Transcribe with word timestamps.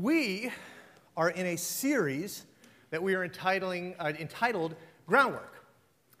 We 0.00 0.52
are 1.16 1.30
in 1.30 1.44
a 1.46 1.56
series 1.56 2.44
that 2.90 3.02
we 3.02 3.16
are 3.16 3.24
entitling, 3.24 3.96
uh, 3.98 4.12
entitled 4.16 4.76
Groundwork. 5.08 5.64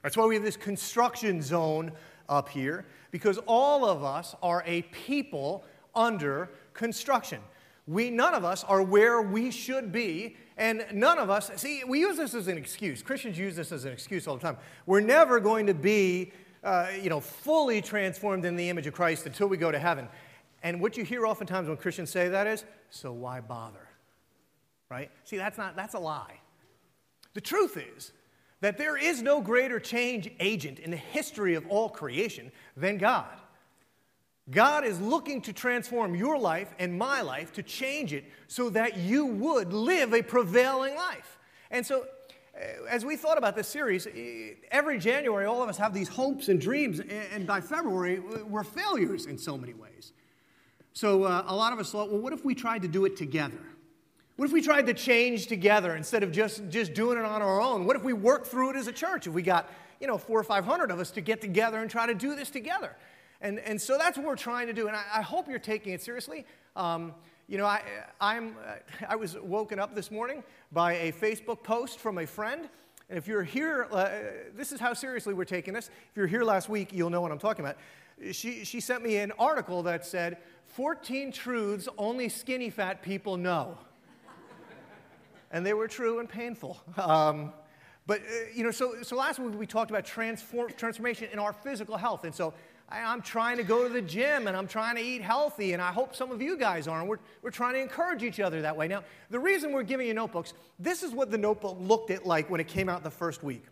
That's 0.02 0.16
why 0.16 0.26
we 0.26 0.34
have 0.34 0.42
this 0.42 0.56
construction 0.56 1.40
zone 1.40 1.92
up 2.28 2.48
here, 2.48 2.86
because 3.12 3.38
all 3.46 3.84
of 3.84 4.02
us 4.02 4.34
are 4.42 4.64
a 4.66 4.82
people 4.82 5.64
under 5.94 6.50
construction. 6.74 7.40
We, 7.86 8.10
none 8.10 8.34
of 8.34 8.44
us 8.44 8.64
are 8.64 8.82
where 8.82 9.22
we 9.22 9.52
should 9.52 9.92
be, 9.92 10.36
and 10.56 10.84
none 10.92 11.18
of 11.18 11.30
us, 11.30 11.48
see, 11.54 11.84
we 11.86 12.00
use 12.00 12.16
this 12.16 12.34
as 12.34 12.48
an 12.48 12.58
excuse. 12.58 13.00
Christians 13.00 13.38
use 13.38 13.54
this 13.54 13.70
as 13.70 13.84
an 13.84 13.92
excuse 13.92 14.26
all 14.26 14.34
the 14.34 14.42
time. 14.42 14.56
We're 14.86 14.98
never 14.98 15.38
going 15.38 15.66
to 15.68 15.74
be, 15.74 16.32
uh, 16.64 16.88
you 17.00 17.10
know, 17.10 17.20
fully 17.20 17.80
transformed 17.80 18.44
in 18.44 18.56
the 18.56 18.70
image 18.70 18.88
of 18.88 18.94
Christ 18.94 19.26
until 19.26 19.46
we 19.46 19.56
go 19.56 19.70
to 19.70 19.78
heaven. 19.78 20.08
And 20.62 20.80
what 20.80 20.96
you 20.96 21.04
hear 21.04 21.26
oftentimes 21.26 21.68
when 21.68 21.76
Christians 21.76 22.10
say 22.10 22.28
that 22.28 22.46
is, 22.46 22.64
so 22.90 23.12
why 23.12 23.40
bother? 23.40 23.88
Right? 24.90 25.10
See, 25.24 25.36
that's 25.36 25.58
not 25.58 25.76
that's 25.76 25.94
a 25.94 25.98
lie. 25.98 26.40
The 27.34 27.40
truth 27.40 27.76
is 27.76 28.12
that 28.60 28.78
there 28.78 28.96
is 28.96 29.22
no 29.22 29.40
greater 29.40 29.78
change 29.78 30.30
agent 30.40 30.78
in 30.78 30.90
the 30.90 30.96
history 30.96 31.54
of 31.54 31.66
all 31.68 31.88
creation 31.88 32.50
than 32.76 32.98
God. 32.98 33.38
God 34.50 34.84
is 34.84 34.98
looking 35.00 35.42
to 35.42 35.52
transform 35.52 36.14
your 36.14 36.38
life 36.38 36.74
and 36.78 36.96
my 36.96 37.20
life 37.20 37.52
to 37.54 37.62
change 37.62 38.12
it 38.12 38.24
so 38.46 38.70
that 38.70 38.96
you 38.96 39.26
would 39.26 39.72
live 39.72 40.14
a 40.14 40.22
prevailing 40.22 40.96
life. 40.96 41.38
And 41.70 41.84
so, 41.84 42.06
uh, 42.56 42.84
as 42.88 43.04
we 43.04 43.14
thought 43.16 43.36
about 43.36 43.54
this 43.54 43.68
series, 43.68 44.06
eh, 44.06 44.54
every 44.70 44.98
January, 44.98 45.44
all 45.44 45.62
of 45.62 45.68
us 45.68 45.76
have 45.76 45.92
these 45.92 46.08
hopes 46.08 46.48
and 46.48 46.58
dreams, 46.58 47.00
and 47.00 47.46
by 47.46 47.60
February, 47.60 48.20
we're 48.20 48.64
failures 48.64 49.26
in 49.26 49.36
so 49.36 49.58
many 49.58 49.74
ways. 49.74 50.12
So 50.98 51.22
uh, 51.22 51.44
a 51.46 51.54
lot 51.54 51.72
of 51.72 51.78
us 51.78 51.92
thought, 51.92 52.10
well, 52.10 52.20
what 52.20 52.32
if 52.32 52.44
we 52.44 52.56
tried 52.56 52.82
to 52.82 52.88
do 52.88 53.04
it 53.04 53.16
together? 53.16 53.60
What 54.34 54.46
if 54.46 54.52
we 54.52 54.60
tried 54.60 54.86
to 54.86 54.94
change 54.94 55.46
together 55.46 55.94
instead 55.94 56.24
of 56.24 56.32
just, 56.32 56.68
just 56.70 56.92
doing 56.92 57.16
it 57.16 57.24
on 57.24 57.40
our 57.40 57.60
own? 57.60 57.84
What 57.84 57.94
if 57.94 58.02
we 58.02 58.12
worked 58.12 58.48
through 58.48 58.70
it 58.70 58.76
as 58.76 58.88
a 58.88 58.92
church? 58.92 59.28
If 59.28 59.32
we 59.32 59.42
got, 59.42 59.70
you 60.00 60.08
know, 60.08 60.18
four 60.18 60.40
or 60.40 60.42
500 60.42 60.90
of 60.90 60.98
us 60.98 61.12
to 61.12 61.20
get 61.20 61.40
together 61.40 61.78
and 61.78 61.88
try 61.88 62.06
to 62.06 62.14
do 62.16 62.34
this 62.34 62.50
together? 62.50 62.96
And, 63.40 63.60
and 63.60 63.80
so 63.80 63.96
that's 63.96 64.18
what 64.18 64.26
we're 64.26 64.34
trying 64.34 64.66
to 64.66 64.72
do. 64.72 64.88
And 64.88 64.96
I, 64.96 65.04
I 65.18 65.22
hope 65.22 65.48
you're 65.48 65.60
taking 65.60 65.92
it 65.92 66.02
seriously. 66.02 66.44
Um, 66.74 67.14
you 67.46 67.58
know, 67.58 67.66
I, 67.66 67.80
I'm, 68.20 68.56
uh, 68.66 68.72
I 69.08 69.14
was 69.14 69.38
woken 69.38 69.78
up 69.78 69.94
this 69.94 70.10
morning 70.10 70.42
by 70.72 70.94
a 70.94 71.12
Facebook 71.12 71.62
post 71.62 72.00
from 72.00 72.18
a 72.18 72.26
friend. 72.26 72.68
And 73.08 73.16
if 73.16 73.28
you're 73.28 73.44
here, 73.44 73.86
uh, 73.92 74.08
this 74.56 74.72
is 74.72 74.80
how 74.80 74.94
seriously 74.94 75.32
we're 75.32 75.44
taking 75.44 75.74
this. 75.74 75.90
If 76.10 76.16
you're 76.16 76.26
here 76.26 76.42
last 76.42 76.68
week, 76.68 76.92
you'll 76.92 77.08
know 77.08 77.20
what 77.20 77.30
I'm 77.30 77.38
talking 77.38 77.64
about. 77.64 77.76
She, 78.32 78.64
she 78.64 78.80
sent 78.80 79.04
me 79.04 79.18
an 79.18 79.32
article 79.38 79.84
that 79.84 80.04
said, 80.04 80.38
14 80.78 81.32
truths 81.32 81.88
only 81.98 82.28
skinny 82.28 82.70
fat 82.70 83.02
people 83.02 83.36
know. 83.36 83.76
and 85.50 85.66
they 85.66 85.74
were 85.74 85.88
true 85.88 86.20
and 86.20 86.28
painful. 86.28 86.80
Um, 86.96 87.52
but, 88.06 88.20
uh, 88.20 88.46
you 88.54 88.62
know, 88.62 88.70
so, 88.70 89.02
so 89.02 89.16
last 89.16 89.40
week 89.40 89.58
we 89.58 89.66
talked 89.66 89.90
about 89.90 90.04
transform, 90.04 90.70
transformation 90.76 91.30
in 91.32 91.40
our 91.40 91.52
physical 91.52 91.96
health. 91.96 92.22
And 92.22 92.32
so 92.32 92.54
I, 92.88 93.00
am 93.00 93.22
trying 93.22 93.56
to 93.56 93.64
go 93.64 93.88
to 93.88 93.92
the 93.92 94.00
gym 94.00 94.46
and 94.46 94.56
I'm 94.56 94.68
trying 94.68 94.94
to 94.94 95.02
eat 95.02 95.20
healthy, 95.20 95.72
and 95.72 95.82
I 95.82 95.90
hope 95.90 96.14
some 96.14 96.30
of 96.30 96.40
you 96.40 96.56
guys 96.56 96.86
are. 96.86 97.00
And 97.00 97.08
we're, 97.08 97.18
we're 97.42 97.50
trying 97.50 97.74
to 97.74 97.80
encourage 97.80 98.22
each 98.22 98.38
other 98.38 98.62
that 98.62 98.76
way. 98.76 98.86
Now, 98.86 99.02
the 99.30 99.40
reason 99.40 99.72
we're 99.72 99.82
giving 99.82 100.06
you 100.06 100.14
notebooks, 100.14 100.54
this 100.78 101.02
is 101.02 101.10
what 101.10 101.32
the 101.32 101.38
notebook 101.38 101.76
looked 101.80 102.12
at 102.12 102.24
like 102.24 102.48
when 102.50 102.60
it 102.60 102.68
came 102.68 102.88
out 102.88 103.02
the 103.02 103.10
first 103.10 103.42
week. 103.42 103.64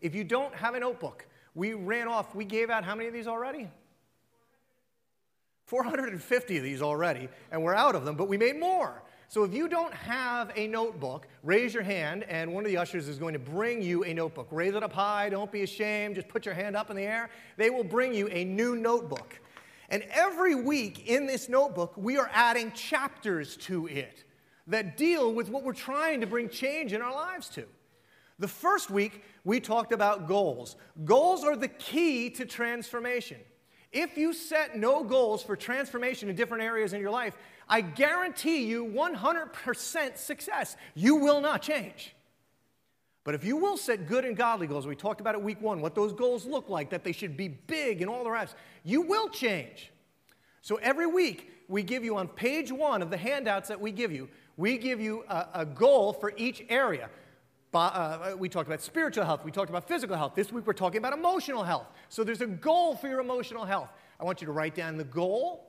If 0.00 0.14
you 0.14 0.24
don't 0.24 0.54
have 0.54 0.74
a 0.74 0.80
notebook, 0.80 1.26
we 1.54 1.74
ran 1.74 2.08
off, 2.08 2.34
we 2.34 2.46
gave 2.46 2.70
out 2.70 2.84
how 2.84 2.94
many 2.94 3.06
of 3.06 3.12
these 3.12 3.26
already? 3.26 3.68
450 5.70 6.56
of 6.56 6.64
these 6.64 6.82
already, 6.82 7.28
and 7.52 7.62
we're 7.62 7.76
out 7.76 7.94
of 7.94 8.04
them, 8.04 8.16
but 8.16 8.26
we 8.26 8.36
made 8.36 8.58
more. 8.58 9.04
So 9.28 9.44
if 9.44 9.54
you 9.54 9.68
don't 9.68 9.94
have 9.94 10.50
a 10.56 10.66
notebook, 10.66 11.28
raise 11.44 11.72
your 11.72 11.84
hand, 11.84 12.24
and 12.24 12.52
one 12.52 12.64
of 12.64 12.72
the 12.72 12.76
ushers 12.76 13.06
is 13.06 13.20
going 13.20 13.34
to 13.34 13.38
bring 13.38 13.80
you 13.80 14.02
a 14.02 14.12
notebook. 14.12 14.48
Raise 14.50 14.74
it 14.74 14.82
up 14.82 14.92
high, 14.92 15.28
don't 15.28 15.52
be 15.52 15.62
ashamed, 15.62 16.16
just 16.16 16.26
put 16.26 16.44
your 16.44 16.56
hand 16.56 16.74
up 16.74 16.90
in 16.90 16.96
the 16.96 17.04
air. 17.04 17.30
They 17.56 17.70
will 17.70 17.84
bring 17.84 18.12
you 18.12 18.26
a 18.30 18.44
new 18.44 18.74
notebook. 18.74 19.38
And 19.90 20.02
every 20.10 20.56
week 20.56 21.08
in 21.08 21.26
this 21.26 21.48
notebook, 21.48 21.96
we 21.96 22.18
are 22.18 22.28
adding 22.32 22.72
chapters 22.72 23.56
to 23.58 23.86
it 23.86 24.24
that 24.66 24.96
deal 24.96 25.32
with 25.32 25.50
what 25.50 25.62
we're 25.62 25.72
trying 25.72 26.20
to 26.22 26.26
bring 26.26 26.48
change 26.48 26.92
in 26.92 27.00
our 27.00 27.14
lives 27.14 27.48
to. 27.50 27.64
The 28.40 28.48
first 28.48 28.90
week, 28.90 29.22
we 29.44 29.60
talked 29.60 29.92
about 29.92 30.26
goals. 30.26 30.74
Goals 31.04 31.44
are 31.44 31.54
the 31.54 31.68
key 31.68 32.28
to 32.30 32.44
transformation. 32.44 33.38
If 33.92 34.16
you 34.16 34.32
set 34.32 34.76
no 34.76 35.02
goals 35.02 35.42
for 35.42 35.56
transformation 35.56 36.28
in 36.28 36.36
different 36.36 36.62
areas 36.62 36.92
in 36.92 37.00
your 37.00 37.10
life, 37.10 37.36
I 37.68 37.80
guarantee 37.80 38.64
you 38.64 38.86
100% 38.86 40.16
success. 40.16 40.76
You 40.94 41.16
will 41.16 41.40
not 41.40 41.62
change. 41.62 42.14
But 43.24 43.34
if 43.34 43.44
you 43.44 43.56
will 43.56 43.76
set 43.76 44.06
good 44.06 44.24
and 44.24 44.36
godly 44.36 44.66
goals, 44.66 44.86
we 44.86 44.96
talked 44.96 45.20
about 45.20 45.34
it 45.34 45.42
week 45.42 45.60
one, 45.60 45.80
what 45.80 45.94
those 45.94 46.12
goals 46.12 46.46
look 46.46 46.68
like, 46.68 46.90
that 46.90 47.04
they 47.04 47.12
should 47.12 47.36
be 47.36 47.48
big 47.48 48.00
and 48.00 48.10
all 48.10 48.24
the 48.24 48.30
rest, 48.30 48.54
you 48.82 49.02
will 49.02 49.28
change. 49.28 49.90
So 50.62 50.76
every 50.76 51.06
week, 51.06 51.50
we 51.68 51.82
give 51.82 52.02
you 52.02 52.16
on 52.16 52.28
page 52.28 52.72
one 52.72 53.02
of 53.02 53.10
the 53.10 53.16
handouts 53.16 53.68
that 53.68 53.80
we 53.80 53.92
give 53.92 54.10
you, 54.10 54.28
we 54.56 54.78
give 54.78 55.00
you 55.00 55.24
a, 55.28 55.46
a 55.54 55.64
goal 55.66 56.12
for 56.12 56.32
each 56.36 56.64
area. 56.68 57.08
Uh, 57.72 58.32
we 58.36 58.48
talked 58.48 58.68
about 58.68 58.80
spiritual 58.80 59.24
health. 59.24 59.44
We 59.44 59.52
talked 59.52 59.70
about 59.70 59.86
physical 59.86 60.16
health. 60.16 60.34
This 60.34 60.50
week 60.50 60.66
we're 60.66 60.72
talking 60.72 60.98
about 60.98 61.12
emotional 61.12 61.62
health. 61.62 61.86
So 62.08 62.24
there's 62.24 62.40
a 62.40 62.46
goal 62.46 62.96
for 62.96 63.08
your 63.08 63.20
emotional 63.20 63.64
health. 63.64 63.90
I 64.18 64.24
want 64.24 64.40
you 64.40 64.46
to 64.46 64.52
write 64.52 64.74
down 64.74 64.96
the 64.96 65.04
goal, 65.04 65.66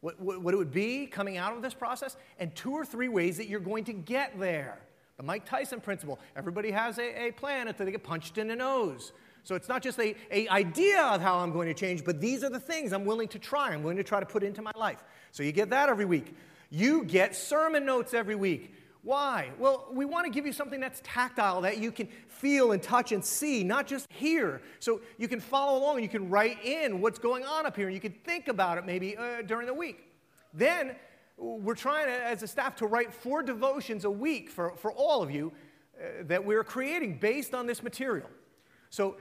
what, 0.00 0.20
what, 0.20 0.52
it 0.52 0.56
would 0.56 0.72
be 0.72 1.06
coming 1.06 1.38
out 1.38 1.56
of 1.56 1.62
this 1.62 1.72
process, 1.72 2.16
and 2.38 2.54
two 2.54 2.72
or 2.72 2.84
three 2.84 3.08
ways 3.08 3.38
that 3.38 3.48
you're 3.48 3.60
going 3.60 3.84
to 3.84 3.92
get 3.94 4.38
there. 4.38 4.78
The 5.16 5.22
Mike 5.22 5.46
Tyson 5.46 5.80
principle. 5.80 6.18
Everybody 6.36 6.70
has 6.70 6.98
a, 6.98 7.28
a 7.28 7.32
plan 7.32 7.68
until 7.68 7.86
they 7.86 7.92
get 7.92 8.04
punched 8.04 8.36
in 8.36 8.46
the 8.46 8.56
nose. 8.56 9.12
So 9.42 9.54
it's 9.54 9.68
not 9.68 9.82
just 9.82 9.98
a, 9.98 10.14
a 10.30 10.46
idea 10.48 11.02
of 11.02 11.22
how 11.22 11.38
I'm 11.38 11.52
going 11.52 11.68
to 11.68 11.74
change, 11.74 12.04
but 12.04 12.20
these 12.20 12.44
are 12.44 12.50
the 12.50 12.60
things 12.60 12.92
I'm 12.92 13.06
willing 13.06 13.28
to 13.28 13.38
try. 13.38 13.72
I'm 13.72 13.82
willing 13.82 13.96
to 13.96 14.04
try 14.04 14.20
to 14.20 14.26
put 14.26 14.42
into 14.42 14.60
my 14.60 14.72
life. 14.76 15.02
So 15.32 15.42
you 15.42 15.52
get 15.52 15.70
that 15.70 15.88
every 15.88 16.04
week. 16.04 16.34
You 16.68 17.04
get 17.04 17.34
sermon 17.34 17.86
notes 17.86 18.12
every 18.12 18.34
week. 18.34 18.74
Why? 19.02 19.50
Well, 19.58 19.88
we 19.90 20.04
want 20.04 20.26
to 20.26 20.30
give 20.30 20.44
you 20.44 20.52
something 20.52 20.78
that's 20.78 21.00
tactile, 21.02 21.62
that 21.62 21.78
you 21.78 21.90
can 21.90 22.08
feel 22.28 22.72
and 22.72 22.82
touch 22.82 23.12
and 23.12 23.24
see, 23.24 23.64
not 23.64 23.86
just 23.86 24.06
hear. 24.12 24.60
So 24.78 25.00
you 25.16 25.26
can 25.26 25.40
follow 25.40 25.78
along 25.78 25.96
and 25.96 26.02
you 26.02 26.10
can 26.10 26.28
write 26.28 26.62
in 26.64 27.00
what's 27.00 27.18
going 27.18 27.44
on 27.44 27.64
up 27.64 27.76
here 27.76 27.86
and 27.86 27.94
you 27.94 28.00
can 28.00 28.12
think 28.12 28.48
about 28.48 28.76
it 28.76 28.84
maybe 28.84 29.16
uh, 29.16 29.42
during 29.42 29.66
the 29.66 29.74
week. 29.74 30.04
Then 30.52 30.96
we're 31.38 31.74
trying 31.74 32.06
to, 32.06 32.12
as 32.12 32.42
a 32.42 32.46
staff 32.46 32.76
to 32.76 32.86
write 32.86 33.14
four 33.14 33.42
devotions 33.42 34.04
a 34.04 34.10
week 34.10 34.50
for, 34.50 34.76
for 34.76 34.92
all 34.92 35.22
of 35.22 35.30
you 35.30 35.50
uh, 35.98 36.24
that 36.24 36.44
we're 36.44 36.64
creating 36.64 37.18
based 37.18 37.54
on 37.54 37.66
this 37.66 37.82
material. 37.82 38.28
So, 38.90 39.16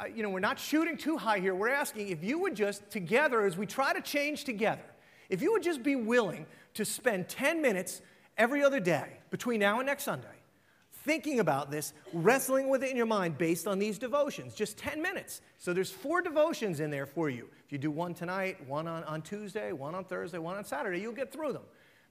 uh, 0.00 0.06
you 0.06 0.24
know, 0.24 0.30
we're 0.30 0.40
not 0.40 0.58
shooting 0.58 0.96
too 0.96 1.16
high 1.16 1.38
here. 1.38 1.54
We're 1.54 1.68
asking 1.68 2.08
if 2.08 2.24
you 2.24 2.40
would 2.40 2.56
just, 2.56 2.90
together, 2.90 3.46
as 3.46 3.56
we 3.56 3.66
try 3.66 3.92
to 3.92 4.00
change 4.00 4.42
together, 4.42 4.82
if 5.28 5.40
you 5.40 5.52
would 5.52 5.62
just 5.62 5.84
be 5.84 5.94
willing 5.94 6.46
to 6.74 6.84
spend 6.84 7.28
10 7.28 7.62
minutes 7.62 8.00
every 8.38 8.62
other 8.62 8.80
day 8.80 9.18
between 9.30 9.60
now 9.60 9.78
and 9.78 9.86
next 9.86 10.04
Sunday, 10.04 10.28
thinking 11.04 11.40
about 11.40 11.70
this, 11.70 11.92
wrestling 12.12 12.68
with 12.68 12.82
it 12.82 12.90
in 12.90 12.96
your 12.96 13.06
mind 13.06 13.36
based 13.36 13.66
on 13.66 13.78
these 13.78 13.98
devotions, 13.98 14.54
just 14.54 14.78
10 14.78 15.02
minutes. 15.02 15.40
So 15.58 15.72
there's 15.72 15.90
four 15.90 16.22
devotions 16.22 16.80
in 16.80 16.90
there 16.90 17.06
for 17.06 17.28
you. 17.28 17.48
If 17.66 17.72
you 17.72 17.78
do 17.78 17.90
one 17.90 18.14
tonight, 18.14 18.66
one 18.66 18.86
on, 18.86 19.04
on 19.04 19.22
Tuesday, 19.22 19.72
one 19.72 19.94
on 19.94 20.04
Thursday, 20.04 20.38
one 20.38 20.56
on 20.56 20.64
Saturday, 20.64 21.00
you'll 21.00 21.12
get 21.12 21.32
through 21.32 21.52
them. 21.52 21.62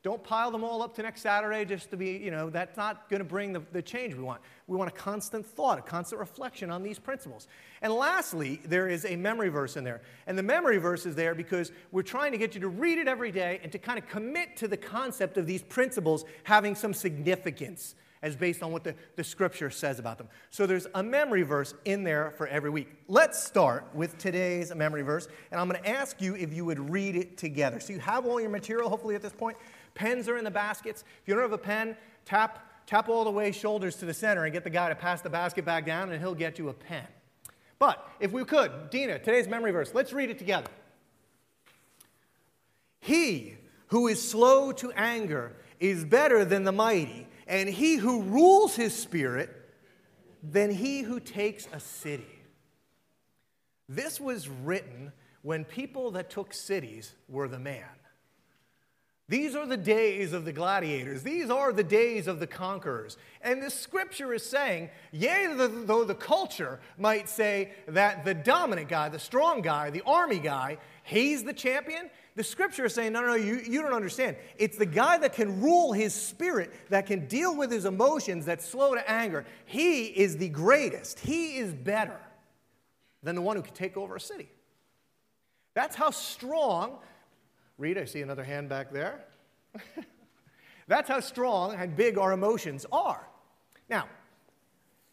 Don't 0.04 0.24
pile 0.24 0.52
them 0.52 0.64
all 0.64 0.84
up 0.84 0.96
to 0.96 1.02
next 1.02 1.22
Saturday 1.22 1.66
just 1.66 1.90
to 1.90 1.98
be, 1.98 2.12
you 2.12 2.32
know, 2.32 2.50
that's 2.50 2.78
not 2.78 3.10
going 3.10 3.20
to 3.20 3.26
bring 3.26 3.52
the, 3.52 3.62
the 3.72 3.82
change 3.82 4.14
we 4.14 4.24
want. 4.24 4.42
We 4.68 4.78
want 4.78 4.90
a 4.90 4.94
constant 4.94 5.46
thought, 5.46 5.80
a 5.80 5.82
constant 5.82 6.20
reflection 6.20 6.70
on 6.70 6.84
these 6.84 7.00
principles. 7.00 7.48
And 7.82 7.92
lastly, 7.92 8.62
there 8.64 8.88
is 8.88 9.06
a 9.06 9.16
memory 9.16 9.50
verse 9.50 9.76
in 9.76 9.84
there. 9.84 10.02
And 10.28 10.38
the 10.38 10.44
memory 10.44 10.78
verse 10.78 11.06
is 11.06 11.16
there 11.16 11.34
because 11.34 11.72
we're 11.92 12.04
trying 12.04 12.32
to 12.32 12.38
get 12.38 12.54
you 12.54 12.62
to 12.62 12.68
read 12.68 13.00
it 13.00 13.08
every 13.08 13.32
day 13.32 13.60
and 13.64 13.72
to 13.72 13.80
kind 13.80 13.98
of 13.98 14.08
commit 14.08 14.56
to 14.58 14.68
the 14.68 14.78
concept 14.78 15.38
of 15.38 15.48
these 15.48 15.64
principles 15.64 16.26
having 16.44 16.76
some 16.76 16.94
significance 16.94 17.96
as 18.22 18.36
based 18.36 18.64
on 18.64 18.72
what 18.72 18.84
the, 18.84 18.96
the 19.16 19.24
scripture 19.24 19.70
says 19.70 20.00
about 20.00 20.18
them. 20.18 20.28
So 20.50 20.66
there's 20.66 20.88
a 20.96 21.04
memory 21.04 21.44
verse 21.44 21.74
in 21.86 22.04
there 22.04 22.34
for 22.38 22.48
every 22.48 22.70
week. 22.70 22.90
Let's 23.08 23.42
start 23.44 23.88
with 23.94 24.18
today's 24.18 24.74
memory 24.74 25.04
verse, 25.04 25.28
and 25.52 25.60
I'm 25.60 25.70
going 25.70 25.82
to 25.82 25.90
ask 25.90 26.22
you 26.22 26.36
if 26.36 26.54
you 26.54 26.66
would 26.66 26.90
read 26.90 27.16
it 27.16 27.38
together. 27.38 27.80
So 27.80 27.94
you 27.94 28.00
have 28.00 28.26
all 28.26 28.40
your 28.42 28.50
material, 28.50 28.90
hopefully, 28.90 29.16
at 29.16 29.22
this 29.22 29.34
point. 29.34 29.58
Pens 29.98 30.30
are 30.30 30.38
in 30.38 30.44
the 30.44 30.52
baskets. 30.52 31.04
If 31.24 31.28
you 31.28 31.34
don't 31.34 31.42
have 31.42 31.52
a 31.52 31.58
pen, 31.58 31.98
tap, 32.24 32.86
tap 32.86 33.10
all 33.10 33.24
the 33.24 33.32
way 33.32 33.52
shoulders 33.52 33.96
to 33.96 34.06
the 34.06 34.14
center 34.14 34.44
and 34.44 34.54
get 34.54 34.64
the 34.64 34.70
guy 34.70 34.90
to 34.90 34.96
pass 34.96 35.22
the 35.24 35.30
basket 35.30 35.66
back 35.66 35.88
down, 35.88 36.12
and 36.12 36.22
he'll 36.22 36.36
get 36.36 36.60
you 36.60 36.70
a 36.70 36.74
pen. 36.74 37.08
But 37.80 38.08
if 38.20 38.32
we 38.32 38.46
could, 38.46 38.92
Dina, 38.92 39.18
today's 39.18 39.48
memory 39.48 39.72
verse, 39.72 39.96
let's 39.96 40.14
read 40.14 40.30
it 40.30 40.38
together. 40.38 40.70
He 43.00 43.56
who 43.88 44.08
is 44.08 44.30
slow 44.30 44.72
to 44.74 44.92
anger 44.92 45.56
is 45.80 46.06
better 46.06 46.46
than 46.46 46.64
the 46.64 46.72
mighty, 46.72 47.28
and 47.48 47.68
he 47.68 47.96
who 47.96 48.22
rules 48.22 48.76
his 48.76 48.96
spirit 48.96 49.50
than 50.44 50.70
he 50.70 51.02
who 51.02 51.20
takes 51.20 51.68
a 51.74 51.80
city. 51.80 52.40
This 53.90 54.22
was 54.22 54.48
written 54.48 55.12
when 55.42 55.66
people 55.66 56.12
that 56.12 56.30
took 56.30 56.54
cities 56.54 57.16
were 57.28 57.48
the 57.48 57.60
man. 57.60 57.86
These 59.30 59.56
are 59.56 59.66
the 59.66 59.76
days 59.76 60.32
of 60.32 60.46
the 60.46 60.54
gladiators. 60.54 61.22
These 61.22 61.50
are 61.50 61.74
the 61.74 61.84
days 61.84 62.28
of 62.28 62.40
the 62.40 62.48
conquerors. 62.48 63.18
And 63.42 63.62
the 63.62 63.70
scripture 63.70 64.34
is 64.34 64.44
saying, 64.44 64.90
yea, 65.12 65.54
though 65.54 66.06
the 66.06 66.16
culture 66.16 66.80
might 66.98 67.28
say 67.28 67.74
that 67.90 68.24
the 68.24 68.34
dominant 68.34 68.88
guy, 68.88 69.10
the 69.10 69.20
strong 69.20 69.62
guy, 69.62 69.90
the 69.90 70.04
army 70.06 70.40
guy, 70.40 70.78
he's 71.04 71.44
the 71.44 71.52
champion, 71.52 72.10
the 72.38 72.44
scripture 72.44 72.86
is 72.86 72.94
saying, 72.94 73.12
no, 73.12 73.20
no, 73.20 73.28
no, 73.28 73.36
you, 73.36 73.60
you 73.68 73.82
don't 73.82 73.94
understand. 73.94 74.38
It's 74.58 74.78
the 74.78 74.86
guy 74.86 75.18
that 75.18 75.34
can 75.34 75.60
rule 75.60 75.92
his 75.92 76.14
spirit, 76.14 76.72
that 76.90 77.06
can 77.06 77.28
deal 77.28 77.54
with 77.54 77.70
his 77.70 77.84
emotions, 77.84 78.46
that's 78.46 78.66
slow 78.66 78.96
to 78.96 79.10
anger. 79.10 79.44
He 79.66 80.06
is 80.06 80.38
the 80.38 80.48
greatest. 80.48 81.20
He 81.20 81.58
is 81.58 81.74
better 81.74 82.20
than 83.24 83.36
the 83.36 83.42
one 83.42 83.58
who 83.58 83.62
can 83.62 83.74
take 83.74 83.98
over 83.98 84.16
a 84.16 84.22
city. 84.22 84.48
That's 85.74 85.98
how 85.98 86.12
strong 86.12 87.00
Read, 87.78 87.98
I 87.98 88.06
see 88.06 88.22
another 88.22 88.44
hand 88.44 88.70
back 88.70 88.92
there. 88.92 89.26
That's 90.88 91.10
how 91.10 91.20
strong 91.20 91.76
and 91.76 91.96
big 91.96 92.18
our 92.18 92.32
emotions 92.32 92.86
are. 92.92 93.28
Now, 93.90 94.08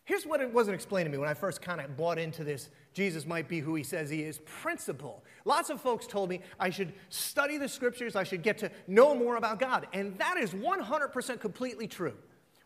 here's 0.05 0.25
what 0.25 0.41
it 0.41 0.53
wasn't 0.53 0.75
explained 0.75 1.07
to 1.07 1.11
me 1.11 1.19
when 1.19 1.29
I 1.29 1.35
first 1.35 1.61
kind 1.61 1.81
of 1.81 1.97
bought 1.97 2.19
into 2.19 2.45
this 2.45 2.71
Jesus 2.95 3.27
might 3.27 3.49
be 3.49 3.59
who 3.59 3.75
he 3.75 3.83
says 3.83 4.09
he 4.09 4.23
is 4.23 4.39
principle. 4.47 5.25
Lots 5.45 5.69
of 5.69 5.81
folks 5.81 6.07
told 6.07 6.31
me 6.31 6.41
I 6.61 6.71
should 6.71 6.93
study 7.09 7.59
the 7.59 7.69
scriptures, 7.69 8.15
I 8.15 8.23
should 8.23 8.43
get 8.43 8.59
to 8.59 8.71
know 8.87 9.15
more 9.15 9.37
about 9.37 9.59
God. 9.59 9.89
And 9.93 10.17
that 10.19 10.37
is 10.39 10.53
100% 10.53 11.41
completely 11.41 11.89
true. 11.89 12.15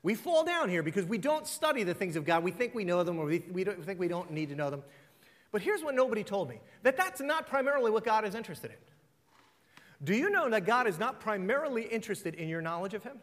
We 0.03 0.15
fall 0.15 0.45
down 0.45 0.69
here 0.69 0.83
because 0.83 1.07
we 1.07 1.19
don't 1.19 1.47
study 1.47 1.83
the 1.83 1.95
things 1.95 2.15
of 2.15 2.25
God. 2.25 2.45
We 2.45 2.51
think 2.51 2.75
we 2.75 2.85
know 2.85 3.03
them 3.03 3.19
or 3.19 3.25
we, 3.25 3.43
we 3.51 3.65
think 3.65 3.99
we 3.99 4.07
don't 4.07 4.31
need 4.31 4.51
to 4.51 4.55
know 4.55 4.71
them. 4.71 4.83
But 5.51 5.63
here's 5.63 5.83
what 5.83 5.95
nobody 5.95 6.23
told 6.23 6.49
me 6.49 6.61
that 6.83 6.97
that's 6.97 7.21
not 7.21 7.47
primarily 7.47 7.91
what 7.91 8.05
God 8.05 8.25
is 8.25 8.35
interested 8.35 8.71
in. 8.71 8.77
Do 10.03 10.15
you 10.15 10.31
know 10.31 10.49
that 10.51 10.65
God 10.65 10.87
is 10.87 10.99
not 10.99 11.21
primarily 11.21 11.83
interested 11.83 12.35
in 12.35 12.49
your 12.49 12.63
knowledge 12.63 12.95
of 12.95 13.03
Him? 13.03 13.19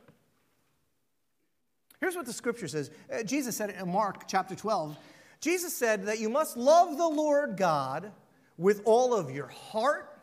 Here's 2.01 2.15
what 2.15 2.25
the 2.25 2.33
scripture 2.33 2.67
says. 2.67 2.91
Uh, 3.11 3.23
Jesus 3.23 3.55
said 3.55 3.69
in 3.71 3.91
Mark 3.91 4.27
chapter 4.27 4.55
12. 4.55 4.97
Jesus 5.39 5.75
said 5.75 6.05
that 6.05 6.19
you 6.19 6.29
must 6.29 6.57
love 6.57 6.97
the 6.97 7.07
Lord 7.07 7.57
God 7.57 8.11
with 8.57 8.81
all 8.85 9.13
of 9.13 9.31
your 9.31 9.47
heart, 9.47 10.17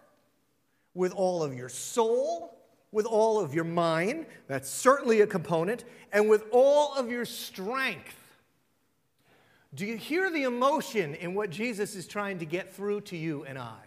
with 0.94 1.12
all 1.12 1.42
of 1.42 1.54
your 1.54 1.68
soul, 1.68 2.58
with 2.92 3.06
all 3.06 3.40
of 3.40 3.54
your 3.54 3.64
mind. 3.64 4.26
That's 4.46 4.68
certainly 4.68 5.22
a 5.22 5.26
component, 5.26 5.84
and 6.12 6.28
with 6.28 6.44
all 6.50 6.94
of 6.94 7.10
your 7.10 7.24
strength. 7.24 8.16
Do 9.74 9.86
you 9.86 9.96
hear 9.96 10.30
the 10.30 10.42
emotion 10.42 11.14
in 11.14 11.34
what 11.34 11.48
Jesus 11.48 11.94
is 11.94 12.06
trying 12.06 12.38
to 12.40 12.44
get 12.44 12.74
through 12.74 13.02
to 13.02 13.16
you 13.16 13.44
and 13.44 13.58
I? 13.58 13.78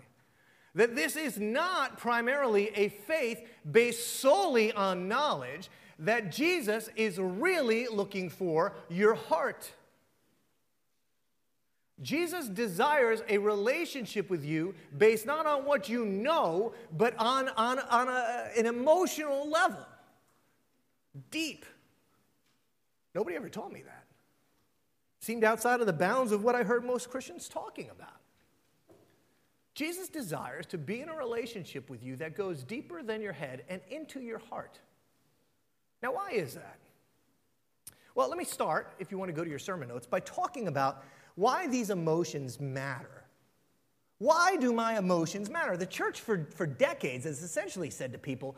That 0.75 0.95
this 0.95 1.15
is 1.15 1.39
not 1.39 1.97
primarily 1.97 2.69
a 2.75 2.89
faith 2.89 3.41
based 3.69 4.19
solely 4.19 4.71
on 4.73 5.07
knowledge, 5.07 5.69
that 5.99 6.31
Jesus 6.31 6.89
is 6.95 7.17
really 7.17 7.87
looking 7.87 8.29
for 8.29 8.73
your 8.89 9.15
heart. 9.15 9.71
Jesus 12.01 12.49
desires 12.49 13.23
a 13.29 13.37
relationship 13.37 14.29
with 14.29 14.43
you 14.43 14.75
based 14.97 15.25
not 15.25 15.45
on 15.45 15.63
what 15.63 15.87
you 15.87 16.05
know, 16.05 16.73
but 16.91 17.15
on, 17.17 17.47
on, 17.49 17.79
on 17.79 18.09
a, 18.09 18.49
an 18.57 18.65
emotional 18.65 19.49
level. 19.49 19.85
Deep. 21.31 21.65
Nobody 23.13 23.37
ever 23.37 23.47
told 23.47 23.71
me 23.71 23.81
that. 23.83 24.03
Seemed 25.21 25.45
outside 25.45 25.79
of 25.79 25.87
the 25.87 25.93
bounds 25.93 26.33
of 26.33 26.43
what 26.43 26.53
I 26.53 26.63
heard 26.63 26.83
most 26.83 27.09
Christians 27.09 27.47
talking 27.47 27.89
about. 27.89 28.19
Jesus 29.75 30.07
desires 30.07 30.65
to 30.67 30.77
be 30.77 31.01
in 31.01 31.09
a 31.09 31.15
relationship 31.15 31.89
with 31.89 32.01
you 32.01 32.15
that 32.15 32.35
goes 32.35 32.63
deeper 32.63 33.03
than 33.03 33.21
your 33.21 33.33
head 33.33 33.65
and 33.69 33.81
into 33.89 34.21
your 34.21 34.39
heart. 34.39 34.79
Now, 36.01 36.13
why 36.13 36.31
is 36.31 36.55
that? 36.55 36.79
Well, 38.15 38.29
let 38.29 38.37
me 38.37 38.45
start, 38.45 38.93
if 38.99 39.11
you 39.11 39.17
want 39.17 39.29
to 39.29 39.33
go 39.33 39.43
to 39.43 39.49
your 39.49 39.59
sermon 39.59 39.89
notes, 39.89 40.07
by 40.07 40.21
talking 40.21 40.69
about 40.69 41.03
why 41.35 41.67
these 41.67 41.89
emotions 41.89 42.59
matter. 42.61 43.25
Why 44.19 44.55
do 44.55 44.71
my 44.71 44.97
emotions 44.97 45.49
matter? 45.49 45.75
The 45.75 45.85
church 45.85 46.21
for, 46.21 46.47
for 46.55 46.65
decades 46.65 47.25
has 47.25 47.43
essentially 47.43 47.89
said 47.89 48.13
to 48.13 48.17
people, 48.17 48.55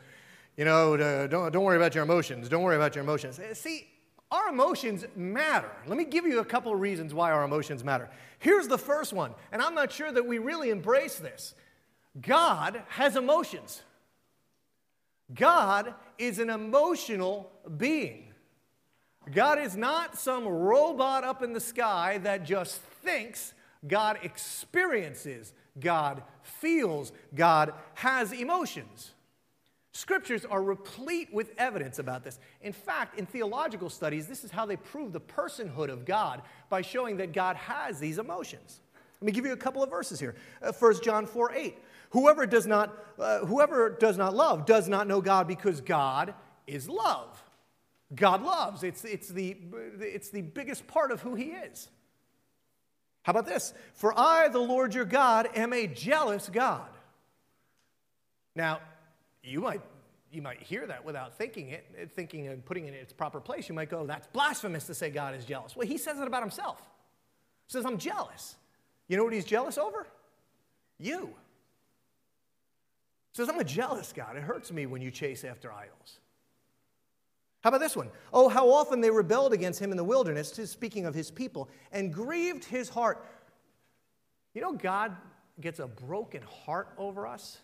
you 0.56 0.66
know, 0.66 0.94
uh, 0.94 1.26
don't, 1.26 1.52
don't 1.52 1.64
worry 1.64 1.78
about 1.78 1.96
your 1.96 2.04
emotions. 2.04 2.48
Don't 2.48 2.62
worry 2.62 2.76
about 2.76 2.94
your 2.94 3.04
emotions. 3.04 3.40
Uh, 3.40 3.56
see, 3.56 3.88
our 4.32 4.50
emotions 4.50 5.06
matter. 5.16 5.72
Let 5.86 5.98
me 5.98 6.06
give 6.06 6.26
you 6.26 6.40
a 6.40 6.46
couple 6.46 6.74
of 6.74 6.80
reasons 6.80 7.14
why 7.14 7.32
our 7.32 7.44
emotions 7.44 7.84
matter. 7.84 8.10
Here's 8.40 8.68
the 8.68 8.78
first 8.78 9.14
one, 9.14 9.34
and 9.52 9.62
I'm 9.62 9.74
not 9.74 9.92
sure 9.92 10.12
that 10.12 10.26
we 10.26 10.38
really 10.38 10.70
embrace 10.70 11.16
this 11.18 11.56
God 12.20 12.82
has 12.90 13.16
emotions. 13.16 13.84
God 15.34 15.94
is 16.18 16.40
an 16.40 16.50
emotional 16.50 17.52
being. 17.78 18.28
God 19.34 19.60
is 19.60 19.76
not 19.76 20.18
some 20.18 20.48
robot 20.48 21.26
up 21.26 21.44
in 21.44 21.52
the 21.52 21.60
sky 21.60 22.18
that 22.20 22.46
just 22.46 22.80
thinks. 23.04 23.54
God 23.88 24.20
experiences. 24.24 25.54
God 25.80 26.24
feels. 26.42 27.12
God 27.36 27.74
has 27.96 28.32
emotions. 28.32 29.12
Scriptures 29.98 30.46
are 30.46 30.62
replete 30.62 31.34
with 31.34 31.56
evidence 31.58 31.98
about 31.98 32.24
this. 32.24 32.38
In 32.62 32.72
fact, 32.72 33.18
in 33.18 33.26
theological 33.26 33.90
studies, 33.90 34.28
this 34.28 34.44
is 34.44 34.52
how 34.52 34.64
they 34.64 34.76
prove 34.76 35.12
the 35.12 35.20
personhood 35.20 35.90
of 35.90 36.06
God 36.06 36.44
by 36.70 36.84
showing 36.84 37.18
that 37.18 37.34
God 37.34 37.56
has 37.56 38.00
these 38.00 38.20
emotions. 38.20 38.80
Let 39.20 39.26
me 39.26 39.32
give 39.32 39.44
you 39.44 39.54
a 39.54 39.58
couple 39.58 39.82
of 39.82 39.90
verses 39.90 40.20
here. 40.20 40.36
Uh, 40.62 40.72
1 40.72 41.02
John 41.02 41.26
4 41.26 41.52
8. 41.52 41.78
Whoever 42.12 42.46
does, 42.46 42.68
not, 42.68 42.96
uh, 43.18 43.40
whoever 43.40 43.90
does 43.90 44.20
not 44.20 44.36
love 44.36 44.68
does 44.68 44.88
not 44.88 45.08
know 45.08 45.20
God 45.20 45.48
because 45.48 45.82
God 45.82 46.36
is 46.68 46.88
love. 46.88 47.44
God 48.14 48.44
loves. 48.44 48.84
It's, 48.84 49.04
it's, 49.04 49.30
the, 49.30 49.58
it's 50.00 50.30
the 50.30 50.44
biggest 50.44 50.86
part 50.86 51.12
of 51.12 51.22
who 51.22 51.34
He 51.34 51.46
is. 51.46 51.90
How 53.24 53.32
about 53.32 53.48
this? 53.48 53.74
For 53.96 54.14
I, 54.16 54.50
the 54.50 54.60
Lord 54.60 54.94
your 54.94 55.06
God, 55.06 55.50
am 55.56 55.74
a 55.74 55.88
jealous 55.88 56.50
God. 56.50 56.88
Now, 58.56 58.80
you 59.48 59.62
might, 59.62 59.82
you 60.32 60.42
might 60.42 60.62
hear 60.62 60.86
that 60.88 61.04
without 61.04 61.38
thinking 61.38 61.70
it, 61.70 61.86
eh, 61.98 62.06
thinking 62.14 62.48
and 62.48 62.64
putting 62.64 62.86
it 62.86 62.90
in 62.90 62.96
its 62.96 63.14
proper 63.14 63.40
place. 63.40 63.70
You 63.70 63.76
might 63.76 63.90
go, 63.90 64.06
that's 64.06 64.28
blasphemous 64.28 64.86
to 64.88 64.94
say 64.94 65.10
God 65.10 65.36
is 65.36 65.46
jealous. 65.46 65.76
Well, 65.76 65.88
he 65.88 65.98
says 65.98 66.20
it 66.20 66.28
about 66.28 66.42
himself. 66.42 66.80
He 67.68 67.72
says, 67.74 67.86
I'm 67.86 67.98
jealous. 67.98 68.56
You 69.08 69.18
know 69.18 69.24
what 69.24 69.34
he's 69.34 69.46
jealous 69.46 69.78
over? 69.78 70.08
You. 71.00 71.28
He 73.32 73.36
says, 73.44 73.50
I'm 73.50 73.60
a 73.60 73.64
jealous 73.64 74.14
God. 74.14 74.36
It 74.36 74.44
hurts 74.44 74.72
me 74.72 74.86
when 74.86 75.02
you 75.02 75.12
chase 75.12 75.44
after 75.44 75.72
idols. 75.72 76.20
How 77.62 77.70
about 77.70 77.82
this 77.82 77.96
one? 77.96 78.10
Oh, 78.34 78.50
how 78.50 78.70
often 78.70 79.02
they 79.02 79.10
rebelled 79.10 79.54
against 79.54 79.82
him 79.82 79.92
in 79.92 79.98
the 79.98 80.04
wilderness, 80.04 80.52
speaking 80.52 81.06
of 81.06 81.14
his 81.14 81.32
people, 81.32 81.70
and 81.92 82.14
grieved 82.14 82.64
his 82.64 82.88
heart. 82.90 83.26
You 84.54 84.62
know, 84.62 84.74
God 84.74 85.16
gets 85.60 85.80
a 85.80 85.88
broken 85.88 86.42
heart 86.44 86.90
over 86.98 87.28
us. 87.28 87.58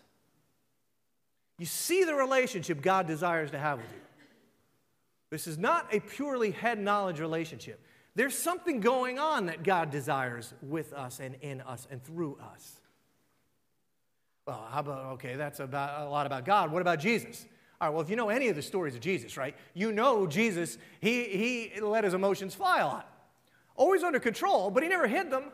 You 1.58 1.66
see 1.66 2.04
the 2.04 2.14
relationship 2.14 2.82
God 2.82 3.06
desires 3.06 3.50
to 3.52 3.58
have 3.58 3.78
with 3.78 3.92
you. 3.92 4.00
This 5.30 5.46
is 5.46 5.58
not 5.58 5.92
a 5.92 6.00
purely 6.00 6.50
head 6.50 6.78
knowledge 6.78 7.20
relationship. 7.20 7.80
There's 8.14 8.36
something 8.36 8.80
going 8.80 9.18
on 9.18 9.46
that 9.46 9.62
God 9.62 9.90
desires 9.90 10.54
with 10.62 10.92
us 10.92 11.20
and 11.20 11.36
in 11.40 11.60
us 11.60 11.88
and 11.90 12.02
through 12.02 12.38
us. 12.52 12.80
Well, 14.46 14.66
how 14.70 14.80
about, 14.80 15.04
okay, 15.14 15.36
that's 15.36 15.58
about, 15.60 16.06
a 16.06 16.10
lot 16.10 16.26
about 16.26 16.44
God. 16.44 16.70
What 16.70 16.82
about 16.82 17.00
Jesus? 17.00 17.46
All 17.80 17.88
right, 17.88 17.94
well, 17.94 18.02
if 18.02 18.10
you 18.10 18.16
know 18.16 18.28
any 18.28 18.48
of 18.48 18.56
the 18.56 18.62
stories 18.62 18.94
of 18.94 19.00
Jesus, 19.00 19.36
right, 19.36 19.56
you 19.72 19.90
know 19.90 20.26
Jesus, 20.26 20.78
he, 21.00 21.24
he 21.24 21.80
let 21.80 22.04
his 22.04 22.14
emotions 22.14 22.54
fly 22.54 22.80
a 22.80 22.86
lot. 22.86 23.10
Always 23.74 24.02
under 24.04 24.20
control, 24.20 24.70
but 24.70 24.82
he 24.82 24.88
never 24.88 25.08
hid 25.08 25.30
them. 25.30 25.44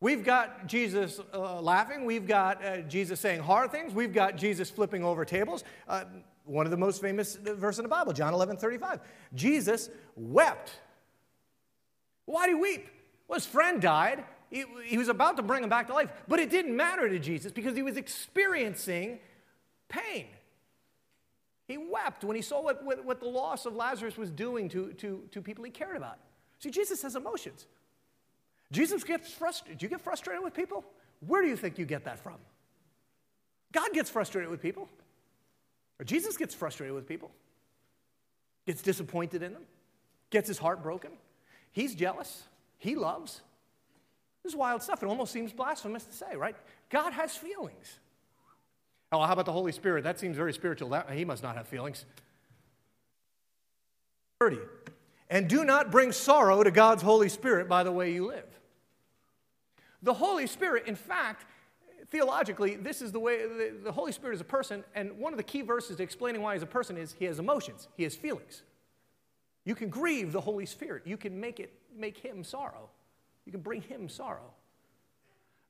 We've 0.00 0.24
got 0.24 0.66
Jesus 0.66 1.20
uh, 1.34 1.60
laughing. 1.60 2.06
We've 2.06 2.26
got 2.26 2.64
uh, 2.64 2.78
Jesus 2.82 3.20
saying 3.20 3.40
hard 3.40 3.70
things. 3.70 3.92
We've 3.92 4.14
got 4.14 4.36
Jesus 4.36 4.70
flipping 4.70 5.04
over 5.04 5.26
tables. 5.26 5.62
Uh, 5.86 6.04
one 6.44 6.66
of 6.66 6.70
the 6.70 6.78
most 6.78 7.02
famous 7.02 7.36
verses 7.36 7.80
in 7.80 7.82
the 7.82 7.90
Bible, 7.90 8.12
John 8.14 8.32
11 8.32 8.56
35. 8.56 9.00
Jesus 9.34 9.90
wept. 10.16 10.72
Why 12.24 12.46
did 12.46 12.56
he 12.56 12.62
weep? 12.62 12.88
Well, 13.28 13.38
his 13.38 13.46
friend 13.46 13.80
died. 13.80 14.24
He, 14.50 14.64
he 14.84 14.96
was 14.96 15.08
about 15.08 15.36
to 15.36 15.42
bring 15.42 15.62
him 15.62 15.68
back 15.68 15.86
to 15.88 15.94
life, 15.94 16.10
but 16.26 16.40
it 16.40 16.50
didn't 16.50 16.76
matter 16.76 17.08
to 17.08 17.18
Jesus 17.18 17.52
because 17.52 17.76
he 17.76 17.82
was 17.82 17.96
experiencing 17.96 19.20
pain. 19.88 20.26
He 21.68 21.78
wept 21.78 22.24
when 22.24 22.34
he 22.34 22.42
saw 22.42 22.60
what, 22.62 22.82
what, 22.84 23.04
what 23.04 23.20
the 23.20 23.28
loss 23.28 23.64
of 23.66 23.76
Lazarus 23.76 24.16
was 24.16 24.30
doing 24.30 24.68
to, 24.70 24.92
to, 24.94 25.22
to 25.30 25.40
people 25.40 25.62
he 25.62 25.70
cared 25.70 25.96
about. 25.96 26.18
See, 26.58 26.70
Jesus 26.70 27.02
has 27.02 27.14
emotions. 27.14 27.66
Jesus 28.72 29.04
gets 29.04 29.32
frustrated. 29.32 29.78
Do 29.78 29.86
you 29.86 29.90
get 29.90 30.00
frustrated 30.00 30.42
with 30.42 30.54
people? 30.54 30.84
Where 31.26 31.42
do 31.42 31.48
you 31.48 31.56
think 31.56 31.78
you 31.78 31.84
get 31.84 32.04
that 32.04 32.18
from? 32.20 32.36
God 33.72 33.92
gets 33.92 34.10
frustrated 34.10 34.50
with 34.50 34.62
people. 34.62 34.88
Or 36.00 36.04
Jesus 36.04 36.36
gets 36.36 36.54
frustrated 36.54 36.94
with 36.94 37.06
people, 37.06 37.30
gets 38.66 38.80
disappointed 38.80 39.42
in 39.42 39.52
them, 39.52 39.62
gets 40.30 40.48
his 40.48 40.56
heart 40.56 40.82
broken. 40.82 41.10
He's 41.72 41.94
jealous. 41.94 42.44
He 42.78 42.94
loves. 42.94 43.42
This 44.42 44.52
is 44.52 44.56
wild 44.56 44.82
stuff. 44.82 45.02
It 45.02 45.06
almost 45.06 45.30
seems 45.30 45.52
blasphemous 45.52 46.04
to 46.04 46.12
say, 46.14 46.36
right? 46.36 46.56
God 46.88 47.12
has 47.12 47.36
feelings. 47.36 47.98
Oh, 49.12 49.20
how 49.20 49.34
about 49.34 49.44
the 49.44 49.52
Holy 49.52 49.72
Spirit? 49.72 50.04
That 50.04 50.18
seems 50.18 50.36
very 50.36 50.54
spiritual. 50.54 50.88
That, 50.90 51.10
he 51.10 51.26
must 51.26 51.42
not 51.42 51.56
have 51.56 51.68
feelings. 51.68 52.06
30. 54.40 54.58
And 55.28 55.48
do 55.48 55.64
not 55.64 55.90
bring 55.90 56.12
sorrow 56.12 56.62
to 56.62 56.70
God's 56.70 57.02
Holy 57.02 57.28
Spirit 57.28 57.68
by 57.68 57.82
the 57.82 57.92
way 57.92 58.12
you 58.12 58.26
live. 58.26 58.49
The 60.02 60.14
Holy 60.14 60.46
Spirit, 60.46 60.86
in 60.86 60.94
fact, 60.94 61.44
theologically, 62.10 62.76
this 62.76 63.02
is 63.02 63.12
the 63.12 63.20
way 63.20 63.46
the, 63.46 63.72
the, 63.84 63.92
Holy 63.92 64.12
Spirit 64.12 64.34
is 64.34 64.40
a 64.40 64.44
person, 64.44 64.84
and 64.94 65.18
one 65.18 65.32
of 65.32 65.36
the 65.36 65.42
key 65.42 65.62
verses 65.62 65.96
to 65.96 66.02
explaining 66.02 66.42
why 66.42 66.54
he's 66.54 66.62
a 66.62 66.66
person 66.66 66.96
is 66.96 67.14
he 67.18 67.26
has 67.26 67.38
emotions, 67.38 67.88
he 67.96 68.02
has 68.02 68.14
feelings. 68.14 68.62
You 69.64 69.74
can 69.74 69.90
grieve 69.90 70.32
the 70.32 70.40
Holy 70.40 70.66
Spirit, 70.66 71.02
you 71.06 71.16
can 71.16 71.38
make 71.38 71.60
it 71.60 71.72
make 71.96 72.18
him 72.18 72.44
sorrow. 72.44 72.88
You 73.44 73.52
can 73.52 73.60
bring 73.60 73.82
him 73.82 74.08
sorrow. 74.08 74.52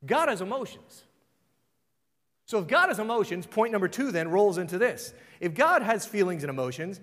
God 0.04 0.28
has 0.28 0.40
emotions. 0.40 1.04
So 2.46 2.58
if 2.58 2.66
God 2.66 2.88
has 2.88 2.98
emotions, 2.98 3.46
point 3.46 3.72
number 3.72 3.88
two 3.88 4.10
then 4.10 4.28
rolls 4.28 4.58
into 4.58 4.78
this. 4.78 5.14
If 5.40 5.54
God 5.54 5.82
has 5.82 6.04
feelings 6.04 6.42
and 6.42 6.50
emotions, 6.50 7.00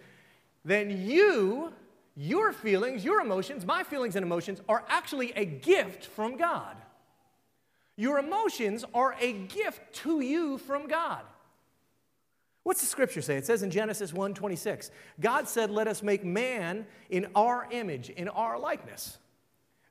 then 0.65 1.05
you, 1.07 1.71
your 2.15 2.51
feelings, 2.51 3.05
your 3.05 3.21
emotions, 3.21 3.65
my 3.65 3.83
feelings 3.83 4.15
and 4.15 4.23
emotions 4.25 4.61
are 4.67 4.83
actually 4.89 5.31
a 5.35 5.45
gift 5.45 6.05
from 6.05 6.37
God. 6.37 6.75
Your 7.97 8.19
emotions 8.19 8.85
are 8.93 9.15
a 9.19 9.33
gift 9.33 9.93
to 10.03 10.21
you 10.21 10.59
from 10.59 10.87
God. 10.87 11.23
What's 12.63 12.81
the 12.81 12.87
scripture 12.87 13.21
say? 13.21 13.37
It 13.37 13.45
says 13.45 13.63
in 13.63 13.71
Genesis 13.71 14.13
1:26, 14.13 14.91
God 15.19 15.47
said, 15.49 15.71
"Let 15.71 15.87
us 15.87 16.03
make 16.03 16.23
man 16.23 16.85
in 17.09 17.31
our 17.35 17.67
image, 17.71 18.09
in 18.09 18.29
our 18.29 18.59
likeness." 18.59 19.17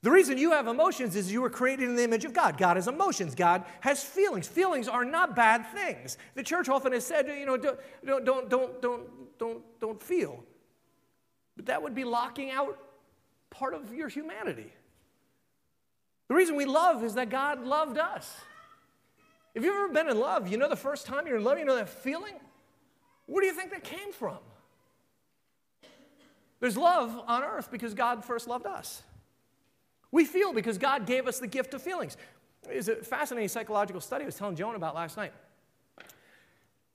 The 0.03 0.11
reason 0.13 0.39
you 0.39 0.53
have 0.53 0.69
emotions 0.69 1.17
is 1.17 1.33
you 1.33 1.41
were 1.41 1.51
created 1.51 1.89
in 1.89 1.97
the 1.97 2.05
image 2.05 2.25
of 2.25 2.33
God. 2.33 2.59
God 2.59 2.77
has 2.77 2.87
emotions. 2.87 3.35
God 3.35 3.65
has 3.81 4.05
feelings. 4.05 4.47
Feelings 4.47 4.87
are 4.87 5.05
not 5.05 5.35
bad 5.35 5.67
things. 5.73 6.17
The 6.35 6.45
church 6.45 6.69
often 6.69 6.93
has 6.93 7.05
said, 7.05 7.27
you 7.27 7.45
know, 7.45 7.57
don't, 7.57 7.81
don't, 8.05 8.25
don't, 8.25 8.81
don't, 8.81 9.39
don't, 9.39 9.81
don't 9.81 10.01
feel. 10.01 10.45
But 11.57 11.67
that 11.67 11.83
would 11.83 11.95
be 11.95 12.05
locking 12.05 12.51
out 12.51 12.79
part 13.51 13.75
of 13.75 13.93
your 13.93 14.09
humanity. 14.09 14.73
The 16.29 16.35
reason 16.35 16.57
we 16.57 16.65
love 16.65 17.05
is 17.05 17.15
that 17.15 17.31
God 17.31 17.65
loved 17.65 17.99
us. 17.99 18.35
If 19.55 19.65
you've 19.65 19.75
ever 19.75 19.89
been 19.89 20.09
in 20.09 20.19
love, 20.19 20.49
you 20.49 20.59
know 20.59 20.69
the 20.69 20.77
first 20.77 21.07
time 21.07 21.27
you're 21.27 21.39
in 21.39 21.45
love, 21.45 21.59
you 21.59 21.65
know 21.65 21.77
that 21.77 21.89
feeling? 21.89 22.35
Where 23.27 23.41
do 23.41 23.47
you 23.47 23.55
think 23.55 23.71
that 23.71 23.85
came 23.85 24.13
from? 24.13 24.39
There's 26.61 26.77
love 26.77 27.19
on 27.27 27.43
earth 27.43 27.71
because 27.71 27.95
God 27.95 28.25
first 28.25 28.49
loved 28.49 28.67
us. 28.67 29.03
We 30.11 30.25
feel 30.25 30.53
because 30.53 30.79
God 30.79 31.07
gave 31.07 31.27
us 31.27 31.39
the 31.39 31.47
gift 31.47 31.75
of 31.75 31.83
feelings. 31.83 32.17
It's 32.69 32.89
a 32.89 32.97
fascinating 32.97 33.49
psychological 33.49 34.01
study 34.01 34.25
I 34.25 34.27
was 34.27 34.37
telling 34.37 34.57
Joan 34.57 34.75
about 34.75 34.95
last 34.95 35.17
night. 35.17 35.33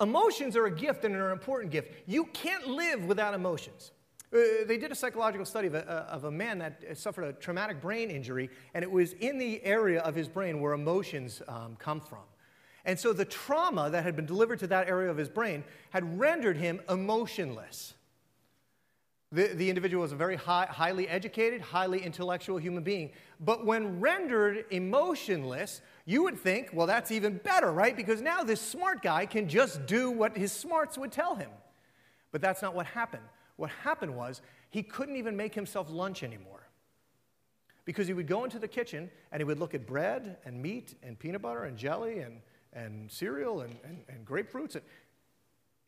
Emotions 0.02 0.56
are 0.56 0.66
a 0.66 0.72
gift 0.72 1.06
and 1.06 1.16
are 1.16 1.28
an 1.28 1.34
important 1.34 1.72
gift. 1.72 1.94
You 2.08 2.26
can't 2.26 2.68
live 2.68 3.06
without 3.06 3.34
emotions. 3.34 3.92
Uh, 4.34 4.40
they 4.66 4.78
did 4.78 4.92
a 4.92 4.96
psychological 4.96 5.46
study 5.46 5.68
of 5.68 5.76
a, 5.76 5.90
uh, 5.90 6.16
of 6.16 6.24
a, 6.24 6.32
man 6.32 6.58
that 6.60 6.98
suffered 6.98 7.24
a 7.24 7.34
traumatic 7.34 7.82
brain 7.82 8.10
injury, 8.10 8.50
and 8.74 8.82
it 8.82 8.90
was 8.90 9.12
in 9.14 9.38
the 9.38 9.62
area 9.64 10.00
of 10.02 10.16
his 10.16 10.30
brain 10.30 10.62
where 10.62 10.72
emotions 10.72 11.42
um, 11.50 11.76
come 11.78 12.00
from. 12.00 12.24
And 12.86 12.98
so 12.98 13.12
the 13.12 13.26
trauma 13.26 13.90
that 13.90 14.04
had 14.04 14.16
been 14.16 14.26
delivered 14.26 14.60
to 14.60 14.68
that 14.68 14.88
area 14.88 15.12
of 15.12 15.18
his 15.18 15.30
brain 15.30 15.64
had 15.90 16.18
rendered 16.18 16.56
him 16.56 16.80
emotionless. 16.90 17.94
The, 19.34 19.48
the 19.48 19.70
individual 19.70 20.02
was 20.02 20.12
a 20.14 20.16
very 20.16 20.36
high, 20.36 20.66
highly 20.66 21.08
educated, 21.08 21.62
highly 21.62 22.02
intellectual 22.02 22.58
human 22.58 22.84
being. 22.84 23.12
But 23.40 23.66
when 23.66 24.00
rendered 24.00 24.66
emotionless, 24.72 25.82
you 26.06 26.24
would 26.24 26.38
think, 26.38 26.70
well, 26.74 26.88
that's 26.88 27.12
even 27.12 27.38
better, 27.38 27.72
right? 27.72 27.96
Because 27.96 28.22
now 28.22 28.44
this 28.44 28.62
smart 28.62 29.02
guy 29.02 29.26
can 29.26 29.48
just 29.48 29.86
do 29.86 30.10
what 30.10 30.36
his 30.36 30.52
smarts 30.52 30.98
would 30.98 31.12
tell 31.12 31.36
him. 31.36 31.50
But 32.32 32.42
that's 32.42 32.62
not 32.62 32.76
what 32.76 32.88
happened. 32.88 33.24
What 33.62 33.70
happened 33.84 34.16
was 34.16 34.42
he 34.72 34.82
couldn't 34.82 35.18
even 35.18 35.38
make 35.38 35.54
himself 35.54 35.88
lunch 35.92 36.24
anymore. 36.24 36.68
Because 37.86 38.08
he 38.08 38.14
would 38.14 38.26
go 38.26 38.44
into 38.44 38.58
the 38.58 38.68
kitchen 38.68 39.12
and 39.32 39.40
he 39.40 39.44
would 39.44 39.60
look 39.60 39.76
at 39.76 39.86
bread 39.86 40.38
and 40.46 40.60
meat 40.60 40.96
and 41.04 41.20
peanut 41.20 41.44
butter 41.44 41.66
and 41.66 41.78
jelly 41.78 42.22
and, 42.22 42.42
and 42.74 43.12
cereal 43.12 43.62
and, 43.62 43.76
and, 43.84 44.00
and 44.10 44.26
grapefruits. 44.26 44.74
And 44.74 44.84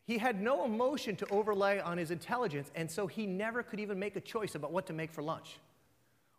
he 0.04 0.18
had 0.18 0.40
no 0.40 0.64
emotion 0.64 1.16
to 1.16 1.26
overlay 1.30 1.80
on 1.80 1.98
his 1.98 2.12
intelligence, 2.12 2.70
and 2.76 2.88
so 2.88 3.08
he 3.08 3.26
never 3.26 3.64
could 3.64 3.80
even 3.80 3.98
make 3.98 4.14
a 4.14 4.20
choice 4.20 4.54
about 4.54 4.70
what 4.70 4.86
to 4.86 4.92
make 4.92 5.12
for 5.12 5.24
lunch. 5.24 5.58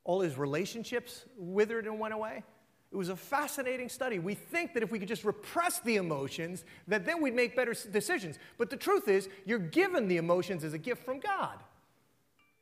All 0.06 0.22
his 0.22 0.38
relationships 0.38 1.26
withered 1.36 1.86
and 1.86 2.00
went 2.00 2.14
away. 2.14 2.44
It 2.92 2.96
was 2.98 3.10
a 3.10 3.16
fascinating 3.16 3.90
study. 3.90 4.20
We 4.20 4.36
think 4.36 4.74
that 4.74 4.84
if 4.84 4.92
we 4.92 5.00
could 5.00 5.08
just 5.08 5.26
repress 5.26 5.80
the 5.82 5.98
emotions, 5.98 6.64
that 6.88 7.06
then 7.06 7.22
we'd 7.22 7.36
make 7.36 7.56
better 7.56 7.74
decisions. 7.92 8.40
But 8.58 8.70
the 8.70 8.78
truth 8.78 9.08
is, 9.08 9.28
you're 9.46 9.60
given 9.60 10.08
the 10.08 10.18
emotions 10.18 10.64
as 10.64 10.74
a 10.74 10.78
gift 10.78 11.04
from 11.04 11.20
God. 11.20 11.58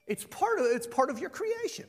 It's 0.07 0.25
part 0.25 0.59
of, 0.59 0.65
it's 0.65 0.87
part 0.87 1.09
of 1.09 1.19
your 1.19 1.29
creation. 1.29 1.85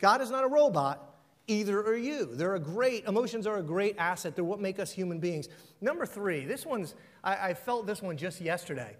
God 0.00 0.20
is 0.20 0.30
not 0.30 0.44
a 0.44 0.48
robot, 0.48 1.14
either 1.46 1.80
are 1.80 1.96
you. 1.96 2.26
They're 2.32 2.54
a 2.54 2.60
great, 2.60 3.04
emotions 3.04 3.46
are 3.46 3.58
a 3.58 3.62
great 3.62 3.96
asset. 3.98 4.34
They're 4.34 4.44
what 4.44 4.60
make 4.60 4.78
us 4.78 4.90
human 4.90 5.20
beings. 5.20 5.48
Number 5.80 6.06
three, 6.06 6.44
this 6.44 6.66
one's, 6.66 6.94
I, 7.22 7.50
I 7.50 7.54
felt 7.54 7.86
this 7.86 8.02
one 8.02 8.16
just 8.16 8.40
yesterday. 8.40 8.96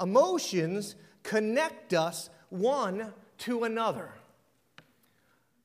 Emotions 0.00 0.96
connect 1.22 1.94
us 1.94 2.30
one 2.50 3.12
to 3.38 3.64
another. 3.64 4.12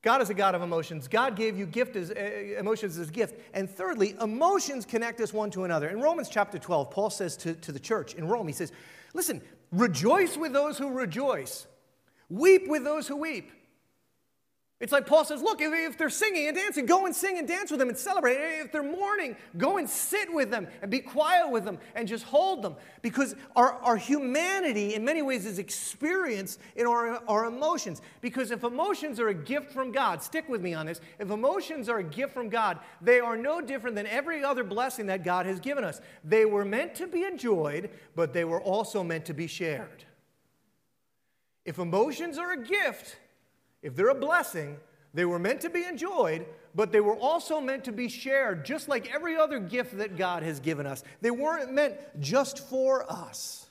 God 0.02 0.22
is 0.22 0.30
a 0.30 0.34
God 0.34 0.56
of 0.56 0.62
emotions. 0.62 1.08
God 1.08 1.36
gave 1.36 1.58
you 1.58 1.66
gift 1.66 1.96
as, 1.98 2.12
uh, 2.12 2.14
emotions 2.58 2.98
as 2.98 3.10
a 3.10 3.12
gift. 3.12 3.36
And 3.54 3.70
thirdly, 3.70 4.16
emotions 4.22 4.86
connect 4.86 5.20
us 5.20 5.34
one 5.34 5.52
to 5.52 5.66
another. 5.66 5.90
In 5.90 6.00
Romans 6.00 6.30
chapter 6.30 6.58
12, 6.58 6.90
Paul 6.90 7.10
says 7.10 7.36
to, 7.38 7.54
to 7.56 7.72
the 7.72 7.80
church 7.80 8.14
in 8.14 8.28
Rome, 8.28 8.48
he 8.48 8.54
says, 8.54 8.72
Listen, 9.14 9.42
rejoice 9.72 10.38
with 10.38 10.54
those 10.54 10.78
who 10.78 10.90
rejoice, 10.90 11.68
weep 12.30 12.68
with 12.68 12.84
those 12.84 13.08
who 13.08 13.18
weep. 13.18 13.52
It's 14.80 14.94
like 14.94 15.06
Paul 15.06 15.26
says, 15.26 15.42
look, 15.42 15.60
if, 15.62 15.98
they're 15.98 16.10
singing 16.10 16.48
and 16.48 16.56
dancing, 16.56 16.86
go 16.86 17.06
and 17.06 17.14
sing 17.14 17.38
and 17.38 17.46
dance 17.46 17.70
with 17.70 17.82
them 17.82 17.90
and 17.90 17.98
celebrate. 17.98 18.36
If 18.62 18.72
they're 18.72 18.82
mourning, 18.82 19.36
go 19.58 19.76
and 19.78 19.90
sit 19.90 20.34
with 20.34 20.52
them 20.52 20.70
and 20.82 20.90
be 20.90 21.00
quiet 21.00 21.52
with 21.52 21.66
them 21.66 21.80
and 21.96 22.08
just 22.08 22.24
hold 22.24 22.62
them. 22.62 22.78
Because 23.02 23.36
our, 23.58 23.74
our 23.74 23.98
humanity, 23.98 24.96
in 24.96 25.04
many 25.04 25.22
ways, 25.22 25.46
is 25.46 25.60
experienced 25.60 26.62
in 26.78 26.88
our, 26.88 27.22
our 27.28 27.46
emotions. 27.46 28.02
Because 28.22 28.52
if 28.52 28.64
emotions 28.64 29.20
are 29.20 29.28
a 29.28 29.34
gift 29.34 29.74
from 29.74 29.92
God, 29.92 30.24
stick 30.24 30.48
with 30.48 30.62
me 30.62 30.74
on 30.74 30.86
this, 30.86 31.02
if 31.20 31.30
emotions 31.30 31.90
are 31.90 31.98
a 32.00 32.04
gift 32.04 32.34
from 32.34 32.48
God, 32.48 32.80
they 33.02 33.20
are 33.20 33.36
no 33.36 33.60
different 33.60 33.98
than 33.98 34.08
every 34.08 34.46
other 34.46 34.64
blessing 34.64 35.08
that 35.08 35.26
God 35.26 35.46
has 35.46 35.60
given 35.60 35.84
us. 35.84 36.00
They 36.24 36.46
were 36.46 36.64
meant 36.64 36.96
to 36.96 37.08
be 37.08 37.26
enjoyed, 37.26 37.90
but 38.16 38.32
they 38.32 38.46
were 38.46 38.62
also 38.62 39.04
meant 39.04 39.26
to 39.26 39.34
be 39.34 39.48
shared. 39.48 40.06
If 41.66 41.80
emotions 41.80 42.38
are 42.38 42.54
a 42.54 42.64
gift, 42.64 43.18
if 43.82 43.96
they're 43.96 44.10
a 44.10 44.16
blessing, 44.16 44.78
they 45.14 45.26
were 45.26 45.40
meant 45.40 45.62
to 45.62 45.70
be 45.70 45.84
enjoyed, 45.86 46.46
but 46.76 46.92
they 46.92 47.02
were 47.02 47.16
also 47.16 47.60
meant 47.60 47.84
to 47.86 47.92
be 47.92 48.10
shared, 48.10 48.66
just 48.66 48.88
like 48.88 49.14
every 49.14 49.36
other 49.36 49.60
gift 49.60 49.98
that 49.98 50.18
God 50.18 50.44
has 50.44 50.60
given 50.60 50.86
us. 50.86 51.04
They 51.22 51.32
weren't 51.32 51.74
meant 51.74 51.96
just 52.20 52.68
for 52.70 53.12
us. 53.12 53.66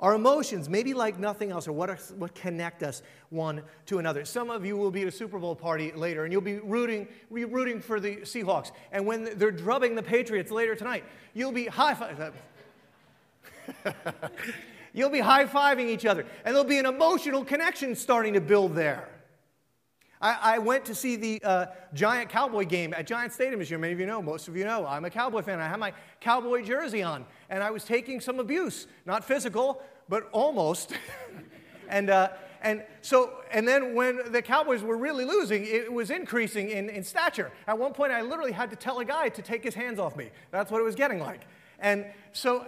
Our 0.00 0.14
emotions, 0.14 0.68
maybe 0.68 0.94
like 0.94 1.18
nothing 1.18 1.50
else, 1.50 1.66
are 1.66 1.72
what, 1.72 1.90
are 1.90 1.98
what 2.16 2.32
connect 2.34 2.84
us 2.84 3.02
one 3.30 3.62
to 3.86 3.98
another. 3.98 4.24
Some 4.24 4.48
of 4.48 4.64
you 4.64 4.76
will 4.76 4.92
be 4.92 5.02
at 5.02 5.08
a 5.08 5.12
Super 5.12 5.40
Bowl 5.40 5.56
party 5.56 5.90
later, 5.90 6.22
and 6.22 6.32
you'll 6.32 6.40
be 6.40 6.58
rooting, 6.58 7.08
be 7.32 7.44
rooting 7.44 7.80
for 7.80 7.98
the 7.98 8.18
Seahawks. 8.18 8.70
And 8.92 9.06
when 9.06 9.36
they're 9.38 9.50
drubbing 9.50 9.96
the 9.96 10.02
Patriots 10.02 10.52
later 10.52 10.76
tonight, 10.76 11.04
you'll 11.34 11.52
be 11.52 11.66
high 11.66 11.94
five. 11.94 12.32
You'll 14.98 15.10
be 15.10 15.20
high 15.20 15.44
fiving 15.44 15.86
each 15.86 16.04
other, 16.04 16.26
and 16.44 16.52
there'll 16.52 16.68
be 16.68 16.78
an 16.78 16.86
emotional 16.86 17.44
connection 17.44 17.94
starting 17.94 18.32
to 18.32 18.40
build 18.40 18.74
there. 18.74 19.08
I, 20.20 20.38
I 20.54 20.58
went 20.58 20.84
to 20.86 20.94
see 20.94 21.14
the 21.14 21.40
uh, 21.44 21.66
Giant 21.94 22.30
Cowboy 22.30 22.64
game 22.64 22.92
at 22.92 23.06
Giant 23.06 23.32
Stadium 23.32 23.60
this 23.60 23.70
year. 23.70 23.78
Many 23.78 23.92
of 23.92 24.00
you 24.00 24.06
know, 24.06 24.20
most 24.20 24.48
of 24.48 24.56
you 24.56 24.64
know, 24.64 24.84
I'm 24.84 25.04
a 25.04 25.10
Cowboy 25.10 25.42
fan. 25.42 25.60
I 25.60 25.68
have 25.68 25.78
my 25.78 25.92
Cowboy 26.20 26.64
jersey 26.64 27.04
on, 27.04 27.24
and 27.48 27.62
I 27.62 27.70
was 27.70 27.84
taking 27.84 28.20
some 28.20 28.40
abuse, 28.40 28.88
not 29.06 29.24
physical, 29.24 29.80
but 30.08 30.28
almost. 30.32 30.94
and, 31.88 32.10
uh, 32.10 32.30
and 32.60 32.82
so, 33.00 33.34
and 33.52 33.68
then 33.68 33.94
when 33.94 34.32
the 34.32 34.42
Cowboys 34.42 34.82
were 34.82 34.96
really 34.96 35.24
losing, 35.24 35.64
it 35.64 35.92
was 35.92 36.10
increasing 36.10 36.70
in, 36.70 36.88
in 36.88 37.04
stature. 37.04 37.52
At 37.68 37.78
one 37.78 37.92
point, 37.92 38.10
I 38.10 38.22
literally 38.22 38.50
had 38.50 38.68
to 38.70 38.76
tell 38.76 38.98
a 38.98 39.04
guy 39.04 39.28
to 39.28 39.42
take 39.42 39.62
his 39.62 39.74
hands 39.74 40.00
off 40.00 40.16
me. 40.16 40.30
That's 40.50 40.72
what 40.72 40.80
it 40.80 40.84
was 40.84 40.96
getting 40.96 41.20
like. 41.20 41.42
And 41.78 42.06
so 42.32 42.60
uh, 42.60 42.64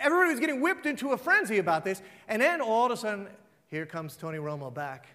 everybody 0.00 0.30
was 0.30 0.40
getting 0.40 0.60
whipped 0.60 0.86
into 0.86 1.12
a 1.12 1.16
frenzy 1.16 1.58
about 1.58 1.84
this. 1.84 2.02
And 2.28 2.42
then 2.42 2.60
all 2.60 2.86
of 2.86 2.92
a 2.92 2.96
sudden, 2.96 3.28
here 3.68 3.86
comes 3.86 4.16
Tony 4.16 4.38
Romo 4.38 4.72
back. 4.72 5.08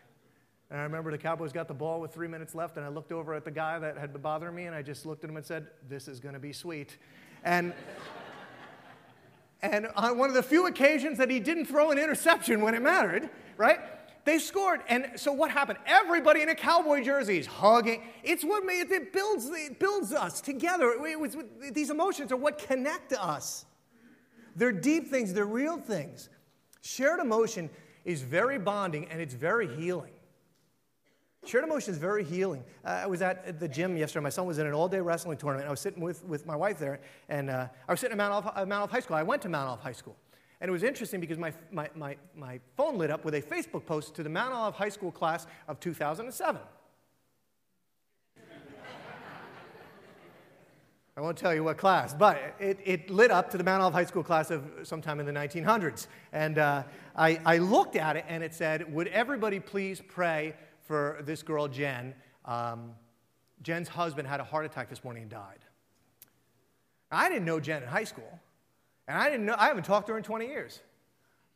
And 0.70 0.80
I 0.80 0.84
remember 0.84 1.12
the 1.12 1.18
Cowboys 1.18 1.54
got 1.54 1.68
the 1.68 1.74
ball 1.74 2.02
with 2.02 2.14
three 2.14 2.28
minutes 2.28 2.54
left, 2.54 2.76
and 2.76 2.86
I 2.86 2.90
looked 2.90 3.14
over 3.14 3.34
at 3.34 3.46
the 3.46 3.52
guy 3.52 3.80
that 3.80 3.98
had 3.98 4.12
been 4.12 4.22
bothering 4.22 4.54
me, 4.54 4.66
and 4.66 4.76
I 4.76 4.82
just 4.82 5.06
looked 5.06 5.24
at 5.24 5.30
him 5.30 5.38
and 5.38 5.46
said, 5.46 5.68
This 5.88 6.10
is 6.10 6.20
going 6.20 6.34
to 6.34 6.40
be 6.40 6.52
sweet. 6.52 6.98
And, 7.44 7.74
and 9.62 9.88
on 9.96 10.18
one 10.18 10.28
of 10.28 10.36
the 10.36 10.44
few 10.44 10.68
occasions 10.68 11.20
that 11.20 11.30
he 11.30 11.40
didn't 11.40 11.68
throw 11.68 11.92
an 11.92 11.98
interception 11.98 12.62
when 12.62 12.74
it 12.74 12.82
mattered, 12.82 13.30
right? 13.56 13.80
They 14.28 14.40
scored. 14.40 14.82
And 14.90 15.12
so 15.16 15.32
what 15.32 15.52
happened? 15.52 15.80
Everybody 15.86 16.42
in 16.42 16.50
a 16.50 16.56
cowboy 16.56 17.02
jersey 17.02 17.38
is 17.38 17.48
hugging. 17.48 18.04
It's 18.26 18.44
what 18.44 18.66
made, 18.66 18.92
it 18.92 19.14
builds, 19.14 19.50
it 19.50 19.80
builds 19.80 20.12
us 20.12 20.42
together. 20.42 20.92
It 21.08 21.18
was, 21.18 21.38
these 21.72 21.90
emotions 21.90 22.34
are 22.34 22.36
what 22.36 22.58
connect 22.58 23.14
us. 23.14 23.64
They're 24.54 24.74
deep 24.74 25.08
things, 25.08 25.34
they're 25.34 25.46
real 25.46 25.78
things. 25.78 26.28
Shared 26.82 27.22
emotion 27.22 27.70
is 28.04 28.22
very 28.22 28.60
bonding 28.60 29.08
and 29.10 29.22
it's 29.22 29.34
very 29.34 29.74
healing. 29.78 30.12
Shared 31.46 31.64
emotion 31.64 31.94
is 31.94 31.98
very 31.98 32.26
healing. 32.26 32.66
Uh, 32.84 33.04
I 33.04 33.08
was 33.08 33.22
at 33.22 33.62
the 33.62 33.68
gym 33.70 33.96
yesterday. 33.96 34.24
My 34.24 34.30
son 34.30 34.46
was 34.46 34.58
in 34.58 34.68
an 34.68 34.74
all 34.74 34.90
day 34.90 35.00
wrestling 35.00 35.38
tournament. 35.38 35.70
I 35.70 35.72
was 35.72 35.80
sitting 35.80 36.04
with, 36.04 36.26
with 36.26 36.46
my 36.46 36.58
wife 36.58 36.80
there, 36.80 37.00
and 37.30 37.50
uh, 37.50 37.68
I 37.88 37.94
was 37.94 38.02
sitting 38.02 38.12
at 38.12 38.18
Mount 38.18 38.34
Olive, 38.34 38.48
uh, 38.48 38.66
Mount 38.66 38.82
Olive 38.82 38.92
High 38.92 39.00
School. 39.00 39.16
I 39.16 39.24
went 39.24 39.42
to 39.44 39.48
Mount 39.48 39.70
Olive 39.70 39.80
High 39.80 39.94
School. 39.94 40.18
And 40.60 40.70
it 40.70 40.72
was 40.72 40.84
interesting 40.84 41.20
because 41.20 41.38
my, 41.38 41.54
my, 41.72 41.90
my, 41.96 42.18
my 42.36 42.60
phone 42.76 42.98
lit 42.98 43.12
up 43.12 43.24
with 43.24 43.36
a 43.36 43.42
Facebook 43.42 43.86
post 43.86 44.16
to 44.16 44.24
the 44.24 44.30
Mount 44.30 44.54
Olive 44.54 44.74
High 44.74 44.90
School 44.90 45.12
class 45.12 45.46
of 45.68 45.80
2007. 45.80 46.62
I 51.16 51.22
won't 51.22 51.38
tell 51.38 51.54
you 51.54 51.64
what 51.64 51.78
class, 51.78 52.14
but 52.14 52.40
it, 52.60 52.78
it 52.86 53.10
lit 53.10 53.32
up 53.32 53.50
to 53.50 53.58
the 53.58 53.64
Mount 53.64 53.82
Olive 53.82 53.94
High 53.96 54.06
School 54.06 54.24
class 54.24 54.52
of 54.52 54.64
sometime 54.84 55.20
in 55.20 55.26
the 55.26 55.32
1900s. 55.32 56.06
And 56.32 56.60
uh, 56.60 56.84
I, 57.16 57.40
I 57.44 57.58
looked 57.58 57.96
at 57.96 58.18
it 58.18 58.26
and 58.28 58.44
it 58.44 58.54
said, 58.54 58.94
Would 58.94 59.08
everybody 59.08 59.60
please 59.60 60.00
pray 60.08 60.54
for 60.84 61.20
this 61.24 61.42
girl, 61.42 61.68
Jen? 61.68 62.14
Um, 62.46 62.92
Jen's 63.64 63.88
husband 63.88 64.28
had 64.28 64.40
a 64.40 64.44
heart 64.44 64.66
attack 64.66 64.90
this 64.90 65.04
morning 65.04 65.24
and 65.24 65.32
died. 65.32 65.66
I 67.12 67.30
didn't 67.30 67.46
know 67.46 67.60
Jen 67.60 67.82
in 67.82 67.90
high 67.90 68.04
school. 68.04 68.40
And 69.08 69.18
I 69.18 69.30
didn't 69.30 69.46
know, 69.46 69.56
I 69.58 69.68
haven't 69.68 69.86
talked 69.86 70.08
to 70.08 70.14
her 70.14 70.18
in 70.18 70.24
20 70.24 70.46
years. 70.48 70.82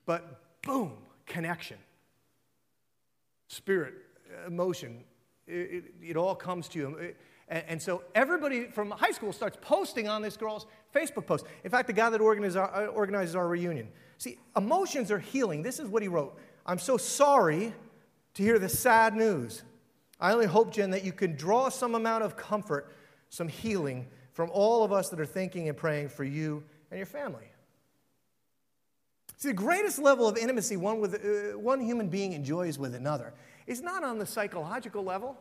But 0.06 0.62
boom, 0.62 0.94
connection. 1.26 1.78
Spirit, 3.48 3.94
emotion, 4.48 5.04
it, 5.48 5.54
it, 5.54 5.84
it 6.02 6.18
all 6.18 6.36
comes 6.36 6.68
to 6.70 6.80
you. 6.80 6.96
It, 6.96 7.18
and, 7.50 7.64
and, 7.68 7.82
so 7.82 8.04
everybody 8.16 8.68
from 8.68 8.92
high 8.92 9.12
school 9.12 9.34
starts 9.34 9.58
posting 9.62 10.08
on 10.08 10.22
this 10.22 10.38
girl's 10.38 10.66
Facebook 10.96 11.26
post. 11.26 11.46
In 11.66 11.70
fact, 11.70 11.88
the 11.88 11.94
guy 11.94 12.10
that 12.10 12.22
organizes 12.22 12.56
our, 12.56 12.74
uh, 12.74 12.86
organizes 12.88 13.36
our 13.36 13.48
reunion. 13.48 13.90
See, 14.18 14.40
emotions 14.56 15.12
are 15.12 15.20
healing. 15.20 15.62
This 15.62 15.80
is 15.80 15.90
what 15.90 16.02
he 16.02 16.08
wrote 16.08 16.38
I'm 16.66 16.80
so 16.80 16.96
sorry 16.96 17.74
to 18.36 18.44
hear 18.44 18.60
the 18.60 18.70
sad 18.70 19.16
news. 19.16 19.64
I 20.20 20.32
only 20.32 20.46
hope, 20.46 20.72
Jen, 20.72 20.92
that 20.92 21.04
you 21.04 21.12
can 21.12 21.36
draw 21.36 21.70
some 21.70 21.96
amount 21.96 22.24
of 22.24 22.38
comfort, 22.38 22.96
some 23.30 23.48
healing 23.48 24.08
from 24.32 24.50
all 24.54 24.84
of 24.84 24.94
us 24.94 25.10
that 25.10 25.20
are 25.20 25.26
thinking 25.26 25.68
and 25.68 25.76
praying 25.76 26.10
for 26.10 26.24
you 26.24 26.64
and 26.92 27.00
your 27.00 27.08
family. 27.08 27.50
See, 29.38 29.50
the 29.50 29.56
greatest 29.56 29.98
level 29.98 30.28
of 30.28 30.38
intimacy 30.38 30.78
one, 30.78 31.00
with, 31.00 31.16
uh, 31.16 31.58
one 31.58 31.80
human 31.80 32.10
being 32.10 32.34
enjoys 32.34 32.78
with 32.78 32.94
another 32.94 33.34
is 33.66 33.82
not 33.82 34.04
on 34.04 34.20
the 34.20 34.26
psychological 34.26 35.04
level. 35.04 35.36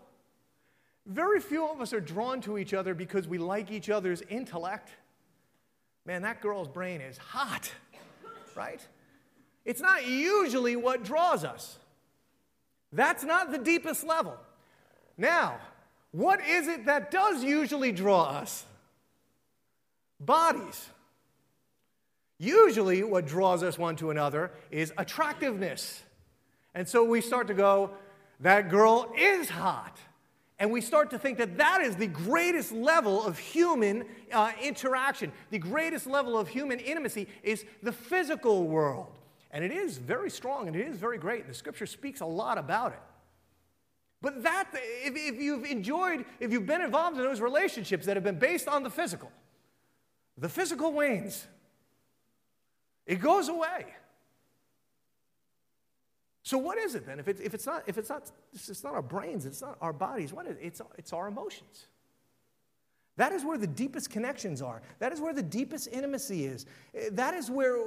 Very 1.05 1.41
few 1.41 1.67
of 1.67 1.81
us 1.81 1.93
are 1.93 2.01
drawn 2.01 2.41
to 2.43 2.57
each 2.57 2.73
other 2.73 2.95
because 2.95 3.29
we 3.29 3.37
like 3.37 3.71
each 3.71 3.91
other's 3.91 4.23
intellect. 4.23 4.91
Man, 6.07 6.23
that 6.23 6.41
girl's 6.41 6.69
brain 6.69 7.01
is 7.01 7.19
hot, 7.19 7.71
right? 8.55 8.81
It's 9.65 9.81
not 9.81 10.07
usually 10.07 10.77
what 10.77 11.05
draws 11.05 11.45
us. 11.45 11.79
That's 12.93 13.23
not 13.23 13.53
the 13.53 13.59
deepest 13.59 14.05
level. 14.05 14.37
Now, 15.19 15.59
what 16.13 16.41
is 16.47 16.69
it 16.69 16.87
that 16.87 17.11
does 17.11 17.45
usually 17.45 17.93
draw 17.93 18.25
us? 18.25 18.65
Bodies. 20.19 20.89
Usually, 22.41 23.03
what 23.03 23.27
draws 23.27 23.63
us 23.63 23.77
one 23.77 23.97
to 23.97 24.11
another 24.11 24.51
is 24.71 24.95
attractiveness. 24.97 26.03
And 26.75 26.89
so 26.89 27.05
we 27.05 27.21
start 27.21 27.49
to 27.49 27.55
go, 27.55 27.91
that 28.41 28.71
girl 28.71 29.13
is 29.15 29.51
hot. 29.51 29.99
And 30.59 30.71
we 30.71 30.81
start 30.81 31.11
to 31.11 31.19
think 31.19 31.37
that 31.37 31.59
that 31.59 31.83
is 31.83 31.97
the 31.97 32.07
greatest 32.07 32.73
level 32.73 33.23
of 33.23 33.39
human 33.39 34.07
uh, 34.33 34.53
interaction. 34.63 35.33
The 35.51 35.59
greatest 35.59 36.07
level 36.07 36.39
of 36.39 36.49
human 36.49 36.79
intimacy 36.79 37.29
is 37.43 37.67
the 37.83 37.93
physical 37.93 38.67
world. 38.67 39.19
And 39.51 39.63
it 39.63 39.71
is 39.71 39.99
very 39.99 40.31
strong 40.31 40.67
and 40.67 40.75
it 40.75 40.89
is 40.89 40.97
very 40.97 41.19
great. 41.19 41.47
The 41.47 41.53
scripture 41.53 41.87
speaks 41.87 42.23
a 42.23 42.27
lot 42.27 42.57
about 42.57 42.93
it. 42.93 43.01
But 44.23 44.43
that, 44.45 44.71
if, 44.73 45.15
if 45.15 45.39
you've 45.39 45.65
enjoyed, 45.67 46.25
if 46.41 46.53
you've 46.53 46.67
been 46.67 46.81
involved 46.81 47.19
in 47.19 47.23
those 47.23 47.43
relationships 47.43 48.07
that 48.07 48.17
have 48.17 48.25
been 48.25 48.39
based 48.39 48.67
on 48.67 48.83
the 48.83 48.91
physical, 48.91 49.31
the 50.39 50.49
physical 50.49 50.91
wanes. 50.95 51.47
It 53.11 53.21
goes 53.21 53.49
away. 53.49 53.87
So 56.45 56.59
what 56.59 56.79
is 56.79 56.95
it 56.95 57.05
then? 57.05 57.19
If 57.19 57.27
it's, 57.27 57.41
if 57.41 57.55
it's 57.55 57.67
not 57.67 57.83
if 57.89 57.99
it's 57.99 58.09
not 58.09 58.31
it's 58.55 58.85
not 58.85 58.95
our 58.95 59.03
brains, 59.03 59.47
it's 59.47 59.61
not 59.61 59.77
our 59.81 59.93
bodies. 59.93 60.33
What 60.33 60.47
is 60.47 60.53
it? 60.53 60.61
It's 60.63 60.81
it's 60.97 61.13
our 61.13 61.27
emotions. 61.27 61.89
That 63.17 63.33
is 63.33 63.45
where 63.45 63.59
the 63.59 63.67
deepest 63.67 64.11
connections 64.11 64.63
are. 64.63 64.81
That 65.01 65.13
is 65.13 65.21
where 65.21 65.35
the 65.35 65.43
deepest 65.43 65.89
intimacy 65.89 66.47
is. 66.47 66.67
That 67.11 67.35
is 67.35 67.51
where 67.51 67.81
uh, 67.81 67.85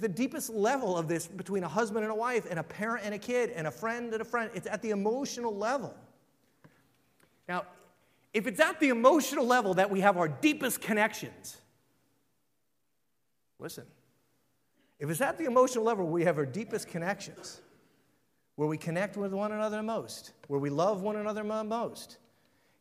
the 0.00 0.08
deepest 0.08 0.48
level 0.48 0.96
of 0.96 1.08
this 1.08 1.26
between 1.26 1.62
a 1.62 1.68
husband 1.68 2.02
and 2.02 2.10
a 2.10 2.16
wife, 2.16 2.46
and 2.48 2.58
a 2.58 2.62
parent 2.62 3.04
and 3.04 3.14
a 3.14 3.18
kid, 3.18 3.50
and 3.50 3.66
a 3.66 3.70
friend 3.70 4.14
and 4.14 4.22
a 4.22 4.24
friend. 4.24 4.50
It's 4.54 4.66
at 4.66 4.80
the 4.80 4.90
emotional 4.90 5.54
level. 5.54 5.94
Now, 7.46 7.66
if 8.32 8.46
it's 8.46 8.60
at 8.60 8.80
the 8.80 8.88
emotional 8.88 9.44
level 9.44 9.74
that 9.74 9.90
we 9.90 10.00
have 10.00 10.16
our 10.16 10.28
deepest 10.28 10.80
connections, 10.80 11.58
listen, 13.58 13.84
if 15.04 15.10
it's 15.10 15.20
at 15.20 15.36
the 15.36 15.44
emotional 15.44 15.84
level 15.84 16.06
where 16.06 16.14
we 16.14 16.24
have 16.24 16.38
our 16.38 16.46
deepest 16.46 16.88
connections, 16.88 17.60
where 18.56 18.66
we 18.66 18.78
connect 18.78 19.18
with 19.18 19.34
one 19.34 19.52
another 19.52 19.82
most, 19.82 20.32
where 20.48 20.58
we 20.58 20.70
love 20.70 21.02
one 21.02 21.16
another 21.16 21.44
most, 21.44 22.16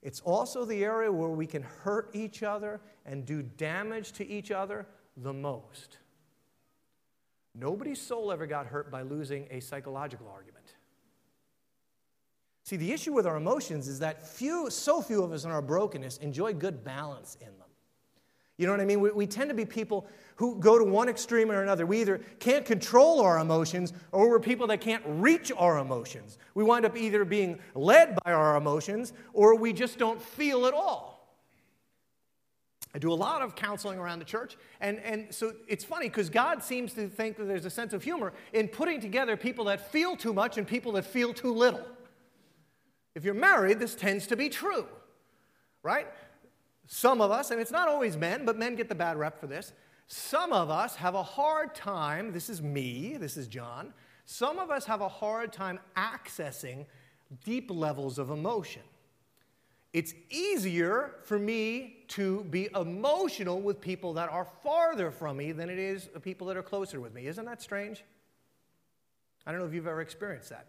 it's 0.02 0.22
also 0.22 0.64
the 0.64 0.86
area 0.86 1.12
where 1.12 1.32
we 1.32 1.46
can 1.46 1.64
hurt 1.64 2.10
each 2.14 2.42
other 2.42 2.80
and 3.06 3.26
do 3.26 3.42
damage 3.42 4.14
to 4.14 4.26
each 4.26 4.52
other 4.52 4.88
the 5.18 5.34
most. 5.34 5.98
Nobody's 7.54 8.00
soul 8.00 8.32
ever 8.32 8.48
got 8.48 8.68
hurt 8.68 8.90
by 8.90 9.02
losing 9.02 9.46
a 9.52 9.60
psychological 9.60 10.30
argument. 10.30 10.76
See, 12.64 12.78
the 12.78 12.94
issue 12.94 13.12
with 13.12 13.28
our 13.28 13.36
emotions 13.36 13.90
is 13.90 14.00
that 14.00 14.26
few, 14.26 14.70
so 14.70 15.02
few 15.02 15.24
of 15.24 15.34
us 15.34 15.44
in 15.44 15.52
our 15.52 15.62
brokenness 15.62 16.20
enjoy 16.20 16.54
good 16.54 16.86
balance 16.86 17.38
in 17.42 17.48
them. 17.48 17.63
You 18.64 18.68
know 18.68 18.74
what 18.76 18.80
I 18.80 18.86
mean? 18.86 19.02
We, 19.02 19.12
we, 19.12 19.28
tend 19.28 19.50
to 19.50 19.54
be 19.54 19.66
people 19.66 20.08
who 20.38 20.58
go 20.58 20.80
to 20.80 20.86
one 20.86 21.10
extreme 21.10 21.52
or 21.52 21.62
another. 21.62 21.86
We 21.86 22.00
either 22.00 22.22
can't 22.40 22.64
control 22.64 23.20
our 23.20 23.40
emotions 23.40 23.92
or 24.14 24.30
we're 24.30 24.40
people 24.40 24.68
that 24.68 24.80
can't 24.80 25.04
reach 25.06 25.52
our 25.58 25.80
emotions. 25.80 26.38
We 26.56 26.64
wind 26.64 26.86
up 26.86 26.96
either 26.96 27.26
being 27.26 27.60
led 27.76 28.18
by 28.24 28.32
our 28.32 28.56
emotions 28.56 29.12
or 29.34 29.58
we 29.58 29.74
just 29.74 30.00
don't 30.00 30.22
feel 30.22 30.66
at 30.66 30.74
all. 30.74 31.36
I 32.96 33.00
do 33.00 33.12
a 33.12 33.16
lot 33.16 33.42
of 33.42 33.54
counseling 33.54 34.00
around 34.00 34.20
the 34.20 34.26
church, 34.26 34.56
and, 34.80 34.98
and 35.00 35.34
so 35.36 35.56
it's 35.68 35.84
funny 35.84 36.08
because 36.08 36.30
God 36.30 36.64
seems 36.64 36.94
to 36.94 37.10
think 37.10 37.36
that 37.36 37.50
there's 37.50 37.66
a 37.66 37.70
sense 37.70 37.92
of 37.92 38.02
humor 38.02 38.32
in 38.54 38.70
putting 38.70 39.02
together 39.02 39.36
people 39.36 39.66
that 39.66 39.92
feel 39.92 40.16
too 40.16 40.32
much 40.32 40.58
and 40.58 40.66
people 40.66 40.94
that 40.94 41.04
feel 41.04 41.34
too 41.34 41.54
little. 41.54 41.86
If 43.14 43.26
you're 43.26 43.34
married, 43.34 43.80
this 43.80 43.94
tends 43.94 44.28
to 44.28 44.38
be 44.38 44.48
true, 44.48 44.86
right? 45.82 46.08
Some 46.88 47.22
of 47.22 47.32
us, 47.32 47.52
and 47.52 47.62
it's 47.62 47.72
not 47.72 47.88
always 47.88 48.18
men, 48.18 48.46
but 48.46 48.58
men 48.58 48.76
get 48.76 48.90
the 48.90 48.96
bad 48.96 49.18
rep 49.18 49.40
for 49.40 49.48
this. 49.48 49.74
Some 50.08 50.52
of 50.52 50.70
us 50.70 50.96
have 50.96 51.16
a 51.16 51.24
hard 51.24 51.74
time, 51.74 52.34
this 52.34 52.50
is 52.50 52.62
me, 52.62 53.18
this 53.18 53.38
is 53.38 53.48
John. 53.48 53.94
Some 54.26 54.60
of 54.60 54.70
us 54.70 54.86
have 54.86 55.02
a 55.02 55.08
hard 55.08 55.52
time 55.52 55.80
accessing 55.96 56.86
deep 57.44 57.72
levels 57.72 58.20
of 58.20 58.30
emotion. 58.30 58.84
It's 59.94 60.14
easier 60.30 61.16
for 61.24 61.38
me 61.38 61.98
to 62.10 62.44
be 62.46 62.68
emotional 62.76 63.62
with 63.62 63.80
people 63.80 64.14
that 64.14 64.30
are 64.30 64.48
farther 64.64 65.12
from 65.12 65.38
me 65.38 65.52
than 65.52 65.70
it 65.70 65.78
is 65.78 66.10
people 66.24 66.48
that 66.48 66.58
are 66.58 66.64
closer 66.64 67.00
with 67.00 67.14
me. 67.14 67.28
Isn't 67.28 67.46
that 67.46 67.62
strange? 67.62 68.04
I 69.46 69.52
don't 69.52 69.60
know 69.60 69.68
if 69.68 69.74
you've 69.74 69.88
ever 69.88 70.02
experienced 70.02 70.50
that. 70.50 70.68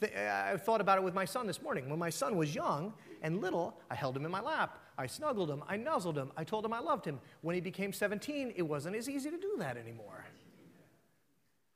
I 0.00 0.56
thought 0.56 0.80
about 0.80 0.98
it 0.98 1.04
with 1.04 1.14
my 1.14 1.24
son 1.24 1.46
this 1.46 1.60
morning. 1.60 1.90
When 1.90 1.98
my 1.98 2.10
son 2.10 2.36
was 2.36 2.54
young 2.54 2.94
and 3.22 3.40
little, 3.40 3.78
I 3.90 3.94
held 3.94 4.16
him 4.16 4.24
in 4.24 4.30
my 4.30 4.40
lap. 4.40 4.78
I 4.98 5.06
snuggled 5.06 5.48
him. 5.48 5.62
I 5.68 5.76
nuzzled 5.76 6.18
him. 6.18 6.32
I 6.36 6.42
told 6.42 6.64
him 6.64 6.72
I 6.72 6.80
loved 6.80 7.04
him. 7.04 7.20
When 7.42 7.54
he 7.54 7.60
became 7.60 7.92
17, 7.92 8.52
it 8.56 8.62
wasn't 8.62 8.96
as 8.96 9.08
easy 9.08 9.30
to 9.30 9.38
do 9.38 9.54
that 9.60 9.76
anymore. 9.76 10.24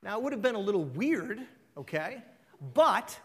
Now, 0.02 0.18
it 0.18 0.24
would 0.24 0.32
have 0.32 0.42
been 0.42 0.56
a 0.56 0.60
little 0.60 0.84
weird, 0.84 1.40
okay? 1.76 2.20
But 2.74 3.16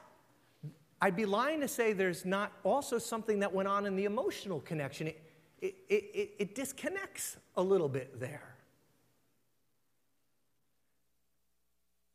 I'd 1.02 1.16
be 1.16 1.26
lying 1.26 1.62
to 1.62 1.68
say 1.68 1.94
there's 1.94 2.26
not 2.26 2.52
also 2.64 3.00
something 3.00 3.40
that 3.40 3.52
went 3.52 3.68
on 3.68 3.88
in 3.88 3.96
the 3.96 4.06
emotional 4.06 4.62
connection. 4.62 5.08
It, 5.08 5.18
it, 5.62 5.76
it, 5.90 6.32
it 6.38 6.56
disconnects 6.56 7.38
a 7.56 7.64
little 7.64 7.90
bit 7.90 8.20
there. 8.20 8.56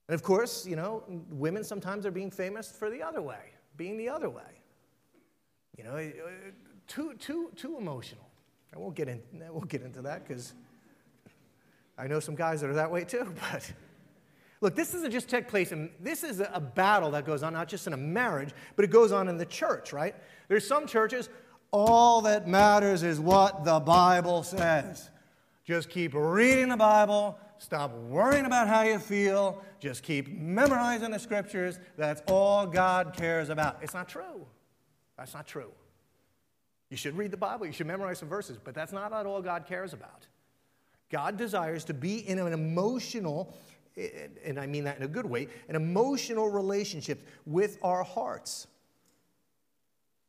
And 0.09 0.15
of 0.15 0.23
course, 0.23 0.65
you 0.67 0.77
know, 0.77 1.03
women 1.31 1.65
sometimes 1.65 2.07
are 2.07 2.11
being 2.13 2.31
famous 2.31 2.71
for 2.71 2.91
the 2.91 3.03
other 3.03 3.23
way, 3.23 3.51
being 3.77 3.97
the 3.97 4.09
other 4.09 4.31
way. 4.31 4.43
You 5.77 5.85
know, 5.85 6.13
too, 6.93 7.15
too, 7.19 7.51
too 7.57 7.79
emotional. 7.79 8.29
I 8.75 8.79
won't 8.79 8.95
get, 8.95 9.09
in, 9.09 9.23
I 9.47 9.51
won't 9.51 9.69
get 9.69 9.83
into 9.83 10.03
that 10.03 10.27
because 10.27 10.53
I 11.97 12.07
know 12.07 12.21
some 12.21 12.35
guys 12.35 12.61
that 12.61 12.69
are 12.69 12.75
that 12.75 12.91
way 12.91 13.05
too. 13.05 13.33
But, 13.53 13.73
Look, 14.61 14.77
this 14.77 14.93
doesn't 14.93 15.11
just 15.11 15.29
take 15.29 15.49
place, 15.49 15.73
and 15.73 15.91
this 15.99 16.23
is 16.23 16.39
a 16.39 16.61
battle 16.61 17.11
that 17.11 17.27
goes 17.27 17.43
on 17.43 17.53
not 17.53 17.67
just 17.67 17.89
in 17.89 17.95
a 17.95 17.97
marriage, 17.97 18.51
but 18.77 18.85
it 18.85 18.93
goes 18.93 19.11
on 19.11 19.29
in 19.29 19.37
the 19.37 19.45
church, 19.45 19.93
right? 19.93 20.15
There's 20.47 20.65
some 20.65 20.87
churches, 20.87 21.29
all 21.73 22.21
that 22.23 22.47
matters 22.47 23.03
is 23.03 23.19
what 23.19 23.65
the 23.65 23.81
Bible 23.81 24.45
says. 24.45 25.11
Just 25.65 25.91
keep 25.91 26.13
reading 26.15 26.69
the 26.69 26.77
Bible, 26.77 27.41
stop 27.59 27.93
worrying 27.93 28.47
about 28.47 28.69
how 28.69 28.83
you 28.83 29.01
feel, 29.01 29.61
just 29.81 30.05
keep 30.05 30.29
memorizing 30.29 31.11
the 31.11 31.19
scriptures. 31.19 31.81
That's 31.97 32.23
all 32.29 32.65
God 32.65 33.15
cares 33.15 33.49
about. 33.49 33.79
It's 33.83 33.95
not 33.95 34.09
true. 34.09 34.47
That's 35.19 35.35
not 35.35 35.49
true. 35.49 35.73
You 36.93 36.99
should 36.99 37.17
read 37.17 37.31
the 37.31 37.39
Bible, 37.39 37.65
you 37.65 37.73
should 37.73 37.87
memorize 37.87 38.19
some 38.19 38.29
verses, 38.29 38.59
but 38.63 38.75
that's 38.75 38.93
not 38.93 39.15
at 39.15 39.25
all 39.25 39.41
God 39.41 39.65
cares 39.67 39.95
about. 39.95 40.27
God 41.09 41.39
desires 41.39 41.85
to 41.85 41.95
be 41.95 42.19
in 42.29 42.39
an 42.39 42.53
emotional 42.53 43.57
eh, 43.97 44.27
and 44.45 44.61
I 44.61 44.67
mean 44.67 44.85
that 44.85 44.99
in 44.99 45.03
a 45.03 45.09
good 45.09 45.25
way, 45.25 45.49
an 45.71 45.75
emotional 45.75 46.51
relationship 46.51 47.27
with 47.47 47.79
our 47.83 48.05
hearts. 48.05 48.67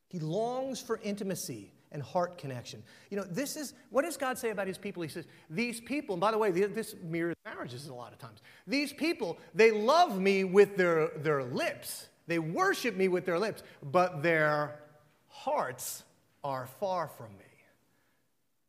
He 0.08 0.20
longs 0.20 0.80
for 0.80 1.02
intimacy 1.04 1.74
and 1.92 2.02
heart 2.02 2.38
connection. 2.38 2.82
You 3.10 3.18
know, 3.18 3.24
this 3.24 3.58
is 3.58 3.74
what 3.90 4.04
does 4.04 4.16
God 4.16 4.38
say 4.38 4.52
about 4.52 4.68
his 4.68 4.78
people? 4.78 5.04
He 5.04 5.10
says, 5.10 5.26
These 5.50 5.82
people, 5.82 6.14
and 6.14 6.22
by 6.22 6.32
the 6.32 6.38
way, 6.38 6.50
this 6.52 6.96
mirrors 7.04 7.36
marriages 7.44 7.88
a 7.88 7.94
lot 7.94 8.14
of 8.14 8.20
times. 8.20 8.42
These 8.66 8.94
people, 8.94 9.38
they 9.54 9.72
love 9.72 10.18
me 10.18 10.46
with 10.46 10.78
their, 10.78 11.10
their 11.18 11.44
lips, 11.44 12.08
they 12.26 12.40
worship 12.40 12.96
me 12.96 13.10
with 13.10 13.26
their 13.26 13.38
lips, 13.38 13.64
but 13.82 14.24
their 14.24 14.80
hearts 15.28 16.04
are 16.44 16.68
far 16.80 17.08
from 17.08 17.30
me. 17.38 17.46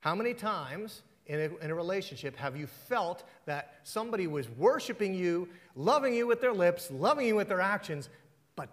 How 0.01 0.15
many 0.15 0.35
times 0.35 1.03
in 1.27 1.41
a, 1.41 1.65
in 1.65 1.71
a, 1.71 1.75
relationship 1.75 2.37
have 2.37 2.57
you 2.57 2.67
felt 2.67 3.25
that 3.47 3.77
somebody 3.83 4.27
was 4.27 4.49
worshiping 4.51 5.15
you, 5.15 5.49
loving 5.75 6.15
you 6.15 6.27
with 6.27 6.41
their 6.41 6.53
lips, 6.53 6.91
loving 6.91 7.27
you 7.27 7.35
with 7.35 7.49
their 7.49 7.61
actions, 7.61 8.11
but 8.57 8.69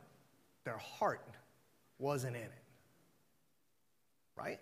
their 0.65 0.77
heart 0.77 1.25
wasn't 1.97 2.35
in 2.35 2.41
it? 2.41 2.51
Right? 4.35 4.59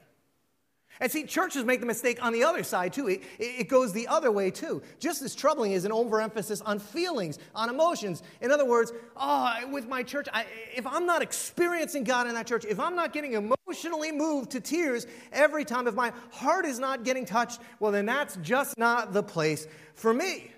And 1.01 1.09
see, 1.09 1.23
churches 1.23 1.63
make 1.63 1.79
the 1.79 1.85
mistake 1.85 2.23
on 2.23 2.33
the 2.33 2.43
other 2.43 2.63
side 2.63 2.91
too. 2.91 3.07
It, 3.07 3.21
it, 3.39 3.69
goes 3.69 3.93
the 3.93 4.07
other 4.07 4.31
way 4.31 4.51
too. 4.51 4.81
Just 4.99 5.21
as 5.21 5.33
troubling 5.33 5.71
is 5.71 5.85
an 5.85 5.93
overemphasis 5.93 6.59
on 6.61 6.77
feelings, 6.77 7.39
on 7.55 7.69
emotions. 7.69 8.21
In 8.41 8.51
other 8.51 8.65
words, 8.65 8.91
oh, 9.15 9.53
with 9.71 9.87
my 9.87 10.03
church, 10.03 10.27
I, 10.33 10.45
if 10.75 10.85
I'm 10.85 11.05
not 11.05 11.21
experiencing 11.21 12.03
God 12.03 12.27
in 12.27 12.33
that 12.33 12.47
church, 12.47 12.65
if 12.65 12.81
I'm 12.81 12.95
not 12.95 13.13
getting 13.13 13.33
emotionally 13.33 14.11
moved 14.11 14.51
to 14.51 14.59
tears 14.59 15.07
every 15.31 15.63
time, 15.63 15.87
if 15.87 15.95
my 15.95 16.11
heart 16.31 16.65
is 16.65 16.79
not 16.79 17.05
getting 17.05 17.25
touched, 17.25 17.61
well, 17.79 17.93
then 17.93 18.05
that's 18.05 18.35
just 18.37 18.77
not 18.77 19.13
the 19.13 19.23
place 19.23 19.67
for 19.93 20.13
me. 20.13 20.51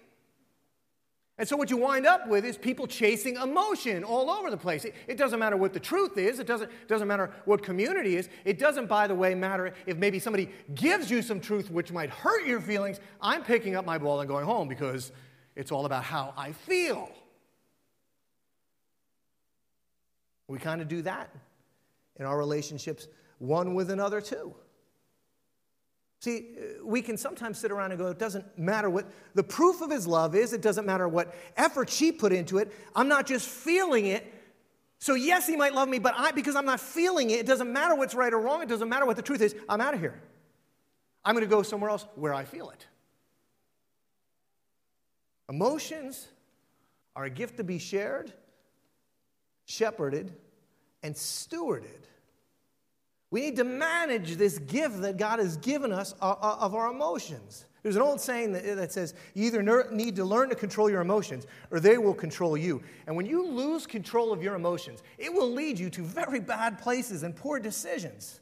And 1.42 1.50
so, 1.50 1.58
what 1.58 1.72
you 1.72 1.78
wind 1.78 2.06
up 2.06 2.28
with 2.28 2.46
is 2.46 2.56
people 2.56 2.86
chasing 2.86 3.36
emotion 3.36 4.04
all 4.04 4.30
over 4.30 4.52
the 4.52 4.58
place. 4.58 4.86
It, 4.86 4.94
it, 5.08 5.18
doesn't 5.18 5.40
matter 5.40 5.58
what 5.58 5.74
the 5.74 5.80
truth 5.80 6.20
is, 6.20 6.38
it 6.38 6.46
doesn't, 6.46 6.70
doesn't 6.88 7.08
matter 7.08 7.32
what 7.46 7.64
community 7.64 8.16
is. 8.16 8.30
It 8.46 8.60
doesn't, 8.60 8.86
by 8.86 9.08
the 9.08 9.16
way, 9.16 9.34
matter 9.34 9.74
if 9.88 9.98
maybe 9.98 10.20
somebody 10.20 10.52
gives 10.76 11.10
you 11.10 11.24
some 11.24 11.40
truth 11.40 11.72
which 11.72 11.92
might 11.92 12.12
hurt 12.12 12.46
your 12.46 12.62
feelings. 12.62 13.00
I'm 13.20 13.42
picking 13.42 13.76
up 13.76 13.88
my 13.88 13.98
ball 13.98 14.20
and 14.20 14.30
going 14.30 14.46
home 14.46 14.68
because 14.68 15.12
it's 15.56 15.72
all 15.72 15.88
about 15.88 16.04
how 16.04 16.36
I 16.38 16.52
feel. 16.52 17.10
We 20.48 20.60
kind 20.60 20.80
of 20.80 20.88
do 20.88 21.02
that 21.02 21.34
in 22.18 22.28
our 22.28 22.38
relationships, 22.38 23.08
one 23.40 23.74
with 23.74 23.90
another, 23.90 24.22
too. 24.22 24.54
See, 26.22 26.50
we 26.84 27.02
can 27.02 27.18
sometimes 27.18 27.58
sit 27.58 27.72
around 27.72 27.92
and 27.92 28.00
go, 28.00 28.08
it 28.08 28.20
doesn't 28.20 28.46
matter 28.56 28.92
what 28.92 29.08
the 29.34 29.42
proof 29.42 29.82
of 29.82 29.90
his 29.90 30.06
love 30.06 30.36
is, 30.36 30.54
it 30.54 30.62
doesn't 30.62 30.86
matter 30.86 31.08
what 31.08 31.34
effort 31.58 31.90
she 31.90 32.12
put 32.12 32.32
into 32.32 32.60
it. 32.60 32.72
I'm 32.96 33.08
not 33.08 33.26
just 33.26 33.50
feeling 33.50 34.06
it. 34.06 34.32
So, 35.00 35.16
yes, 35.16 35.48
he 35.48 35.56
might 35.56 35.74
love 35.74 35.90
me, 35.90 35.98
but 35.98 36.14
I, 36.16 36.32
because 36.32 36.56
I'm 36.56 36.68
not 36.68 36.80
feeling 36.80 37.32
it, 37.32 37.40
it 37.40 37.46
doesn't 37.48 37.74
matter 37.74 37.96
what's 37.96 38.14
right 38.14 38.32
or 38.32 38.40
wrong, 38.40 38.62
it 38.62 38.70
doesn't 38.70 38.88
matter 38.88 39.08
what 39.08 39.16
the 39.16 39.24
truth 39.24 39.42
is, 39.42 39.56
I'm 39.68 39.82
out 39.82 39.96
of 39.96 40.00
here. 40.00 40.22
I'm 41.26 41.34
going 41.34 41.44
to 41.44 41.50
go 41.50 41.64
somewhere 41.64 41.90
else 41.90 42.06
where 42.14 42.36
I 42.36 42.46
feel 42.46 42.70
it. 42.70 42.86
Emotions 45.50 46.28
are 47.16 47.24
a 47.24 47.32
gift 47.32 47.58
to 47.58 47.64
be 47.64 47.80
shared, 47.80 48.32
shepherded, 49.66 50.32
and 51.02 51.16
stewarded. 51.16 52.06
We 53.32 53.42
need 53.42 53.56
to 53.56 53.64
manage 53.64 54.36
this 54.36 54.60
gift 54.60 55.02
that 55.02 55.18
God 55.18 55.40
has 55.40 55.58
given 55.58 55.92
us 55.92 56.14
uh, 56.22 56.36
uh, 56.42 56.58
of 56.60 56.76
our 56.76 56.92
emotions. 56.92 57.66
There's 57.82 57.96
an 57.96 58.02
old 58.04 58.22
saying 58.22 58.52
that, 58.52 58.92
says, 58.92 59.16
you 59.34 59.48
either 59.48 59.90
need 59.92 60.16
to 60.18 60.26
learn 60.26 60.50
to 60.50 60.56
control 60.56 60.88
your 60.88 61.02
emotions 61.02 61.48
or 61.72 61.80
they 61.80 61.98
will 61.98 62.14
control 62.14 62.56
you. 62.56 62.84
And 63.08 63.16
when 63.16 63.26
you 63.26 63.44
lose 63.48 63.88
control 63.88 64.32
of 64.32 64.44
your 64.44 64.54
emotions, 64.54 65.02
it 65.18 65.34
will 65.34 65.50
lead 65.50 65.80
you 65.80 65.90
to 65.92 66.04
very 66.04 66.40
bad 66.40 66.78
places 66.78 67.24
and 67.24 67.36
poor 67.36 67.60
decisions. 67.60 68.40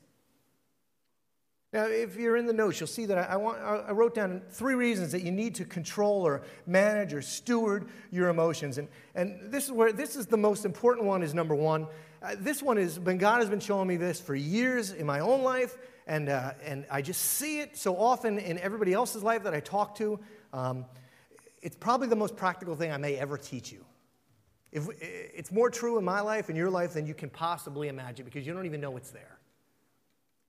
Now, 1.72 1.86
if 1.86 2.18
you're 2.18 2.36
in 2.36 2.48
the 2.48 2.54
notes, 2.54 2.80
you'll 2.80 2.88
see 2.88 3.06
that 3.06 3.30
I, 3.30 3.38
want, 3.38 3.60
I 3.62 3.92
wrote 3.92 4.16
down 4.16 4.42
three 4.50 4.74
reasons 4.74 5.12
that 5.12 5.22
you 5.22 5.32
need 5.32 5.54
to 5.56 5.66
control 5.66 6.26
or 6.26 6.42
manage 6.66 7.14
or 7.14 7.22
steward 7.22 7.88
your 8.12 8.30
emotions. 8.30 8.80
And, 8.80 8.88
and 9.14 9.52
this, 9.52 9.66
is 9.66 9.72
where, 9.72 9.94
this 9.94 10.16
is 10.16 10.26
the 10.26 10.38
most 10.38 10.66
important 10.66 11.06
one 11.06 11.22
is 11.22 11.36
number 11.36 11.54
one. 11.54 11.88
Uh, 12.22 12.36
this 12.38 12.62
one 12.62 12.76
has 12.76 13.00
been, 13.00 13.18
God 13.18 13.40
has 13.40 13.50
been 13.50 13.62
showing 13.62 13.88
me 13.88 13.96
this 13.96 14.20
for 14.20 14.36
years 14.36 14.92
in 14.92 15.06
my 15.06 15.22
own 15.22 15.42
life, 15.42 15.78
and, 16.06 16.28
uh, 16.28 16.52
and 16.64 16.86
I 16.92 17.02
just 17.02 17.22
see 17.22 17.60
it 17.62 17.78
so 17.78 17.96
often 17.96 18.40
in 18.40 18.60
everybody 18.60 18.92
else's 18.94 19.24
life 19.24 19.44
that 19.44 19.54
I 19.54 19.62
talk 19.62 19.96
to. 19.96 20.20
Um, 20.52 20.86
it's 21.62 21.78
probably 21.78 22.08
the 22.08 22.18
most 22.18 22.36
practical 22.36 22.76
thing 22.76 22.92
I 22.92 22.98
may 22.98 23.16
ever 23.16 23.38
teach 23.38 23.72
you. 23.72 23.86
If, 24.72 24.88
it's 25.00 25.52
more 25.52 25.70
true 25.70 25.98
in 25.98 26.04
my 26.04 26.20
life 26.20 26.50
and 26.50 26.58
your 26.58 26.70
life 26.70 26.94
than 26.94 27.08
you 27.08 27.14
can 27.14 27.30
possibly 27.30 27.88
imagine 27.88 28.26
because 28.26 28.46
you 28.46 28.54
don't 28.54 28.66
even 28.66 28.82
know 28.82 28.98
it's 28.98 29.12
there. 29.12 29.40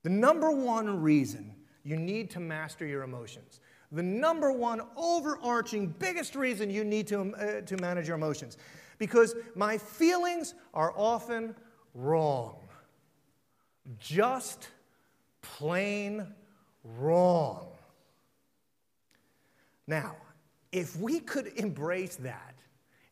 The 0.03 0.11
number 0.11 0.51
one 0.51 1.01
reason 1.01 1.55
you 1.85 1.97
need 1.97 2.31
to 2.31 2.41
master 2.41 2.85
your 2.85 3.05
emotions, 3.05 3.61
the 3.93 4.03
number 4.03 4.53
one 4.53 4.83
overarching, 4.97 5.95
biggest 5.99 6.35
reason 6.35 6.69
you 6.69 6.85
need 6.85 7.07
to, 7.09 7.35
uh, 7.35 7.61
to 7.63 7.77
manage 7.77 8.09
your 8.09 8.17
emotions 8.17 8.57
because 9.01 9.35
my 9.57 9.79
feelings 9.79 10.55
are 10.75 10.93
often 10.95 11.57
wrong. 11.95 12.59
Just 13.99 14.69
plain 15.41 16.27
wrong. 16.85 17.67
Now, 19.89 20.17
if 20.71 20.97
we 20.97 21.19
could 21.19 21.49
embrace 21.57 22.17
that, 22.17 22.55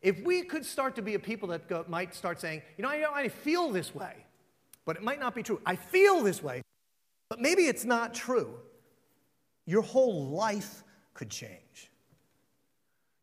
if 0.02 0.22
we 0.22 0.42
could 0.42 0.64
start 0.64 0.94
to 0.96 1.02
be 1.02 1.14
a 1.14 1.18
people 1.18 1.48
that 1.48 1.66
go, 1.68 1.84
might 1.88 2.14
start 2.14 2.38
saying, 2.40 2.62
you 2.76 2.82
know, 2.82 2.90
I, 2.90 3.22
I 3.22 3.28
feel 3.28 3.72
this 3.72 3.92
way, 3.94 4.14
but 4.84 4.94
it 4.94 5.02
might 5.02 5.18
not 5.18 5.34
be 5.34 5.42
true. 5.42 5.60
I 5.66 5.74
feel 5.74 6.22
this 6.22 6.42
way, 6.42 6.62
but 7.30 7.40
maybe 7.40 7.62
it's 7.62 7.86
not 7.86 8.14
true. 8.14 8.54
Your 9.64 9.82
whole 9.82 10.28
life 10.28 10.84
could 11.14 11.30
change. 11.30 11.87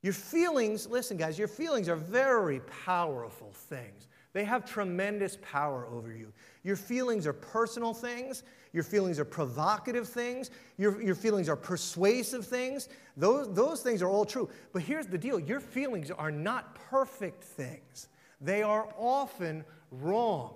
Your 0.05 0.13
feelings, 0.13 0.85
listen, 0.85 1.17
guys, 1.17 1.39
your 1.39 1.47
feelings 1.47 1.89
are 1.89 1.95
very 1.95 2.59
powerful 2.85 3.51
things. 3.53 4.07
They 4.33 4.43
have 4.43 4.63
tremendous 4.63 5.39
power 5.41 5.87
over 5.87 6.13
you. 6.13 6.31
Your 6.61 6.75
feelings 6.75 7.25
are 7.25 7.33
personal 7.33 7.91
things. 7.91 8.43
Your 8.71 8.83
feelings 8.83 9.17
are 9.17 9.25
provocative 9.25 10.07
things. 10.07 10.51
Your, 10.77 11.01
your 11.01 11.15
feelings 11.15 11.49
are 11.49 11.55
persuasive 11.55 12.45
things. 12.45 12.87
Those, 13.17 13.51
those 13.55 13.81
things 13.81 14.03
are 14.03 14.07
all 14.07 14.25
true. 14.25 14.47
But 14.73 14.83
here's 14.83 15.07
the 15.07 15.17
deal 15.17 15.39
your 15.39 15.59
feelings 15.59 16.11
are 16.11 16.29
not 16.29 16.75
perfect 16.75 17.43
things, 17.43 18.07
they 18.39 18.61
are 18.61 18.87
often 18.99 19.65
wrong. 19.89 20.53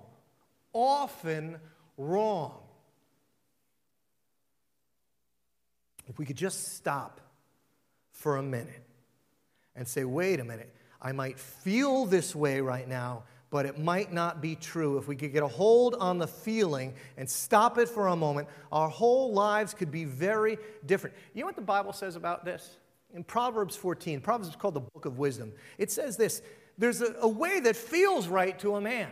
Often 0.73 1.57
wrong. 1.97 2.59
If 6.05 6.19
we 6.19 6.27
could 6.27 6.37
just 6.37 6.75
stop 6.75 7.19
for 8.11 8.37
a 8.37 8.43
minute 8.43 8.83
and 9.79 9.87
say, 9.87 10.03
wait 10.03 10.41
a 10.41 10.43
minute, 10.43 10.69
I 11.01 11.13
might 11.13 11.39
feel 11.39 12.05
this 12.05 12.35
way 12.35 12.59
right 12.59 12.85
now, 12.85 13.23
but 13.49 13.65
it 13.65 13.79
might 13.79 14.11
not 14.11 14.41
be 14.41 14.55
true. 14.55 14.97
If 14.97 15.07
we 15.07 15.15
could 15.15 15.31
get 15.31 15.41
a 15.41 15.47
hold 15.47 15.95
on 15.95 16.17
the 16.17 16.27
feeling 16.27 16.93
and 17.17 17.27
stop 17.27 17.77
it 17.77 17.87
for 17.87 18.07
a 18.07 18.15
moment, 18.15 18.49
our 18.73 18.89
whole 18.89 19.31
lives 19.31 19.73
could 19.73 19.89
be 19.89 20.03
very 20.03 20.57
different. 20.85 21.15
You 21.33 21.39
know 21.39 21.45
what 21.45 21.55
the 21.55 21.61
Bible 21.61 21.93
says 21.93 22.17
about 22.17 22.43
this? 22.43 22.75
In 23.13 23.23
Proverbs 23.23 23.77
14, 23.77 24.19
Proverbs 24.19 24.49
is 24.49 24.55
called 24.57 24.73
the 24.73 24.81
book 24.81 25.05
of 25.05 25.17
wisdom. 25.17 25.53
It 25.77 25.91
says 25.91 26.17
this 26.17 26.41
there's 26.77 27.01
a, 27.01 27.15
a 27.21 27.27
way 27.27 27.61
that 27.61 27.77
feels 27.77 28.27
right 28.27 28.59
to 28.59 28.75
a 28.75 28.81
man. 28.81 29.09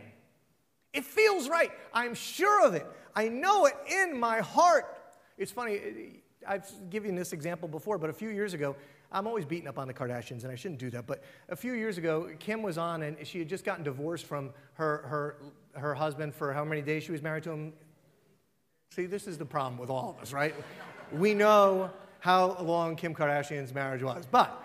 It 0.92 1.06
feels 1.06 1.48
right. 1.48 1.72
I'm 1.94 2.14
sure 2.14 2.68
of 2.68 2.74
it. 2.74 2.86
I 3.16 3.30
know 3.30 3.68
it 3.68 3.76
in 3.90 4.20
my 4.20 4.42
heart. 4.42 4.98
It's 5.38 5.52
funny, 5.52 6.22
I've 6.46 6.70
given 6.90 7.16
this 7.16 7.32
example 7.32 7.70
before, 7.70 7.98
but 7.98 8.10
a 8.10 8.14
few 8.14 8.30
years 8.30 8.54
ago, 8.54 8.76
I'm 9.12 9.26
always 9.28 9.46
beating 9.46 9.68
up 9.68 9.78
on 9.78 9.88
the 9.88 9.94
Kardashians, 9.94 10.44
and 10.44 10.52
I 10.52 10.56
shouldn't 10.56 10.80
do 10.80 10.90
that. 10.90 11.08
But 11.08 11.24
a 11.50 11.56
few 11.56 11.74
years 11.74 11.98
ago, 11.98 12.30
Kim 12.40 12.62
was 12.62 12.78
on, 12.78 13.04
and 13.04 13.18
she 13.26 13.40
had 13.40 13.48
just 13.48 13.64
gotten 13.64 13.84
divorced 13.84 14.26
from 14.26 14.52
her, 14.74 14.98
her, 15.08 15.36
her 15.80 15.96
husband 15.96 16.36
for 16.36 16.52
how 16.52 16.66
many 16.66 16.82
days 16.82 17.04
she 17.04 17.12
was 17.12 17.22
married 17.22 17.44
to 17.44 17.52
him? 17.52 17.74
See, 18.92 19.06
this 19.06 19.28
is 19.28 19.38
the 19.38 19.46
problem 19.46 19.78
with 19.78 19.90
all 19.90 20.16
of 20.18 20.22
us, 20.22 20.34
right? 20.34 20.54
we 21.12 21.34
know 21.34 21.90
how 22.20 22.58
long 22.62 22.96
Kim 22.96 23.14
Kardashian's 23.14 23.74
marriage 23.74 24.04
was. 24.04 24.26
But 24.30 24.64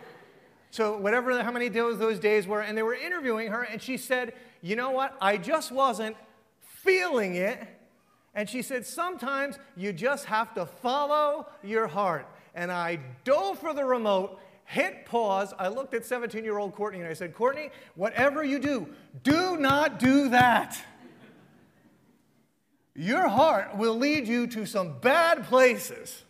So, 0.71 0.97
whatever, 0.97 1.43
how 1.43 1.53
many 1.53 1.69
days 1.69 1.99
those 1.99 2.19
days 2.19 2.47
were, 2.47 2.63
and 2.63 2.77
they 2.77 2.83
were 2.83 2.95
interviewing 2.95 3.49
her, 3.49 3.63
and 3.63 3.81
she 3.81 3.97
said, 3.97 4.33
You 4.63 4.75
know 4.75 4.91
what? 4.91 5.17
I 5.21 5.37
just 5.37 5.71
wasn't 5.71 6.17
feeling 6.61 7.35
it. 7.35 7.61
And 8.35 8.49
she 8.49 8.63
said, 8.63 8.87
Sometimes 8.87 9.59
you 9.77 9.93
just 9.93 10.25
have 10.25 10.55
to 10.55 10.65
follow 10.65 11.47
your 11.63 11.87
heart. 11.87 12.27
And 12.55 12.71
I 12.71 12.99
dove 13.25 13.59
for 13.59 13.73
the 13.73 13.85
remote, 13.85 14.41
hit 14.65 15.07
pause. 15.07 15.55
I 15.59 15.69
looked 15.69 15.95
at 15.95 16.05
17 16.05 16.45
year 16.45 16.59
old 16.59 16.75
Courtney 16.75 17.01
and 17.01 17.09
I 17.09 17.15
said, 17.15 17.35
Courtney, 17.35 17.71
whatever 17.95 18.45
you 18.45 18.59
do, 18.59 18.89
do 19.23 19.57
not 19.57 19.99
do 19.99 20.29
that. 20.31 20.79
Your 22.95 23.29
heart 23.29 23.77
will 23.77 23.97
lead 23.97 24.29
you 24.29 24.47
to 24.49 24.67
some 24.67 24.99
bad 24.99 25.45
places 25.45 26.25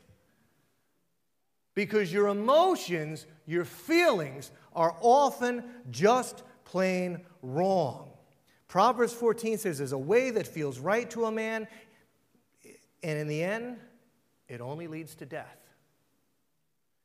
because 1.74 2.12
your 2.12 2.28
emotions, 2.28 3.26
your 3.46 3.64
feelings 3.64 4.52
are 4.74 4.96
often 5.00 5.64
just 5.90 6.42
plain 6.64 7.20
wrong. 7.42 8.10
Proverbs 8.68 9.12
14 9.12 9.58
says, 9.58 9.78
There's 9.78 9.92
a 9.92 9.98
way 9.98 10.30
that 10.30 10.46
feels 10.46 10.78
right 10.78 11.10
to 11.10 11.26
a 11.26 11.32
man, 11.32 11.66
and 13.02 13.18
in 13.18 13.28
the 13.28 13.42
end, 13.42 13.76
it 14.48 14.60
only 14.60 14.86
leads 14.86 15.14
to 15.16 15.26
death. 15.26 15.61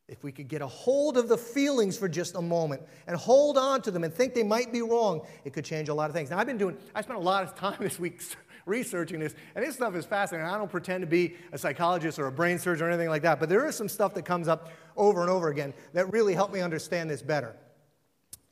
If 0.07 0.23
we 0.23 0.31
could 0.31 0.47
get 0.47 0.61
a 0.61 0.67
hold 0.67 1.17
of 1.17 1.27
the 1.27 1.37
feelings 1.37 1.97
for 1.97 2.07
just 2.07 2.35
a 2.35 2.41
moment 2.41 2.81
and 3.07 3.17
hold 3.17 3.57
on 3.57 3.81
to 3.81 3.91
them 3.91 4.05
and 4.05 4.13
think 4.13 4.33
they 4.33 4.43
might 4.43 4.71
be 4.71 4.81
wrong, 4.81 5.21
it 5.43 5.51
could 5.51 5.65
change 5.65 5.89
a 5.89 5.93
lot 5.93 6.09
of 6.09 6.15
things. 6.15 6.29
Now, 6.29 6.39
I've 6.39 6.47
been 6.47 6.57
doing, 6.57 6.77
I 6.95 7.01
spent 7.01 7.19
a 7.19 7.21
lot 7.21 7.43
of 7.43 7.55
time 7.55 7.75
this 7.81 7.99
week 7.99 8.21
researching 8.65 9.19
this, 9.19 9.35
and 9.53 9.65
this 9.65 9.75
stuff 9.75 9.95
is 9.95 10.05
fascinating. 10.05 10.47
I 10.47 10.57
don't 10.57 10.71
pretend 10.71 11.01
to 11.01 11.07
be 11.07 11.35
a 11.51 11.57
psychologist 11.57 12.19
or 12.19 12.27
a 12.27 12.31
brain 12.31 12.57
surgeon 12.57 12.87
or 12.87 12.89
anything 12.89 13.09
like 13.09 13.21
that, 13.23 13.39
but 13.39 13.49
there 13.49 13.65
is 13.67 13.75
some 13.75 13.89
stuff 13.89 14.13
that 14.13 14.23
comes 14.23 14.47
up 14.47 14.69
over 14.95 15.21
and 15.21 15.29
over 15.29 15.49
again 15.49 15.73
that 15.93 16.11
really 16.11 16.33
helped 16.33 16.53
me 16.53 16.61
understand 16.61 17.09
this 17.09 17.21
better. 17.21 17.55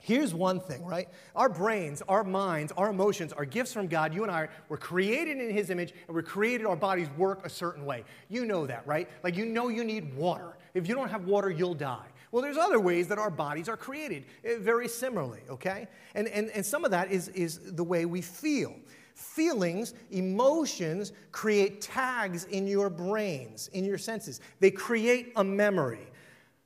Here's 0.06 0.36
one 0.36 0.60
thing, 0.60 0.86
right? 0.86 1.10
Our 1.36 1.50
brains, 1.50 2.04
our 2.08 2.24
minds, 2.24 2.72
our 2.78 2.92
emotions 2.92 3.34
are 3.34 3.44
gifts 3.44 3.74
from 3.74 3.88
God. 3.88 4.14
You 4.14 4.22
and 4.22 4.32
I 4.32 4.50
were 4.70 4.78
created 4.78 5.40
in 5.40 5.50
His 5.50 5.72
image, 5.72 5.96
and 6.06 6.16
we're 6.16 6.22
created, 6.22 6.68
our 6.68 6.76
bodies 6.76 7.08
work 7.18 7.44
a 7.44 7.50
certain 7.50 7.88
way. 7.88 8.04
You 8.30 8.46
know 8.46 8.68
that, 8.68 8.86
right? 8.86 9.10
Like 9.24 9.36
you 9.36 9.48
know 9.48 9.70
you 9.70 9.84
need 9.84 10.14
water. 10.14 10.58
If 10.76 10.88
you 10.88 10.94
don't 10.94 11.10
have 11.10 11.26
water, 11.26 11.50
you'll 11.50 11.74
die. 11.74 12.06
Well, 12.32 12.44
there's 12.44 12.56
other 12.56 12.80
ways 12.80 13.08
that 13.08 13.18
our 13.18 13.32
bodies 13.32 13.68
are 13.68 13.76
created 13.76 14.26
eh, 14.44 14.58
very 14.60 14.88
similarly, 14.88 15.42
okay? 15.50 15.88
And, 16.14 16.28
and, 16.28 16.52
and 16.52 16.64
some 16.64 16.86
of 16.86 16.92
that 16.92 17.12
is, 17.12 17.30
is 17.30 17.74
the 17.74 17.84
way 17.84 18.06
we 18.06 18.22
feel. 18.22 18.76
Feelings, 19.16 19.96
emotions 20.12 21.14
create 21.32 21.82
tags 21.82 22.44
in 22.44 22.68
your 22.68 22.92
brains, 22.92 23.70
in 23.74 23.84
your 23.84 23.98
senses. 23.98 24.40
They 24.60 24.70
create 24.70 25.34
a 25.36 25.44
memory. 25.44 26.06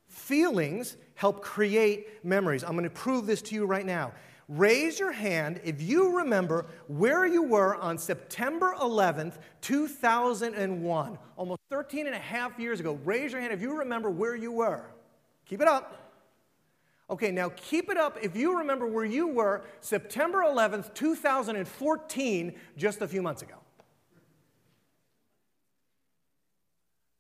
Feelings 0.10 0.98
help 1.16 1.42
create 1.42 2.24
memories. 2.26 2.64
I'm 2.64 2.72
going 2.72 2.84
to 2.84 2.90
prove 2.90 3.26
this 3.26 3.42
to 3.44 3.56
you 3.56 3.66
right 3.66 3.86
now. 3.86 4.12
Raise 4.48 5.00
your 5.00 5.12
hand 5.12 5.62
if 5.64 5.80
you 5.80 6.18
remember 6.18 6.66
where 6.88 7.28
you 7.28 7.44
were 7.44 7.76
on 7.76 8.00
September 8.00 8.74
11th, 8.82 9.36
2001, 9.62 11.20
almost 11.38 11.60
13 11.70 12.08
and 12.08 12.16
a 12.16 12.20
half 12.20 12.58
years 12.58 12.80
ago. 12.80 13.00
Raise 13.06 13.32
your 13.32 13.42
hand 13.42 13.54
if 13.54 13.62
you 13.62 13.78
remember 13.78 14.10
where 14.10 14.36
you 14.36 14.52
were. 14.52 14.86
Keep 15.46 15.62
it 15.62 15.68
up. 15.68 16.10
Okay, 17.12 17.32
now 17.32 17.52
keep 17.56 17.90
it 17.90 17.98
up 17.98 18.18
if 18.22 18.36
you 18.36 18.58
remember 18.58 18.88
where 18.88 19.06
you 19.06 19.28
were 19.28 19.64
September 19.82 20.40
11th, 20.40 20.96
2014, 20.96 22.56
just 22.76 23.02
a 23.02 23.08
few 23.08 23.22
months 23.22 23.44
ago. 23.44 23.56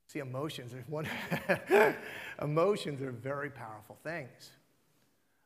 See, 0.09 0.17
emotions 0.17 0.73
are 0.73 1.95
emotions 2.41 2.99
are 3.03 3.11
very 3.11 3.51
powerful 3.51 3.95
things. 4.03 4.49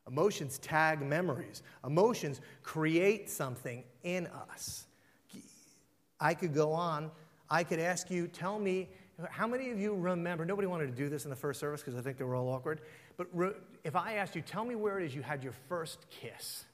Emotions 0.08 0.56
tag 0.56 1.02
memories. 1.02 1.62
Emotions 1.84 2.40
create 2.62 3.28
something 3.28 3.84
in 4.04 4.26
us. 4.26 4.86
I 6.18 6.32
could 6.32 6.54
go 6.54 6.72
on. 6.72 7.10
I 7.50 7.62
could 7.62 7.78
ask 7.78 8.10
you, 8.10 8.26
tell 8.26 8.58
me, 8.58 8.88
how 9.28 9.46
many 9.46 9.68
of 9.68 9.78
you 9.78 9.94
remember? 9.94 10.46
Nobody 10.46 10.66
wanted 10.66 10.86
to 10.86 10.96
do 10.96 11.10
this 11.10 11.24
in 11.24 11.30
the 11.30 11.36
first 11.36 11.60
service 11.60 11.82
because 11.82 11.98
I 11.98 12.00
think 12.00 12.16
they 12.16 12.24
were 12.24 12.34
all 12.34 12.48
awkward. 12.48 12.80
But 13.18 13.26
re, 13.34 13.50
if 13.84 13.94
I 13.94 14.14
asked 14.14 14.34
you, 14.34 14.40
tell 14.40 14.64
me 14.64 14.76
where 14.76 14.98
it 14.98 15.04
is 15.04 15.14
you 15.14 15.20
had 15.20 15.44
your 15.44 15.52
first 15.68 16.06
kiss. 16.08 16.64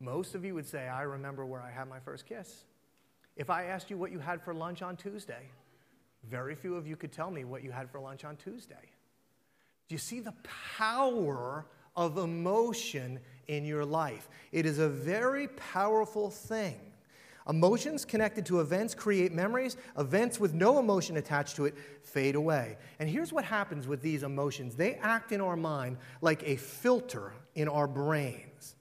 Most 0.00 0.34
of 0.34 0.42
you 0.42 0.54
would 0.54 0.66
say, 0.66 0.88
I 0.88 1.02
remember 1.02 1.44
where 1.44 1.60
I 1.60 1.70
had 1.70 1.86
my 1.86 2.00
first 2.00 2.24
kiss. 2.24 2.64
If 3.36 3.50
I 3.50 3.64
asked 3.64 3.90
you 3.90 3.98
what 3.98 4.10
you 4.10 4.20
had 4.20 4.40
for 4.40 4.54
lunch 4.54 4.80
on 4.80 4.96
Tuesday, 4.96 5.50
very 6.28 6.54
few 6.54 6.76
of 6.76 6.86
you 6.86 6.96
could 6.96 7.12
tell 7.12 7.30
me 7.30 7.44
what 7.44 7.62
you 7.62 7.70
had 7.70 7.90
for 7.90 8.00
lunch 8.00 8.24
on 8.24 8.36
Tuesday. 8.36 8.90
Do 9.88 9.94
you 9.94 9.98
see 9.98 10.20
the 10.20 10.34
power 10.78 11.66
of 11.96 12.18
emotion 12.18 13.18
in 13.48 13.64
your 13.64 13.84
life? 13.84 14.28
It 14.52 14.64
is 14.64 14.78
a 14.78 14.88
very 14.88 15.48
powerful 15.48 16.30
thing. 16.30 16.78
Emotions 17.48 18.04
connected 18.04 18.46
to 18.46 18.60
events 18.60 18.94
create 18.94 19.32
memories. 19.32 19.76
Events 19.98 20.38
with 20.38 20.54
no 20.54 20.78
emotion 20.78 21.16
attached 21.16 21.56
to 21.56 21.64
it 21.66 21.74
fade 22.02 22.36
away. 22.36 22.78
And 23.00 23.08
here's 23.08 23.32
what 23.32 23.44
happens 23.44 23.88
with 23.88 24.00
these 24.00 24.22
emotions 24.22 24.76
they 24.76 24.94
act 24.94 25.32
in 25.32 25.40
our 25.40 25.56
mind 25.56 25.98
like 26.20 26.42
a 26.46 26.56
filter 26.56 27.32
in 27.54 27.68
our 27.68 27.88
brains. 27.88 28.76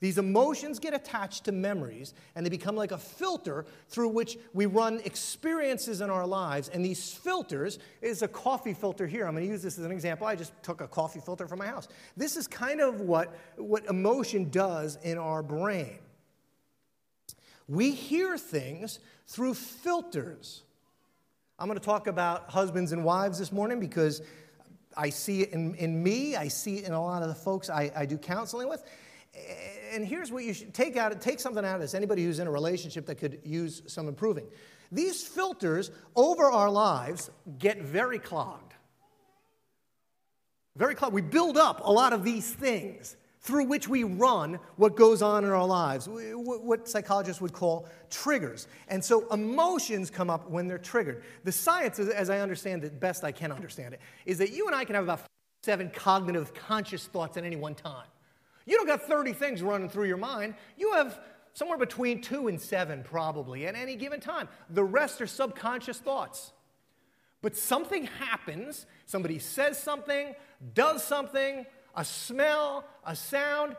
These 0.00 0.18
emotions 0.18 0.78
get 0.78 0.92
attached 0.92 1.44
to 1.44 1.52
memories 1.52 2.12
and 2.34 2.44
they 2.44 2.50
become 2.50 2.76
like 2.76 2.92
a 2.92 2.98
filter 2.98 3.64
through 3.88 4.10
which 4.10 4.36
we 4.52 4.66
run 4.66 5.00
experiences 5.04 6.02
in 6.02 6.10
our 6.10 6.26
lives. 6.26 6.68
And 6.68 6.84
these 6.84 7.14
filters 7.14 7.78
is 8.02 8.20
a 8.20 8.28
coffee 8.28 8.74
filter 8.74 9.06
here. 9.06 9.26
I'm 9.26 9.32
going 9.32 9.46
to 9.46 9.50
use 9.50 9.62
this 9.62 9.78
as 9.78 9.86
an 9.86 9.92
example. 9.92 10.26
I 10.26 10.36
just 10.36 10.52
took 10.62 10.82
a 10.82 10.88
coffee 10.88 11.20
filter 11.20 11.48
from 11.48 11.60
my 11.60 11.66
house. 11.66 11.88
This 12.14 12.36
is 12.36 12.46
kind 12.46 12.80
of 12.80 13.00
what, 13.00 13.34
what 13.56 13.86
emotion 13.86 14.50
does 14.50 14.98
in 15.02 15.16
our 15.16 15.42
brain. 15.42 15.98
We 17.66 17.90
hear 17.92 18.36
things 18.36 18.98
through 19.26 19.54
filters. 19.54 20.62
I'm 21.58 21.68
going 21.68 21.78
to 21.78 21.84
talk 21.84 22.06
about 22.06 22.50
husbands 22.50 22.92
and 22.92 23.02
wives 23.02 23.38
this 23.38 23.50
morning 23.50 23.80
because 23.80 24.20
I 24.94 25.08
see 25.08 25.40
it 25.40 25.52
in, 25.52 25.74
in 25.76 26.02
me, 26.02 26.36
I 26.36 26.48
see 26.48 26.76
it 26.76 26.84
in 26.84 26.92
a 26.92 27.02
lot 27.02 27.22
of 27.22 27.28
the 27.28 27.34
folks 27.34 27.70
I, 27.70 27.90
I 27.96 28.04
do 28.04 28.18
counseling 28.18 28.68
with 28.68 28.84
and 29.92 30.06
here's 30.06 30.30
what 30.30 30.44
you 30.44 30.52
should 30.52 30.74
take 30.74 30.96
out 30.96 31.18
take 31.20 31.40
something 31.40 31.64
out 31.64 31.74
of 31.74 31.80
this 31.80 31.94
anybody 31.94 32.24
who's 32.24 32.38
in 32.38 32.46
a 32.46 32.50
relationship 32.50 33.06
that 33.06 33.16
could 33.16 33.40
use 33.44 33.82
some 33.86 34.08
improving. 34.08 34.46
These 34.92 35.24
filters 35.24 35.90
over 36.14 36.44
our 36.44 36.70
lives 36.70 37.30
get 37.58 37.82
very 37.82 38.18
clogged. 38.18 38.74
Very 40.76 40.94
clogged. 40.94 41.14
We 41.14 41.22
build 41.22 41.56
up 41.56 41.80
a 41.82 41.90
lot 41.90 42.12
of 42.12 42.22
these 42.22 42.52
things 42.52 43.16
through 43.40 43.64
which 43.64 43.88
we 43.88 44.04
run 44.04 44.58
what 44.76 44.96
goes 44.96 45.22
on 45.22 45.44
in 45.44 45.50
our 45.50 45.66
lives 45.66 46.08
what 46.10 46.88
psychologists 46.88 47.40
would 47.40 47.52
call 47.52 47.88
triggers. 48.10 48.68
And 48.88 49.02
so 49.02 49.26
emotions 49.28 50.10
come 50.10 50.30
up 50.30 50.50
when 50.50 50.66
they're 50.66 50.78
triggered. 50.78 51.22
The 51.44 51.52
science 51.52 51.98
as 51.98 52.28
i 52.28 52.40
understand 52.40 52.84
it 52.84 53.00
best 53.00 53.24
i 53.24 53.32
can 53.32 53.52
understand 53.52 53.94
it 53.94 54.00
is 54.24 54.38
that 54.38 54.50
you 54.50 54.66
and 54.66 54.74
i 54.74 54.84
can 54.84 54.94
have 54.94 55.04
about 55.04 55.22
seven 55.62 55.90
cognitive 55.90 56.54
conscious 56.54 57.06
thoughts 57.06 57.36
at 57.36 57.44
any 57.44 57.56
one 57.56 57.74
time 57.74 58.06
you 58.66 58.76
don't 58.76 58.86
got 58.86 59.02
30 59.02 59.32
things 59.32 59.62
running 59.62 59.88
through 59.88 60.06
your 60.06 60.16
mind. 60.16 60.54
You 60.76 60.92
have 60.92 61.18
somewhere 61.52 61.78
between 61.78 62.20
two 62.20 62.48
and 62.48 62.60
seven, 62.60 63.02
probably, 63.02 63.66
at 63.66 63.74
any 63.74 63.96
given 63.96 64.20
time. 64.20 64.48
The 64.68 64.84
rest 64.84 65.20
are 65.20 65.26
subconscious 65.26 65.98
thoughts. 65.98 66.52
But 67.42 67.56
something 67.56 68.04
happens, 68.04 68.86
somebody 69.06 69.38
says 69.38 69.78
something, 69.78 70.34
does 70.74 71.04
something, 71.04 71.64
a 71.94 72.04
smell, 72.04 72.84
a 73.04 73.14
sound, 73.14 73.76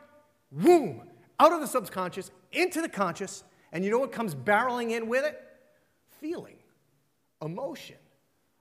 boom, 0.51 1.03
out 1.39 1.51
of 1.51 1.59
the 1.59 1.67
subconscious, 1.67 2.31
into 2.51 2.81
the 2.81 2.89
conscious, 2.89 3.43
and 3.71 3.83
you 3.83 3.91
know 3.91 3.99
what 3.99 4.11
comes 4.11 4.33
barreling 4.33 4.91
in 4.91 5.07
with 5.07 5.25
it? 5.25 5.39
Feeling, 6.21 6.57
emotion. 7.41 7.97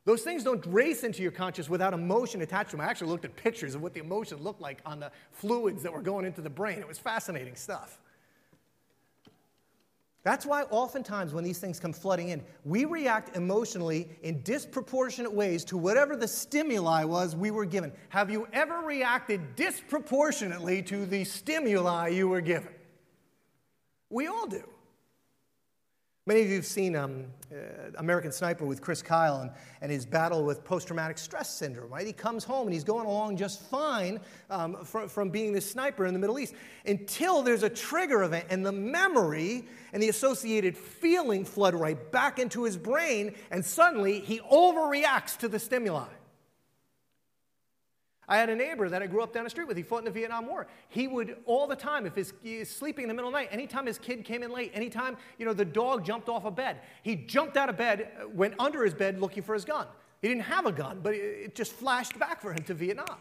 Those 0.06 0.22
things 0.22 0.44
don't 0.44 0.64
race 0.66 1.02
into 1.02 1.20
your 1.20 1.32
conscious 1.32 1.68
without 1.68 1.92
emotion 1.92 2.40
attached 2.40 2.70
to 2.70 2.76
them. 2.76 2.86
I 2.86 2.88
actually 2.88 3.10
looked 3.10 3.24
at 3.24 3.34
pictures 3.34 3.74
of 3.74 3.82
what 3.82 3.92
the 3.92 3.98
emotion 3.98 4.38
looked 4.38 4.60
like 4.60 4.78
on 4.86 5.00
the 5.00 5.10
fluids 5.32 5.82
that 5.82 5.92
were 5.92 6.00
going 6.00 6.24
into 6.24 6.40
the 6.40 6.48
brain. 6.48 6.78
It 6.78 6.86
was 6.86 6.96
fascinating 6.96 7.56
stuff. 7.56 7.98
That's 10.22 10.46
why 10.46 10.62
oftentimes 10.70 11.34
when 11.34 11.42
these 11.42 11.58
things 11.58 11.80
come 11.80 11.92
flooding 11.92 12.28
in, 12.28 12.44
we 12.64 12.84
react 12.84 13.36
emotionally 13.36 14.08
in 14.22 14.42
disproportionate 14.42 15.32
ways 15.32 15.64
to 15.66 15.76
whatever 15.76 16.14
the 16.14 16.28
stimuli 16.28 17.02
was 17.02 17.34
we 17.34 17.50
were 17.50 17.64
given. 17.64 17.92
Have 18.10 18.30
you 18.30 18.46
ever 18.52 18.78
reacted 18.82 19.56
disproportionately 19.56 20.82
to 20.82 21.04
the 21.04 21.24
stimuli 21.24 22.08
you 22.08 22.28
were 22.28 22.40
given? 22.40 22.72
We 24.10 24.28
all 24.28 24.46
do. 24.46 24.62
Many 26.28 26.40
of 26.40 26.48
you 26.48 26.56
have 26.56 26.66
seen 26.66 26.96
um, 26.96 27.26
uh, 27.52 27.56
American 27.98 28.32
Sniper 28.32 28.66
with 28.66 28.80
Chris 28.80 29.00
Kyle 29.00 29.42
and, 29.42 29.52
and 29.80 29.92
his 29.92 30.04
battle 30.04 30.44
with 30.44 30.64
post 30.64 30.88
traumatic 30.88 31.18
stress 31.18 31.48
syndrome, 31.48 31.88
right? 31.88 32.04
He 32.04 32.12
comes 32.12 32.42
home 32.42 32.66
and 32.66 32.74
he's 32.74 32.82
going 32.82 33.06
along 33.06 33.36
just 33.36 33.62
fine 33.62 34.18
um, 34.50 34.84
from, 34.84 35.08
from 35.08 35.30
being 35.30 35.52
this 35.52 35.70
sniper 35.70 36.04
in 36.04 36.12
the 36.12 36.18
Middle 36.18 36.40
East 36.40 36.54
until 36.84 37.42
there's 37.42 37.62
a 37.62 37.70
trigger 37.70 38.24
event 38.24 38.46
and 38.50 38.66
the 38.66 38.72
memory 38.72 39.68
and 39.92 40.02
the 40.02 40.08
associated 40.08 40.76
feeling 40.76 41.44
flood 41.44 41.76
right 41.76 42.10
back 42.10 42.40
into 42.40 42.64
his 42.64 42.76
brain, 42.76 43.32
and 43.52 43.64
suddenly 43.64 44.18
he 44.18 44.40
overreacts 44.40 45.36
to 45.38 45.46
the 45.46 45.60
stimuli. 45.60 46.08
I 48.28 48.36
had 48.38 48.50
a 48.50 48.56
neighbor 48.56 48.88
that 48.88 49.02
I 49.02 49.06
grew 49.06 49.22
up 49.22 49.32
down 49.32 49.44
the 49.44 49.50
street 49.50 49.68
with. 49.68 49.76
He 49.76 49.84
fought 49.84 49.98
in 49.98 50.04
the 50.04 50.10
Vietnam 50.10 50.46
War. 50.46 50.66
He 50.88 51.06
would 51.06 51.36
all 51.44 51.66
the 51.68 51.76
time, 51.76 52.06
if 52.06 52.16
his 52.16 52.32
he's 52.42 52.68
sleeping 52.68 53.04
in 53.04 53.08
the 53.08 53.14
middle 53.14 53.28
of 53.28 53.34
the 53.34 53.38
night, 53.38 53.48
anytime 53.52 53.86
his 53.86 53.98
kid 53.98 54.24
came 54.24 54.42
in 54.42 54.50
late, 54.50 54.72
anytime 54.74 55.16
you 55.38 55.46
know 55.46 55.52
the 55.52 55.64
dog 55.64 56.04
jumped 56.04 56.28
off 56.28 56.44
a 56.44 56.50
bed, 56.50 56.80
he 57.02 57.14
jumped 57.14 57.56
out 57.56 57.68
of 57.68 57.76
bed, 57.76 58.10
uh, 58.20 58.28
went 58.28 58.54
under 58.58 58.82
his 58.84 58.94
bed 58.94 59.20
looking 59.20 59.44
for 59.44 59.54
his 59.54 59.64
gun. 59.64 59.86
He 60.20 60.28
didn't 60.28 60.42
have 60.42 60.66
a 60.66 60.72
gun, 60.72 61.00
but 61.02 61.14
it 61.14 61.54
just 61.54 61.72
flashed 61.72 62.18
back 62.18 62.40
for 62.40 62.52
him 62.52 62.64
to 62.64 62.74
Vietnam. 62.74 63.18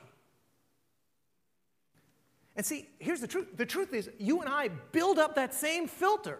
And 2.55 2.65
see, 2.65 2.87
here's 2.99 3.21
the 3.21 3.27
truth. 3.27 3.47
The 3.55 3.65
truth 3.65 3.93
is, 3.93 4.09
you 4.17 4.41
and 4.41 4.49
I 4.49 4.69
build 4.91 5.19
up 5.19 5.35
that 5.35 5.53
same 5.53 5.87
filter. 5.87 6.39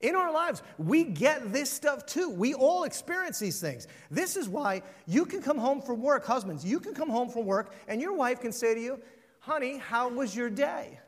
In 0.00 0.14
our 0.14 0.32
lives, 0.32 0.62
we 0.78 1.02
get 1.02 1.52
this 1.52 1.70
stuff 1.70 2.06
too. 2.06 2.30
We 2.30 2.54
all 2.54 2.84
experience 2.84 3.38
these 3.38 3.60
things. 3.60 3.88
This 4.10 4.36
is 4.36 4.48
why 4.48 4.82
you 5.06 5.26
can 5.26 5.42
come 5.42 5.58
home 5.58 5.82
from 5.82 6.02
work, 6.02 6.24
husbands, 6.24 6.64
you 6.64 6.78
can 6.78 6.94
come 6.94 7.10
home 7.10 7.28
from 7.28 7.46
work 7.46 7.72
and 7.88 8.00
your 8.00 8.14
wife 8.14 8.40
can 8.40 8.52
say 8.52 8.74
to 8.74 8.80
you, 8.80 9.00
Honey, 9.40 9.78
how 9.78 10.08
was 10.08 10.36
your 10.36 10.50
day? 10.50 11.00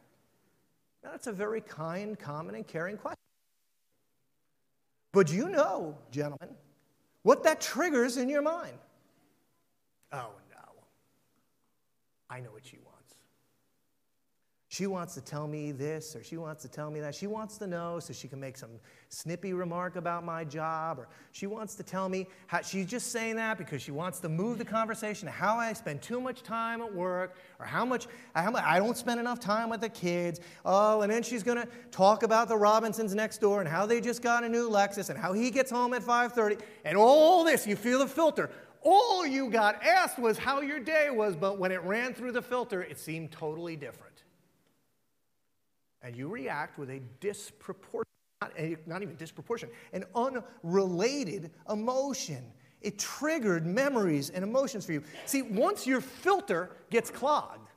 Now, 1.05 1.11
that's 1.13 1.27
a 1.27 1.33
very 1.33 1.61
kind, 1.61 2.19
common, 2.19 2.55
and 2.55 2.67
caring 2.67 2.97
question. 2.97 3.17
But 5.13 5.33
you 5.33 5.49
know, 5.49 5.97
gentlemen, 6.11 6.51
what 7.23 7.43
that 7.45 7.61
triggers 7.61 8.17
in 8.17 8.29
your 8.29 8.43
mind. 8.43 8.79
Oh, 10.13 10.31
no. 10.51 10.73
I 12.29 12.41
know 12.41 12.51
what 12.51 12.73
you 12.73 12.79
want. 12.85 12.90
She 14.73 14.87
wants 14.87 15.15
to 15.15 15.21
tell 15.21 15.49
me 15.49 15.73
this 15.73 16.15
or 16.15 16.23
she 16.23 16.37
wants 16.37 16.63
to 16.63 16.69
tell 16.69 16.93
me 16.93 17.01
that. 17.01 17.13
She 17.13 17.27
wants 17.27 17.59
to 17.59 17.67
know 17.67 17.99
so 17.99 18.13
she 18.13 18.29
can 18.29 18.39
make 18.39 18.57
some 18.57 18.71
snippy 19.09 19.53
remark 19.53 19.97
about 19.97 20.25
my 20.25 20.45
job 20.45 21.01
or 21.01 21.09
she 21.33 21.49
wants 21.49 21.75
to 21.75 21.83
tell 21.83 22.09
me 22.09 22.29
how 22.47 22.63
she's 22.63 22.87
just 22.87 23.11
saying 23.11 23.35
that 23.35 23.59
because 23.59 23.83
she 23.83 23.91
wants 23.91 24.21
to 24.21 24.29
move 24.29 24.59
the 24.59 24.65
conversation 24.65 25.27
to 25.27 25.33
how 25.33 25.57
I 25.57 25.73
spend 25.73 26.03
too 26.03 26.21
much 26.21 26.45
time 26.45 26.83
at 26.83 26.95
work 26.95 27.35
or 27.59 27.67
how 27.67 27.85
much, 27.85 28.07
how 28.33 28.53
much 28.53 28.63
I 28.63 28.79
don't 28.79 28.97
spend 28.97 29.19
enough 29.19 29.41
time 29.41 29.71
with 29.71 29.81
the 29.81 29.89
kids. 29.89 30.39
Oh, 30.65 31.01
and 31.01 31.11
then 31.11 31.25
she's 31.25 31.43
going 31.43 31.59
to 31.59 31.67
talk 31.91 32.23
about 32.23 32.47
the 32.47 32.57
Robinsons 32.57 33.13
next 33.13 33.39
door 33.39 33.59
and 33.59 33.69
how 33.69 33.87
they 33.87 34.01
just 34.01 34.23
got 34.23 34.45
a 34.45 34.49
new 34.49 34.71
Lexus 34.71 35.11
and 35.11 35.19
how 35.19 35.33
he 35.33 35.51
gets 35.51 35.73
home 35.73 35.95
at 35.95 36.03
5:30 36.03 36.61
and 36.85 36.97
all 36.97 37.43
this 37.43 37.67
you 37.67 37.75
feel 37.75 37.99
the 37.99 38.07
filter. 38.07 38.49
All 38.83 39.27
you 39.27 39.51
got 39.51 39.83
asked 39.83 40.21
was 40.21 40.39
how 40.39 40.61
your 40.61 40.79
day 40.79 41.11
was, 41.11 41.35
but 41.35 41.59
when 41.59 41.73
it 41.73 41.83
ran 41.83 42.15
through 42.15 42.33
the 42.33 42.41
filter, 42.41 42.83
it 42.83 43.01
seemed 43.01 43.33
totally 43.33 43.75
different 43.75 44.10
and 46.03 46.17
you 46.17 46.29
react 46.29 46.79
with 46.79 46.91
a 46.91 47.01
disproportionate, 47.21 48.07
not 48.87 49.03
even 49.03 49.17
disproportionate, 49.17 49.75
an 49.93 50.05
unrelated 50.15 51.51
emotion. 51.69 52.45
It 52.81 52.99
triggered 52.99 53.67
memories 53.67 54.31
and 54.31 54.43
emotions 54.43 54.87
for 54.87 54.93
you. 54.93 55.03
See, 55.27 55.43
once 55.43 55.87
your 55.87 56.01
filter 56.01 56.71
gets 56.91 57.11
clogged, 57.11 57.69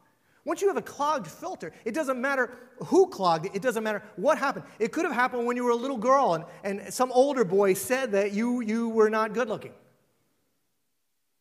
once 0.46 0.62
you 0.62 0.68
have 0.68 0.78
a 0.78 0.82
clogged 0.82 1.28
filter, 1.28 1.72
it 1.86 1.94
doesn't 1.94 2.20
matter 2.20 2.52
who 2.86 3.08
clogged 3.08 3.46
it, 3.46 3.56
it 3.56 3.62
doesn't 3.62 3.84
matter 3.84 4.04
what 4.16 4.38
happened. 4.38 4.66
It 4.80 4.92
could 4.92 5.06
have 5.06 5.14
happened 5.14 5.46
when 5.46 5.56
you 5.56 5.64
were 5.64 5.72
a 5.72 5.76
little 5.76 5.98
girl 5.98 6.34
and, 6.34 6.46
and 6.64 6.94
some 6.94 7.12
older 7.12 7.46
boy 7.46 7.74
said 7.74 8.12
that 8.12 8.34
you, 8.34 8.62
you 8.62 8.90
were 8.90 9.10
not 9.10 9.34
good 9.34 9.48
looking. 9.48 9.74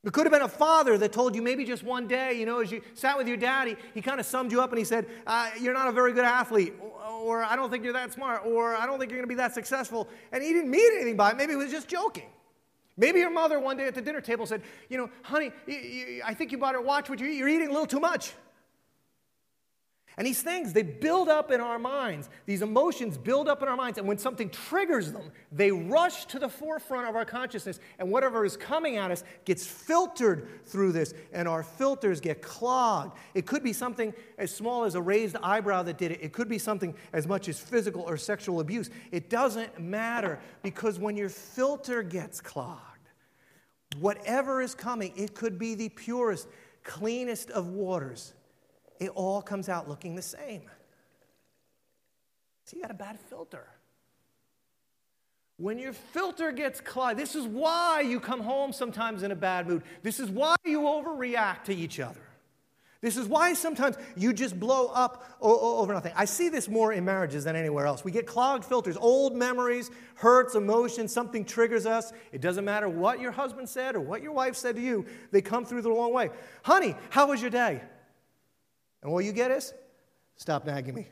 It 0.04 0.12
could 0.12 0.26
have 0.26 0.32
been 0.32 0.42
a 0.42 0.48
father 0.48 0.98
that 0.98 1.12
told 1.12 1.36
you 1.36 1.42
maybe 1.42 1.64
just 1.64 1.84
one 1.84 2.08
day, 2.08 2.32
you 2.32 2.44
know, 2.44 2.60
as 2.60 2.72
you 2.72 2.82
sat 2.94 3.16
with 3.16 3.28
your 3.28 3.36
daddy, 3.36 3.76
he 3.94 4.02
kind 4.02 4.18
of 4.18 4.26
summed 4.26 4.50
you 4.50 4.60
up 4.60 4.70
and 4.70 4.78
he 4.78 4.84
said, 4.84 5.06
uh, 5.28 5.50
You're 5.60 5.74
not 5.74 5.86
a 5.86 5.92
very 5.92 6.12
good 6.12 6.24
athlete, 6.24 6.74
or, 7.22 7.44
I 7.44 7.54
don't 7.54 7.70
think 7.70 7.84
you're 7.84 7.92
that 7.92 8.12
smart, 8.12 8.42
or 8.44 8.74
I 8.74 8.84
don't 8.84 8.98
think 8.98 9.12
you're 9.12 9.20
going 9.20 9.28
to 9.28 9.34
be 9.34 9.36
that 9.36 9.54
successful. 9.54 10.08
And 10.32 10.42
he 10.42 10.52
didn't 10.52 10.70
mean 10.70 10.90
anything 10.96 11.16
by 11.16 11.30
it. 11.30 11.36
Maybe 11.36 11.52
he 11.52 11.56
was 11.56 11.70
just 11.70 11.86
joking. 11.86 12.30
Maybe 12.96 13.20
your 13.20 13.30
mother 13.30 13.60
one 13.60 13.76
day 13.76 13.86
at 13.86 13.94
the 13.94 14.02
dinner 14.02 14.20
table 14.20 14.44
said, 14.44 14.62
You 14.88 14.98
know, 14.98 15.10
honey, 15.22 15.52
I 16.24 16.34
think 16.34 16.50
you 16.50 16.58
better 16.58 16.80
watch 16.80 17.08
what 17.08 17.20
you 17.20 17.26
eat. 17.26 17.36
You're 17.36 17.48
eating 17.48 17.68
a 17.68 17.72
little 17.72 17.86
too 17.86 18.00
much. 18.00 18.32
And 20.18 20.27
these 20.27 20.42
things, 20.42 20.75
they 20.75 20.83
build 20.83 21.29
up 21.31 21.51
in 21.51 21.61
our 21.61 21.79
minds. 21.79 22.29
These 22.44 22.61
emotions 22.61 23.16
build 23.16 23.48
up 23.48 23.62
in 23.62 23.68
our 23.68 23.77
minds. 23.77 23.96
And 23.96 24.07
when 24.07 24.18
something 24.18 24.51
triggers 24.51 25.11
them, 25.11 25.31
they 25.51 25.72
rush 25.72 26.27
to 26.27 26.38
the 26.38 26.51
forefront 26.51 27.09
of 27.09 27.16
our 27.16 27.25
consciousness. 27.25 27.81
And 27.98 28.11
whatever 28.11 28.44
is 28.44 28.57
coming 28.57 28.98
at 28.98 29.11
us 29.11 29.25
gets 29.46 29.66
filtered 29.66 30.66
through 30.66 30.92
this. 30.92 31.14
And 31.33 31.48
our 31.48 31.62
filters 31.62 32.20
get 32.20 32.42
clogged. 32.42 33.16
It 33.35 33.46
could 33.46 33.62
be 33.62 33.72
something 33.72 34.12
as 34.37 34.55
small 34.55 34.85
as 34.85 34.96
a 34.96 35.01
raised 35.01 35.37
eyebrow 35.42 35.83
that 35.85 35.96
did 35.96 36.12
it, 36.12 36.20
it 36.22 36.33
could 36.33 36.48
be 36.48 36.59
something 36.59 36.94
as 37.14 37.27
much 37.27 37.48
as 37.48 37.59
physical 37.59 38.03
or 38.03 38.18
sexual 38.18 38.61
abuse. 38.61 38.90
It 39.12 39.31
doesn't 39.31 39.81
matter 39.81 40.40
because 40.62 40.98
when 40.98 41.16
your 41.16 41.31
filter 41.31 42.03
gets 42.03 42.40
clogged, 42.40 42.81
whatever 43.98 44.61
is 44.61 44.75
coming, 44.75 45.12
it 45.16 45.35
could 45.35 45.59
be 45.59 45.75
the 45.75 45.88
purest, 45.88 46.48
cleanest 46.85 47.51
of 47.51 47.68
waters 47.68 48.35
it 49.02 49.10
all 49.16 49.42
comes 49.42 49.68
out 49.68 49.88
looking 49.88 50.14
the 50.14 50.22
same. 50.22 50.62
So 52.64 52.76
you 52.76 52.82
got 52.82 52.92
a 52.92 52.94
bad 52.94 53.18
filter. 53.18 53.66
When 55.56 55.78
your 55.78 55.92
filter 55.92 56.52
gets 56.52 56.80
clogged, 56.80 57.18
this 57.18 57.34
is 57.34 57.46
why 57.46 58.00
you 58.00 58.20
come 58.20 58.40
home 58.40 58.72
sometimes 58.72 59.24
in 59.24 59.32
a 59.32 59.36
bad 59.36 59.66
mood. 59.66 59.82
This 60.02 60.20
is 60.20 60.30
why 60.30 60.54
you 60.64 60.82
overreact 60.82 61.64
to 61.64 61.74
each 61.74 61.98
other. 61.98 62.20
This 63.00 63.16
is 63.16 63.26
why 63.26 63.54
sometimes 63.54 63.96
you 64.16 64.32
just 64.32 64.58
blow 64.60 64.86
up 64.94 65.24
over 65.40 65.92
nothing. 65.92 66.12
I 66.14 66.24
see 66.24 66.48
this 66.48 66.68
more 66.68 66.92
in 66.92 67.04
marriages 67.04 67.42
than 67.42 67.56
anywhere 67.56 67.84
else. 67.84 68.04
We 68.04 68.12
get 68.12 68.28
clogged 68.28 68.64
filters, 68.64 68.96
old 68.96 69.34
memories, 69.34 69.90
hurts, 70.14 70.54
emotions, 70.54 71.12
something 71.12 71.44
triggers 71.44 71.84
us. 71.84 72.12
It 72.30 72.40
doesn't 72.40 72.64
matter 72.64 72.88
what 72.88 73.20
your 73.20 73.32
husband 73.32 73.68
said 73.68 73.96
or 73.96 74.00
what 74.00 74.22
your 74.22 74.30
wife 74.30 74.54
said 74.54 74.76
to 74.76 74.80
you, 74.80 75.04
they 75.32 75.42
come 75.42 75.64
through 75.64 75.82
the 75.82 75.90
wrong 75.90 76.12
way. 76.12 76.30
Honey, 76.62 76.94
how 77.10 77.26
was 77.26 77.40
your 77.40 77.50
day? 77.50 77.82
And 79.02 79.12
what 79.12 79.24
you 79.24 79.32
get 79.32 79.50
is, 79.50 79.74
stop 80.36 80.64
nagging 80.64 80.94
me. 80.94 81.08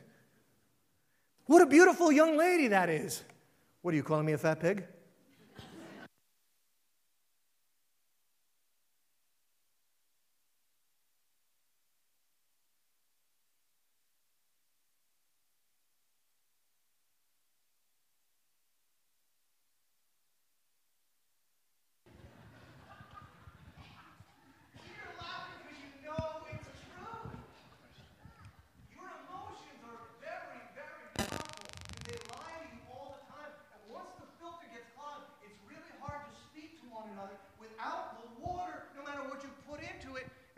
What 1.45 1.61
a 1.61 1.65
beautiful 1.65 2.11
young 2.11 2.37
lady 2.37 2.69
that 2.69 2.89
is. 2.89 3.23
What 3.81 3.93
are 3.93 3.97
you 3.97 4.03
calling 4.03 4.25
me 4.25 4.33
a 4.33 4.37
fat 4.37 4.59
pig? 4.59 4.85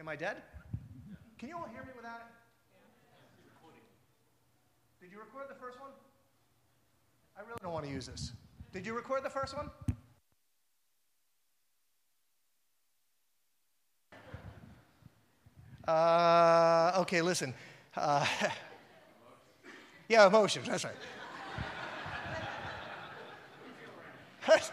Am 0.03 0.09
I 0.09 0.17
dead? 0.17 0.43
Can 1.37 1.47
you 1.47 1.55
all 1.55 1.63
hear 1.71 1.83
me 1.83 1.95
without 1.95 2.19
it? 2.19 2.27
Did 4.99 5.13
you 5.13 5.17
record 5.17 5.45
the 5.47 5.55
first 5.55 5.79
one? 5.79 5.91
I 7.37 7.41
this. 8.07 8.33
Did 8.71 8.85
you 8.85 8.95
record 8.95 9.23
the 9.23 9.29
first 9.29 9.55
one? 9.55 9.69
Uh, 15.87 16.93
okay, 16.99 17.21
listen. 17.21 17.53
Uh, 17.95 18.25
yeah, 20.09 20.27
emotions, 20.27 20.67
that's 20.67 20.85
right. 20.85 20.93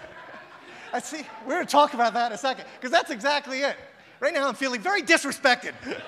I 0.93 0.99
see. 1.01 1.23
We're 1.47 1.55
going 1.55 1.67
to 1.67 1.71
talk 1.71 1.95
about 1.95 2.15
that 2.15 2.27
in 2.27 2.33
a 2.33 2.39
second, 2.39 2.65
because 2.79 2.91
that's 2.91 3.11
exactly 3.11 3.61
it. 3.61 3.77
Right 4.21 4.35
now, 4.35 4.49
I'm 4.49 4.55
feeling 4.55 4.81
very 4.81 5.03
disrespected. 5.03 5.73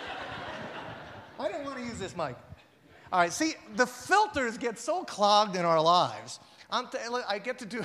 I 1.39 1.49
don't 1.49 1.65
want 1.65 1.79
to 1.79 1.85
use 1.85 1.99
this 1.99 2.17
mic. 2.17 2.37
All 3.13 3.21
right, 3.21 3.33
see, 3.33 3.55
the 3.77 3.87
filters 3.87 4.59
get 4.59 4.79
so 4.79 5.05
clogged 5.05 5.57
in 5.57 5.65
our 5.65 5.81
lives. 5.81 6.41
T- 6.73 6.99
i 7.29 7.39
get 7.39 7.59
to 7.59 7.67
do. 7.67 7.85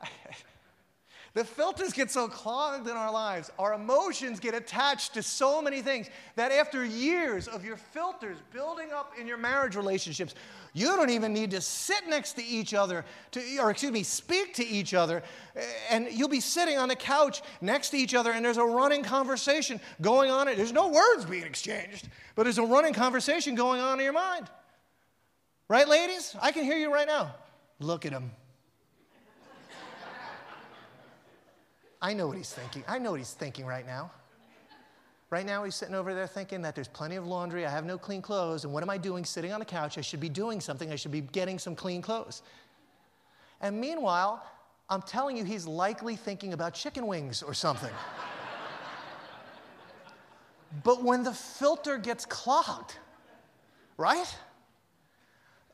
the 1.34 1.44
filters 1.44 1.92
get 1.92 2.10
so 2.10 2.28
clogged 2.28 2.86
in 2.86 2.94
our 2.94 3.10
lives. 3.10 3.50
Our 3.58 3.72
emotions 3.72 4.40
get 4.40 4.54
attached 4.54 5.14
to 5.14 5.22
so 5.22 5.62
many 5.62 5.80
things 5.80 6.10
that 6.34 6.52
after 6.52 6.84
years 6.84 7.48
of 7.48 7.64
your 7.64 7.76
filters 7.76 8.36
building 8.52 8.92
up 8.94 9.14
in 9.18 9.26
your 9.26 9.38
marriage 9.38 9.74
relationships, 9.74 10.34
you 10.74 10.88
don't 10.88 11.08
even 11.08 11.32
need 11.32 11.52
to 11.52 11.62
sit 11.62 12.06
next 12.06 12.34
to 12.34 12.44
each 12.44 12.74
other, 12.74 13.06
to, 13.30 13.40
or 13.58 13.70
excuse 13.70 13.92
me, 13.92 14.02
speak 14.02 14.52
to 14.54 14.66
each 14.66 14.92
other. 14.92 15.22
Eh, 15.54 15.62
and 15.90 16.08
you'll 16.12 16.28
be 16.28 16.40
sitting 16.40 16.76
on 16.76 16.88
the 16.88 16.96
couch 16.96 17.40
next 17.62 17.90
to 17.90 17.96
each 17.96 18.14
other, 18.14 18.32
and 18.32 18.44
there's 18.44 18.58
a 18.58 18.64
running 18.64 19.02
conversation 19.02 19.80
going 20.02 20.30
on. 20.30 20.44
There's 20.46 20.74
no 20.74 20.88
words 20.88 21.24
being 21.24 21.44
exchanged, 21.44 22.08
but 22.34 22.42
there's 22.42 22.58
a 22.58 22.66
running 22.66 22.92
conversation 22.92 23.54
going 23.54 23.80
on 23.80 23.98
in 23.98 24.04
your 24.04 24.12
mind. 24.12 24.50
Right, 25.68 25.88
ladies? 25.88 26.36
I 26.42 26.52
can 26.52 26.64
hear 26.64 26.76
you 26.76 26.92
right 26.92 27.06
now. 27.06 27.34
Look 27.78 28.06
at 28.06 28.12
him. 28.12 28.30
I 32.00 32.12
know 32.12 32.26
what 32.26 32.36
he's 32.36 32.52
thinking. 32.52 32.84
I 32.86 32.98
know 32.98 33.10
what 33.12 33.20
he's 33.20 33.32
thinking 33.32 33.66
right 33.66 33.86
now. 33.86 34.10
Right 35.28 35.44
now, 35.44 35.64
he's 35.64 35.74
sitting 35.74 35.94
over 35.94 36.14
there 36.14 36.28
thinking 36.28 36.62
that 36.62 36.76
there's 36.76 36.86
plenty 36.86 37.16
of 37.16 37.26
laundry, 37.26 37.66
I 37.66 37.70
have 37.70 37.84
no 37.84 37.98
clean 37.98 38.22
clothes, 38.22 38.62
and 38.62 38.72
what 38.72 38.84
am 38.84 38.90
I 38.90 38.96
doing 38.96 39.24
sitting 39.24 39.52
on 39.52 39.58
the 39.58 39.66
couch? 39.66 39.98
I 39.98 40.00
should 40.00 40.20
be 40.20 40.28
doing 40.28 40.60
something, 40.60 40.92
I 40.92 40.96
should 40.96 41.10
be 41.10 41.22
getting 41.22 41.58
some 41.58 41.74
clean 41.74 42.00
clothes. 42.00 42.42
And 43.60 43.80
meanwhile, 43.80 44.46
I'm 44.88 45.02
telling 45.02 45.36
you, 45.36 45.42
he's 45.42 45.66
likely 45.66 46.14
thinking 46.14 46.52
about 46.52 46.74
chicken 46.74 47.08
wings 47.08 47.42
or 47.42 47.54
something. 47.54 47.92
but 50.84 51.02
when 51.02 51.24
the 51.24 51.32
filter 51.32 51.98
gets 51.98 52.24
clogged, 52.24 52.94
right? 53.96 54.32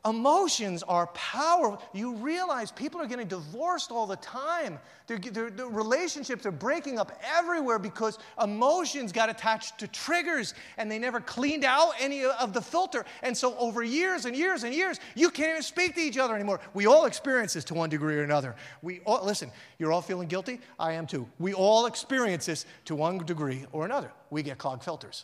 Emotions 0.05 0.83
are 0.83 1.07
powerful. 1.07 1.81
You 1.93 2.15
realize 2.15 2.71
people 2.73 2.99
are 2.99 3.07
getting 3.07 3.27
divorced 3.27 3.89
all 3.89 4.05
the 4.05 4.17
time. 4.17 4.77
Their, 5.07 5.49
relationships 5.69 6.45
are 6.45 6.51
breaking 6.51 6.99
up 6.99 7.17
everywhere 7.37 7.79
because 7.79 8.19
emotions 8.41 9.13
got 9.13 9.29
attached 9.29 9.79
to 9.79 9.87
triggers 9.87 10.55
and 10.77 10.91
they 10.91 10.99
never 10.99 11.21
cleaned 11.21 11.63
out 11.63 11.91
any 12.01 12.25
of 12.25 12.51
the 12.51 12.61
filter. 12.61 13.05
And 13.21 13.35
so, 13.35 13.57
over 13.57 13.81
years 13.81 14.25
and 14.25 14.35
years 14.35 14.65
and 14.65 14.73
years, 14.73 14.99
you 15.15 15.29
can't 15.29 15.51
even 15.51 15.63
speak 15.63 15.95
to 15.95 16.01
each 16.01 16.17
other 16.17 16.35
anymore. 16.35 16.59
We 16.73 16.85
all 16.85 17.05
experience 17.05 17.53
this 17.53 17.63
to 17.65 17.73
one 17.73 17.89
degree 17.89 18.17
or 18.17 18.23
another. 18.23 18.55
We 18.81 18.99
all, 19.05 19.25
listen, 19.25 19.51
you're 19.79 19.93
all 19.93 20.01
feeling 20.01 20.27
guilty? 20.27 20.59
I 20.77 20.93
am 20.93 21.07
too. 21.07 21.29
We 21.39 21.53
all 21.53 21.85
experience 21.85 22.47
this 22.47 22.65
to 22.85 22.95
one 22.95 23.19
degree 23.19 23.65
or 23.71 23.85
another. 23.85 24.11
We 24.29 24.43
get 24.43 24.57
clogged 24.57 24.83
filters. 24.83 25.23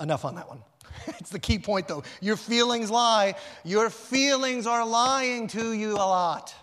Enough 0.00 0.24
on 0.24 0.34
that 0.34 0.48
one. 0.48 0.60
it's 1.06 1.30
the 1.30 1.38
key 1.38 1.58
point, 1.58 1.88
though. 1.88 2.02
Your 2.20 2.36
feelings 2.36 2.90
lie. 2.90 3.34
Your 3.64 3.90
feelings 3.90 4.66
are 4.66 4.86
lying 4.86 5.48
to 5.48 5.72
you 5.72 5.94
a 5.94 5.96
lot. 5.96 6.54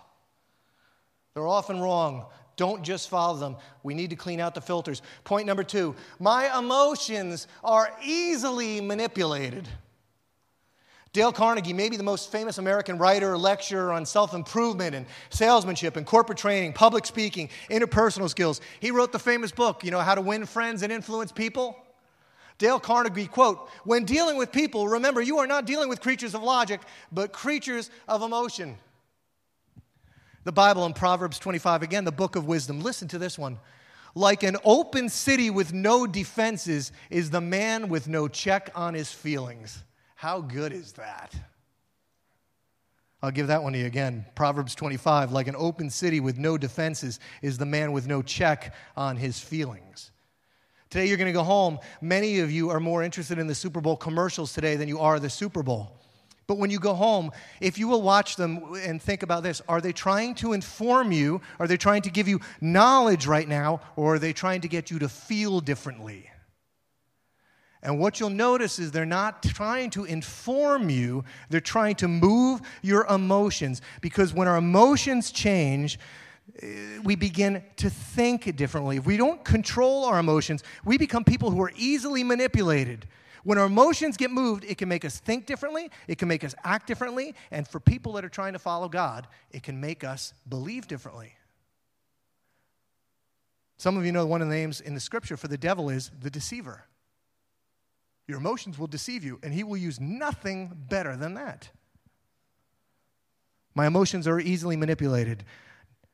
They're 1.34 1.48
often 1.48 1.80
wrong. 1.80 2.26
Don't 2.58 2.84
just 2.84 3.10
follow 3.10 3.38
them. 3.38 3.56
We 3.84 3.94
need 3.94 4.10
to 4.12 4.16
clean 4.16 4.40
out 4.40 4.54
the 4.54 4.62
filters. 4.62 5.02
Point 5.24 5.48
number 5.48 5.64
two 5.64 5.96
my 6.20 6.58
emotions 6.58 7.48
are 7.64 7.92
easily 8.04 8.82
manipulated. 8.82 9.68
Dale 11.14 11.34
Carnegie, 11.34 11.74
maybe 11.74 11.98
the 11.98 12.04
most 12.04 12.32
famous 12.32 12.58
American 12.58 12.98
writer, 12.98 13.38
lecturer 13.38 13.92
on 13.92 14.06
self 14.06 14.34
improvement 14.34 14.96
and 14.96 15.06
salesmanship 15.30 15.98
and 15.98 16.06
corporate 16.06 16.38
training, 16.38 16.72
public 16.72 17.06
speaking, 17.06 17.50
interpersonal 17.70 18.30
skills. 18.30 18.62
He 18.80 18.92
wrote 18.92 19.12
the 19.12 19.20
famous 19.20 19.52
book, 19.52 19.84
you 19.84 19.92
know, 19.92 20.00
How 20.00 20.16
to 20.16 20.22
Win 20.22 20.46
Friends 20.46 20.84
and 20.84 20.92
Influence 20.92 21.32
People. 21.32 21.76
Dale 22.62 22.80
Carnegie, 22.80 23.26
quote, 23.26 23.68
when 23.86 24.06
dealing 24.06 24.38
with 24.38 24.52
people, 24.52 24.88
remember 24.88 25.20
you 25.20 25.40
are 25.40 25.48
not 25.48 25.66
dealing 25.66 25.90
with 25.90 26.00
creatures 26.00 26.36
of 26.36 26.44
logic, 26.44 26.80
but 27.12 27.34
creatures 27.34 27.90
of 28.08 28.22
emotion. 28.22 28.78
The 30.44 30.52
Bible 30.52 30.86
in 30.86 30.94
Proverbs 30.94 31.40
25, 31.40 31.82
again, 31.82 32.06
the 32.06 32.12
book 32.12 32.36
of 32.36 32.46
wisdom. 32.46 32.80
Listen 32.80 33.08
to 33.08 33.18
this 33.18 33.36
one. 33.36 33.58
Like 34.14 34.44
an 34.44 34.58
open 34.64 35.10
city 35.10 35.50
with 35.50 35.74
no 35.74 36.06
defenses 36.06 36.92
is 37.10 37.32
the 37.32 37.42
man 37.42 37.90
with 37.90 38.08
no 38.08 38.28
check 38.28 38.70
on 38.76 38.94
his 38.94 39.12
feelings. 39.12 39.84
How 40.14 40.40
good 40.40 40.72
is 40.72 40.92
that? 40.94 41.34
I'll 43.24 43.32
give 43.32 43.48
that 43.48 43.64
one 43.64 43.74
to 43.74 43.80
you 43.80 43.88
again. 43.88 44.24
Proverbs 44.36 44.76
25, 44.76 45.32
like 45.32 45.48
an 45.48 45.56
open 45.58 45.90
city 45.90 46.20
with 46.20 46.38
no 46.38 46.60
defenses 46.60 47.20
is 47.42 47.58
the 47.58 47.66
man 47.66 47.92
with 47.92 48.06
no 48.06 48.22
check 48.22 48.76
on 48.96 49.18
his 49.18 49.40
feelings. 49.40 50.11
Today 50.92 51.08
you're 51.08 51.18
going 51.18 51.28
to 51.28 51.32
go 51.32 51.44
home. 51.44 51.80
Many 52.02 52.40
of 52.40 52.52
you 52.52 52.70
are 52.70 52.82
more 52.82 53.02
interested 53.02 53.40
in 53.40 53.48
the 53.48 53.56
Super 53.56 53.80
Bowl 53.80 53.96
commercials 53.96 54.52
today 54.52 54.76
than 54.76 54.90
you 54.90 55.00
are 55.00 55.22
the 55.22 55.30
Super 55.30 55.64
Bowl. 55.64 55.98
But 56.48 56.58
when 56.58 56.70
you 56.70 56.82
go 56.82 56.94
home, 56.94 57.32
if 57.62 57.80
you 57.80 57.88
will 57.88 58.02
watch 58.02 58.36
them 58.36 58.76
and 58.84 59.02
think 59.02 59.24
about 59.24 59.42
this, 59.42 59.62
are 59.70 59.80
they 59.80 59.94
trying 59.94 60.36
to 60.36 60.52
inform 60.52 61.14
you? 61.14 61.40
Are 61.60 61.68
they 61.68 61.78
trying 61.78 62.02
to 62.02 62.10
give 62.10 62.28
you 62.28 62.42
knowledge 62.60 63.26
right 63.26 63.48
now? 63.48 63.80
Or 63.96 64.16
are 64.16 64.20
they 64.20 64.34
trying 64.34 64.60
to 64.62 64.68
get 64.68 64.92
you 64.92 65.00
to 65.00 65.08
feel 65.08 65.62
differently? 65.62 66.30
And 67.82 67.98
what 67.98 68.20
you'll 68.20 68.30
notice 68.30 68.78
is 68.78 68.92
they're 68.92 69.06
not 69.06 69.44
trying 69.44 69.92
to 69.92 70.04
inform 70.04 70.90
you, 70.90 71.24
they're 71.50 71.62
trying 71.62 71.96
to 71.96 72.10
move 72.10 72.60
your 72.82 73.08
emotions. 73.08 73.82
Because 74.02 74.34
when 74.34 74.50
our 74.50 74.58
emotions 74.58 75.32
change, 75.32 76.00
Uh, 76.62 77.02
we 77.04 77.16
begin 77.16 77.64
to 77.78 77.90
think 77.90 78.56
differently. 78.56 78.98
If 78.98 79.06
we 79.06 79.18
don't 79.18 79.44
control 79.44 80.06
our 80.06 80.20
emotions, 80.20 80.64
we 80.84 80.98
become 80.98 81.24
people 81.24 81.52
who 81.52 81.62
are 81.62 81.72
easily 81.76 82.24
manipulated. 82.24 83.08
When 83.44 83.58
our 83.58 83.66
emotions 83.66 84.18
get 84.18 84.32
moved, 84.32 84.66
it 84.66 84.78
can 84.78 84.88
make 84.90 85.04
us 85.04 85.20
think 85.20 85.46
differently, 85.46 85.90
it 86.08 86.18
can 86.18 86.28
make 86.28 86.44
us 86.44 86.54
act 86.64 86.88
differently, 86.88 87.34
and 87.50 87.68
for 87.68 87.80
people 87.80 88.14
that 88.14 88.26
are 88.26 88.30
trying 88.30 88.54
to 88.54 88.60
follow 88.60 88.88
God, 88.88 89.28
it 89.52 89.64
can 89.64 89.80
make 89.80 90.04
us 90.04 90.34
believe 90.48 90.88
differently. 90.88 91.34
Some 93.78 93.98
of 93.98 94.06
you 94.06 94.12
know 94.12 94.28
one 94.28 94.44
of 94.44 94.48
the 94.48 94.54
names 94.54 94.80
in 94.80 94.94
the 94.94 95.00
scripture 95.00 95.38
for 95.38 95.48
the 95.48 95.58
devil 95.58 95.90
is 95.90 96.12
the 96.20 96.30
deceiver. 96.30 96.86
Your 98.28 98.38
emotions 98.38 98.78
will 98.78 98.88
deceive 98.88 99.24
you, 99.24 99.40
and 99.42 99.54
he 99.54 99.64
will 99.64 99.78
use 99.78 100.00
nothing 100.00 100.72
better 100.88 101.16
than 101.16 101.34
that. 101.34 101.70
My 103.74 103.88
emotions 103.88 104.28
are 104.28 104.40
easily 104.40 104.76
manipulated. 104.76 105.44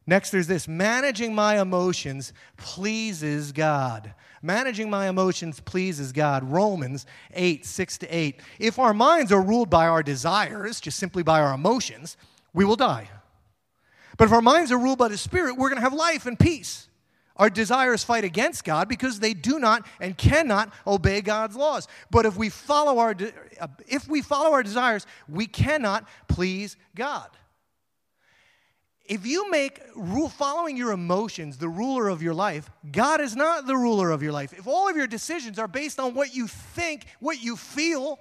Next, 0.09 0.31
there's 0.31 0.47
this 0.47 0.69
managing 0.69 1.35
my 1.35 1.59
emotions 1.59 2.31
pleases 2.55 3.51
God. 3.51 4.13
Managing 4.41 4.89
my 4.89 5.09
emotions 5.09 5.59
pleases 5.59 6.13
God. 6.13 6.49
Romans 6.49 7.05
8, 7.33 7.65
6 7.65 7.97
to 7.99 8.07
8. 8.07 8.39
If 8.57 8.79
our 8.79 8.93
minds 8.93 9.33
are 9.33 9.41
ruled 9.41 9.69
by 9.69 9.87
our 9.87 10.01
desires, 10.01 10.79
just 10.79 10.97
simply 10.97 11.23
by 11.23 11.41
our 11.41 11.53
emotions, 11.53 12.15
we 12.53 12.63
will 12.63 12.77
die. 12.77 13.09
But 14.17 14.25
if 14.25 14.31
our 14.31 14.41
minds 14.41 14.71
are 14.71 14.79
ruled 14.79 14.97
by 14.97 15.09
the 15.09 15.17
Spirit, 15.17 15.57
we're 15.57 15.69
going 15.69 15.81
to 15.81 15.83
have 15.83 15.93
life 15.93 16.25
and 16.25 16.39
peace. 16.39 16.87
Our 17.35 17.49
desires 17.49 18.03
fight 18.03 18.23
against 18.23 18.63
God 18.63 18.87
because 18.87 19.19
they 19.19 19.33
do 19.33 19.59
not 19.59 19.85
and 19.99 20.17
cannot 20.17 20.73
obey 20.87 21.19
God's 21.21 21.55
laws. 21.57 21.87
But 22.09 22.25
if 22.25 22.37
we 22.37 22.49
follow 22.49 22.97
our, 22.99 23.13
de- 23.13 23.33
uh, 23.59 23.67
if 23.87 24.07
we 24.07 24.21
follow 24.21 24.53
our 24.53 24.63
desires, 24.63 25.05
we 25.27 25.47
cannot 25.47 26.07
please 26.29 26.77
God 26.95 27.29
if 29.07 29.25
you 29.25 29.49
make 29.49 29.81
following 30.29 30.75
your 30.75 30.91
emotions 30.91 31.57
the 31.57 31.69
ruler 31.69 32.09
of 32.09 32.21
your 32.21 32.33
life, 32.33 32.69
God 32.91 33.21
is 33.21 33.35
not 33.35 33.65
the 33.65 33.75
ruler 33.75 34.11
of 34.11 34.21
your 34.21 34.33
life. 34.33 34.53
If 34.53 34.67
all 34.67 34.89
of 34.89 34.97
your 34.97 35.07
decisions 35.07 35.57
are 35.57 35.67
based 35.67 35.99
on 35.99 36.13
what 36.13 36.35
you 36.35 36.47
think, 36.47 37.05
what 37.19 37.41
you 37.41 37.55
feel, 37.55 38.19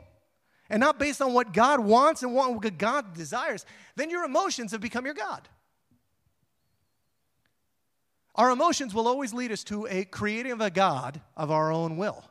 and 0.71 0.81
not 0.81 0.99
based 0.99 1.21
on 1.21 1.33
what 1.33 1.53
God 1.53 1.81
wants 1.81 2.23
and 2.23 2.35
what 2.35 2.79
God 2.79 3.15
desires, 3.15 3.65
then 3.95 4.11
your 4.11 4.25
emotions 4.25 4.73
have 4.73 4.81
become 4.81 5.05
your 5.05 5.15
God. 5.15 5.49
Our 8.35 8.51
emotions 8.51 8.95
will 8.95 9.09
always 9.09 9.33
lead 9.33 9.51
us 9.51 9.65
to 9.65 9.87
a 9.89 10.05
creating 10.05 10.53
of 10.53 10.61
a 10.61 10.71
God 10.71 11.21
of 11.37 11.51
our 11.51 11.73
own 11.73 11.97
will. 11.97 12.25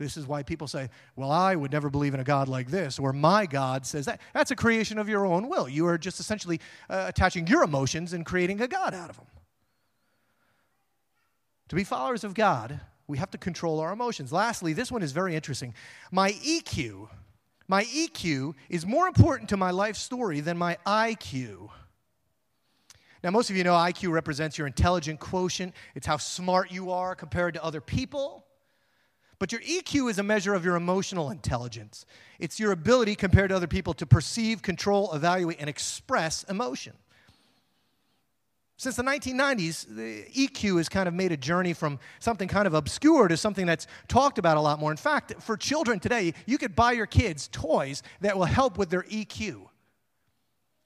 This 0.00 0.16
is 0.16 0.26
why 0.26 0.42
people 0.42 0.66
say, 0.66 0.88
well, 1.14 1.30
I 1.30 1.54
would 1.54 1.70
never 1.70 1.90
believe 1.90 2.14
in 2.14 2.20
a 2.20 2.24
God 2.24 2.48
like 2.48 2.68
this, 2.68 2.98
or 2.98 3.12
my 3.12 3.44
God 3.44 3.84
says 3.84 4.06
that. 4.06 4.18
That's 4.32 4.50
a 4.50 4.56
creation 4.56 4.96
of 4.96 5.10
your 5.10 5.26
own 5.26 5.46
will. 5.46 5.68
You 5.68 5.86
are 5.88 5.98
just 5.98 6.18
essentially 6.20 6.58
uh, 6.88 7.04
attaching 7.06 7.46
your 7.46 7.62
emotions 7.62 8.14
and 8.14 8.24
creating 8.24 8.62
a 8.62 8.66
God 8.66 8.94
out 8.94 9.10
of 9.10 9.16
them. 9.16 9.26
To 11.68 11.76
be 11.76 11.84
followers 11.84 12.24
of 12.24 12.32
God, 12.32 12.80
we 13.08 13.18
have 13.18 13.30
to 13.32 13.38
control 13.38 13.78
our 13.78 13.92
emotions. 13.92 14.32
Lastly, 14.32 14.72
this 14.72 14.90
one 14.90 15.02
is 15.02 15.12
very 15.12 15.36
interesting. 15.36 15.74
My 16.10 16.32
EQ, 16.32 17.10
my 17.68 17.84
EQ 17.84 18.54
is 18.70 18.86
more 18.86 19.06
important 19.06 19.50
to 19.50 19.58
my 19.58 19.70
life 19.70 19.96
story 19.96 20.40
than 20.40 20.56
my 20.56 20.78
IQ. 20.86 21.68
Now, 23.22 23.32
most 23.32 23.50
of 23.50 23.56
you 23.56 23.64
know 23.64 23.74
IQ 23.74 24.12
represents 24.12 24.56
your 24.56 24.66
intelligent 24.66 25.20
quotient. 25.20 25.74
It's 25.94 26.06
how 26.06 26.16
smart 26.16 26.72
you 26.72 26.90
are 26.90 27.14
compared 27.14 27.52
to 27.52 27.62
other 27.62 27.82
people. 27.82 28.46
But 29.40 29.52
your 29.52 29.62
EQ 29.62 30.10
is 30.10 30.18
a 30.18 30.22
measure 30.22 30.52
of 30.52 30.66
your 30.66 30.76
emotional 30.76 31.30
intelligence. 31.30 32.04
It's 32.38 32.60
your 32.60 32.72
ability 32.72 33.14
compared 33.16 33.48
to 33.48 33.56
other 33.56 33.66
people 33.66 33.94
to 33.94 34.06
perceive, 34.06 34.60
control, 34.60 35.12
evaluate, 35.14 35.56
and 35.58 35.68
express 35.68 36.44
emotion. 36.44 36.92
Since 38.76 38.96
the 38.96 39.02
1990s, 39.02 39.86
the 39.96 40.24
EQ 40.24 40.76
has 40.76 40.90
kind 40.90 41.08
of 41.08 41.14
made 41.14 41.32
a 41.32 41.38
journey 41.38 41.72
from 41.72 41.98
something 42.18 42.48
kind 42.48 42.66
of 42.66 42.74
obscure 42.74 43.28
to 43.28 43.36
something 43.36 43.64
that's 43.64 43.86
talked 44.08 44.38
about 44.38 44.58
a 44.58 44.60
lot 44.60 44.78
more. 44.78 44.90
In 44.90 44.98
fact, 44.98 45.32
for 45.40 45.56
children 45.56 46.00
today, 46.00 46.34
you 46.44 46.58
could 46.58 46.76
buy 46.76 46.92
your 46.92 47.06
kids 47.06 47.48
toys 47.48 48.02
that 48.20 48.36
will 48.36 48.44
help 48.44 48.76
with 48.76 48.90
their 48.90 49.04
EQ. 49.04 49.62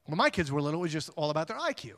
When 0.06 0.16
my 0.16 0.30
kids 0.30 0.52
were 0.52 0.62
little, 0.62 0.80
it 0.80 0.82
was 0.82 0.92
just 0.92 1.10
all 1.16 1.30
about 1.30 1.48
their 1.48 1.58
IQ. 1.58 1.94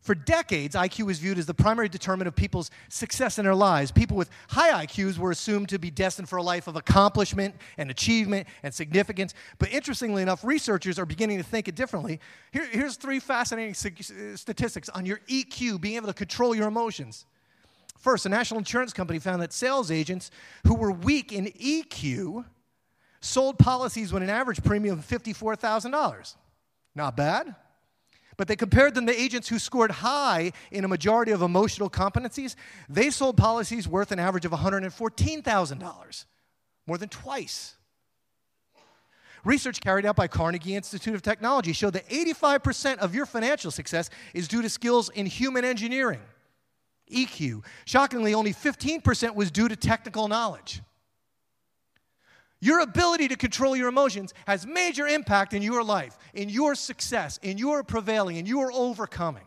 For 0.00 0.14
decades, 0.14 0.74
IQ 0.74 1.06
was 1.06 1.18
viewed 1.18 1.38
as 1.38 1.46
the 1.46 1.54
primary 1.54 1.88
determinant 1.88 2.28
of 2.28 2.36
people's 2.36 2.70
success 2.88 3.38
in 3.38 3.44
their 3.44 3.54
lives. 3.54 3.90
People 3.90 4.16
with 4.16 4.30
high 4.48 4.86
IQs 4.86 5.18
were 5.18 5.32
assumed 5.32 5.68
to 5.70 5.78
be 5.78 5.90
destined 5.90 6.28
for 6.28 6.36
a 6.36 6.42
life 6.42 6.66
of 6.66 6.76
accomplishment 6.76 7.54
and 7.76 7.90
achievement 7.90 8.46
and 8.62 8.72
significance. 8.72 9.34
But 9.58 9.70
interestingly 9.70 10.22
enough, 10.22 10.44
researchers 10.44 10.98
are 10.98 11.04
beginning 11.04 11.38
to 11.38 11.44
think 11.44 11.68
it 11.68 11.74
differently. 11.74 12.20
Here, 12.52 12.66
here's 12.70 12.96
three 12.96 13.18
fascinating 13.18 13.74
statistics 13.74 14.88
on 14.88 15.04
your 15.04 15.18
EQ, 15.28 15.80
being 15.80 15.96
able 15.96 16.06
to 16.06 16.14
control 16.14 16.54
your 16.54 16.68
emotions. 16.68 17.26
First, 17.98 18.24
a 18.24 18.28
national 18.28 18.58
insurance 18.58 18.92
company 18.92 19.18
found 19.18 19.42
that 19.42 19.52
sales 19.52 19.90
agents 19.90 20.30
who 20.64 20.74
were 20.76 20.92
weak 20.92 21.32
in 21.32 21.46
EQ 21.46 22.44
sold 23.20 23.58
policies 23.58 24.12
with 24.12 24.22
an 24.22 24.30
average 24.30 24.62
premium 24.62 25.00
of 25.00 25.06
$54,000. 25.06 26.36
Not 26.94 27.16
bad. 27.16 27.56
But 28.38 28.46
they 28.46 28.56
compared 28.56 28.94
them 28.94 29.04
to 29.06 29.20
agents 29.20 29.48
who 29.48 29.58
scored 29.58 29.90
high 29.90 30.52
in 30.70 30.84
a 30.84 30.88
majority 30.88 31.32
of 31.32 31.42
emotional 31.42 31.90
competencies. 31.90 32.54
They 32.88 33.10
sold 33.10 33.36
policies 33.36 33.86
worth 33.86 34.12
an 34.12 34.20
average 34.20 34.46
of 34.46 34.52
$114,000, 34.52 36.24
more 36.86 36.98
than 36.98 37.08
twice. 37.08 37.74
Research 39.44 39.80
carried 39.80 40.06
out 40.06 40.14
by 40.14 40.28
Carnegie 40.28 40.76
Institute 40.76 41.14
of 41.14 41.22
Technology 41.22 41.72
showed 41.72 41.94
that 41.94 42.08
85% 42.08 42.98
of 42.98 43.14
your 43.14 43.26
financial 43.26 43.70
success 43.72 44.08
is 44.34 44.46
due 44.46 44.62
to 44.62 44.68
skills 44.68 45.08
in 45.10 45.26
human 45.26 45.64
engineering, 45.64 46.20
EQ. 47.12 47.64
Shockingly, 47.86 48.34
only 48.34 48.52
15% 48.52 49.34
was 49.34 49.50
due 49.50 49.68
to 49.68 49.74
technical 49.74 50.28
knowledge. 50.28 50.80
Your 52.60 52.80
ability 52.80 53.28
to 53.28 53.36
control 53.36 53.76
your 53.76 53.88
emotions 53.88 54.34
has 54.46 54.66
major 54.66 55.06
impact 55.06 55.54
in 55.54 55.62
your 55.62 55.84
life, 55.84 56.18
in 56.34 56.48
your 56.48 56.74
success, 56.74 57.38
in 57.42 57.56
your 57.56 57.84
prevailing, 57.84 58.36
in 58.36 58.46
your 58.46 58.72
overcoming. 58.72 59.44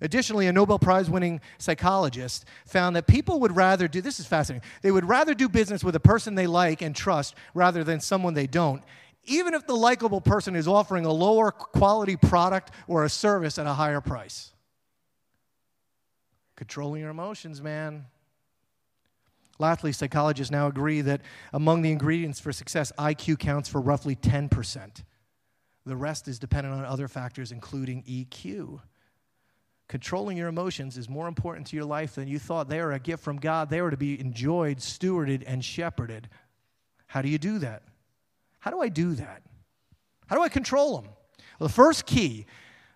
Additionally, 0.00 0.46
a 0.46 0.52
Nobel 0.52 0.78
Prize 0.78 1.08
winning 1.08 1.40
psychologist 1.58 2.44
found 2.66 2.94
that 2.94 3.06
people 3.06 3.40
would 3.40 3.56
rather 3.56 3.88
do 3.88 4.00
this 4.00 4.20
is 4.20 4.26
fascinating. 4.26 4.68
They 4.82 4.90
would 4.90 5.08
rather 5.08 5.34
do 5.34 5.48
business 5.48 5.82
with 5.82 5.96
a 5.96 6.00
person 6.00 6.34
they 6.34 6.46
like 6.46 6.82
and 6.82 6.94
trust 6.94 7.34
rather 7.54 7.82
than 7.82 8.00
someone 8.00 8.34
they 8.34 8.46
don't, 8.46 8.82
even 9.24 9.54
if 9.54 9.66
the 9.66 9.74
likable 9.74 10.20
person 10.20 10.54
is 10.54 10.68
offering 10.68 11.06
a 11.06 11.12
lower 11.12 11.50
quality 11.50 12.16
product 12.16 12.70
or 12.86 13.04
a 13.04 13.08
service 13.08 13.58
at 13.58 13.66
a 13.66 13.72
higher 13.72 14.00
price. 14.00 14.52
Controlling 16.56 17.00
your 17.00 17.10
emotions, 17.10 17.62
man. 17.62 18.06
Lastly, 19.58 19.92
psychologists 19.92 20.50
now 20.50 20.66
agree 20.66 21.00
that 21.02 21.20
among 21.52 21.82
the 21.82 21.92
ingredients 21.92 22.40
for 22.40 22.52
success, 22.52 22.92
IQ 22.98 23.38
counts 23.38 23.68
for 23.68 23.80
roughly 23.80 24.16
10%. 24.16 25.04
The 25.86 25.96
rest 25.96 26.28
is 26.28 26.38
dependent 26.38 26.74
on 26.74 26.84
other 26.84 27.08
factors, 27.08 27.52
including 27.52 28.02
EQ. 28.04 28.80
Controlling 29.86 30.36
your 30.36 30.48
emotions 30.48 30.96
is 30.96 31.08
more 31.08 31.28
important 31.28 31.66
to 31.68 31.76
your 31.76 31.84
life 31.84 32.14
than 32.14 32.26
you 32.26 32.38
thought. 32.38 32.68
They 32.68 32.80
are 32.80 32.92
a 32.92 32.98
gift 32.98 33.22
from 33.22 33.36
God. 33.36 33.68
They 33.68 33.80
are 33.80 33.90
to 33.90 33.96
be 33.96 34.18
enjoyed, 34.18 34.78
stewarded, 34.78 35.44
and 35.46 35.64
shepherded. 35.64 36.28
How 37.06 37.22
do 37.22 37.28
you 37.28 37.38
do 37.38 37.58
that? 37.58 37.82
How 38.60 38.70
do 38.70 38.80
I 38.80 38.88
do 38.88 39.14
that? 39.14 39.42
How 40.26 40.36
do 40.36 40.42
I 40.42 40.48
control 40.48 40.96
them? 40.96 41.10
Well, 41.58 41.68
the 41.68 41.74
first 41.74 42.06
key, 42.06 42.46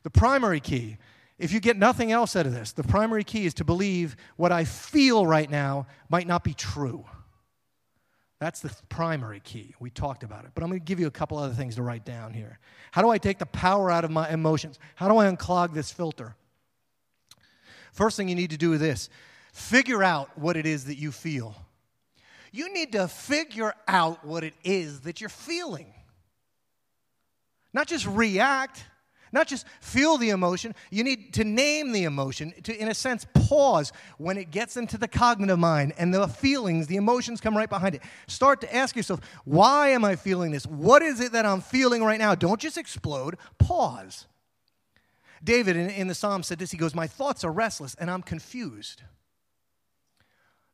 the 0.03 0.11
primary 0.11 0.61
key, 0.61 0.97
if 1.39 1.53
you 1.53 1.61
get 1.61 1.77
nothing 1.77 2.11
else 2.11 2.35
out 2.35 2.47
of 2.47 2.53
this, 2.53 2.73
the 2.73 2.83
primary 2.83 3.25
key 3.25 3.47
is 3.47 3.55
to 3.55 3.65
believe 3.65 4.17
what 4.37 4.51
I 4.51 4.65
feel 4.65 5.27
right 5.27 5.49
now 5.49 5.87
might 6.09 6.27
not 6.27 6.43
be 6.43 6.55
true. 6.55 7.05
That's 8.41 8.61
the 8.61 8.71
primary 8.89 9.41
key. 9.41 9.75
We 9.81 9.91
talked 9.91 10.23
about 10.23 10.45
it. 10.45 10.53
But 10.55 10.63
I'm 10.63 10.71
going 10.71 10.81
to 10.81 10.85
give 10.85 11.01
you 11.01 11.09
a 11.09 11.13
couple 11.13 11.39
other 11.39 11.55
things 11.55 11.75
to 11.77 11.83
write 11.83 12.05
down 12.05 12.33
here. 12.33 12.59
How 12.93 13.03
do 13.03 13.09
I 13.09 13.19
take 13.19 13.39
the 13.39 13.47
power 13.47 13.91
out 13.91 14.05
of 14.05 14.11
my 14.11 14.29
emotions? 14.31 14.79
How 14.95 15.09
do 15.09 15.17
I 15.17 15.27
unclog 15.31 15.75
this 15.75 15.91
filter? 15.91 16.37
First 17.93 18.17
thing 18.17 18.29
you 18.29 18.37
need 18.37 18.51
to 18.51 18.57
do 18.57 18.73
is 18.75 18.81
this 18.81 19.09
figure 19.53 20.05
out 20.05 20.39
what 20.39 20.57
it 20.57 20.67
is 20.67 20.85
that 20.85 20.99
you 20.99 21.11
feel. 21.11 21.57
You 22.53 22.73
need 22.73 22.93
to 22.93 23.09
figure 23.09 23.75
out 23.87 24.25
what 24.25 24.45
it 24.45 24.55
is 24.65 25.01
that 25.01 25.21
you're 25.21 25.29
feeling. 25.29 25.93
Not 27.73 27.87
just 27.87 28.07
react. 28.07 28.85
Not 29.33 29.47
just 29.47 29.67
feel 29.81 30.17
the 30.17 30.31
emotion, 30.31 30.75
you 30.91 31.05
need 31.05 31.33
to 31.35 31.45
name 31.45 31.93
the 31.93 32.05
emotion, 32.05 32.53
to, 32.63 32.77
in 32.77 32.89
a 32.89 32.95
sense, 32.95 33.27
pause 33.35 33.93
when 34.19 34.39
it 34.39 34.51
gets 34.51 34.77
into 34.77 34.99
the 34.99 35.09
cognitive 35.09 35.59
mind 35.59 35.93
and 35.99 36.13
the 36.13 36.29
feelings, 36.29 36.87
the 36.87 36.97
emotions 36.97 37.41
come 37.41 37.57
right 37.57 37.69
behind 37.69 37.95
it. 37.95 38.03
Start 38.27 38.61
to 38.63 38.75
ask 38.75 38.97
yourself, 38.97 39.21
why 39.45 39.89
am 39.89 40.05
I 40.05 40.17
feeling 40.17 40.51
this? 40.51 40.67
What 40.67 41.03
is 41.03 41.21
it 41.21 41.33
that 41.33 41.47
I'm 41.47 41.61
feeling 41.61 42.03
right 42.03 42.19
now? 42.19 42.35
Don't 42.35 42.61
just 42.61 42.79
explode, 42.79 43.37
pause. 43.59 44.27
David 45.43 45.77
in, 45.77 45.91
in 45.91 46.09
the 46.09 46.15
Psalm 46.15 46.43
said 46.43 46.59
this 46.59 46.71
He 46.71 46.77
goes, 46.79 46.95
My 46.95 47.07
thoughts 47.07 47.45
are 47.45 47.53
restless 47.53 47.95
and 47.95 48.11
I'm 48.11 48.23
confused. 48.23 49.03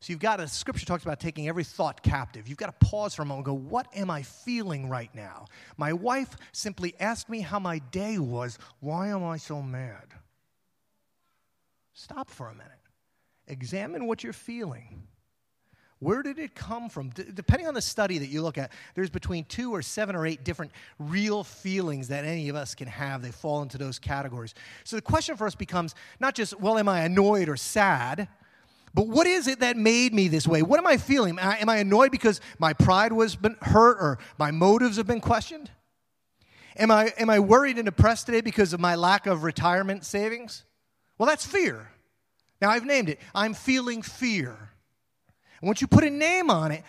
So 0.05 0.13
you've 0.13 0.21
got 0.21 0.39
a 0.39 0.47
scripture 0.47 0.85
talks 0.85 1.03
about 1.03 1.19
taking 1.19 1.49
every 1.49 1.65
thought 1.65 2.03
captive. 2.03 2.47
You've 2.47 2.59
got 2.59 2.79
to 2.79 2.87
pause 2.87 3.15
for 3.15 3.23
a 3.23 3.25
moment 3.25 3.47
and 3.49 3.57
go, 3.57 3.69
What 3.71 3.87
am 3.95 4.11
I 4.11 4.21
feeling 4.21 4.91
right 4.91 5.09
now? 5.15 5.47
My 5.79 5.95
wife 5.95 6.37
simply 6.53 6.95
asked 7.01 7.31
me 7.31 7.41
how 7.41 7.59
my 7.59 7.79
day 7.79 8.19
was. 8.19 8.59
Why 8.81 9.09
am 9.09 9.25
I 9.25 9.39
so 9.39 9.63
mad? 9.63 10.09
Stop 11.95 12.29
for 12.29 12.49
a 12.49 12.53
minute. 12.53 12.73
Examine 13.49 14.07
what 14.07 14.23
you're 14.23 14.35
feeling. 14.35 15.05
Where 16.01 16.23
did 16.23 16.39
it 16.39 16.55
come 16.55 16.91
from? 16.91 17.09
D- 17.09 17.25
depending 17.33 17.67
on 17.67 17.73
the 17.73 17.81
study 17.81 18.19
that 18.19 18.29
you 18.29 18.43
look 18.43 18.59
at, 18.59 18.73
there's 18.95 19.09
between 19.09 19.47
two 19.47 19.75
or 19.75 19.81
seven 19.81 20.15
or 20.15 20.27
eight 20.27 20.45
different 20.45 20.73
real 20.99 21.43
feelings 21.43 22.09
that 22.09 22.27
any 22.27 22.51
of 22.51 22.57
us 22.57 22.75
can 22.75 22.89
have. 22.89 23.23
They 23.23 23.31
fall 23.31 23.63
into 23.63 23.79
those 23.79 23.99
categories. 23.99 24.53
So 24.85 24.97
the 24.97 25.03
question 25.03 25.39
for 25.39 25.47
us 25.47 25.55
becomes 25.55 25.95
not 26.21 26.35
just, 26.35 26.61
well, 26.61 26.77
am 26.77 26.91
I 26.91 27.05
annoyed 27.05 27.49
or 27.49 27.57
sad? 27.57 28.29
But 28.95 29.09
what 29.09 29.27
is 29.27 29.49
it 29.49 29.61
that 29.61 29.77
made 29.77 30.15
me 30.15 30.29
this 30.29 30.47
way? 30.47 30.63
What 30.63 30.79
am 30.79 30.87
I 30.87 30.97
feeling? 30.97 31.39
Am 31.39 31.49
I, 31.49 31.59
am 31.59 31.69
I 31.69 31.79
annoyed 31.79 32.13
because 32.13 32.41
my 32.59 32.73
pride 32.73 33.13
was 33.13 33.35
been 33.35 33.57
hurt 33.61 33.99
or 34.01 34.19
my 34.39 34.53
motives 34.53 34.97
have 34.99 35.07
been 35.07 35.21
questioned? 35.21 35.69
Am 36.77 36.91
I, 36.91 37.13
am 37.19 37.29
I 37.29 37.41
worried 37.41 37.77
and 37.77 37.87
depressed 37.87 38.27
today 38.27 38.41
because 38.41 38.73
of 38.73 38.81
my 38.81 38.95
lack 38.95 39.27
of 39.27 39.43
retirement 39.43 40.05
savings? 40.05 40.65
Well, 41.19 41.29
that's 41.29 41.45
fear. 41.45 41.91
Now, 42.61 42.71
I've 42.71 42.85
named 42.85 43.09
it. 43.09 43.21
I'm 43.35 43.53
feeling 43.53 44.01
fear. 44.01 44.51
And 45.61 45.67
once 45.67 45.81
you 45.81 45.87
put 45.87 46.05
a 46.05 46.11
name 46.11 46.51
on 46.51 46.71
it, 46.71 46.85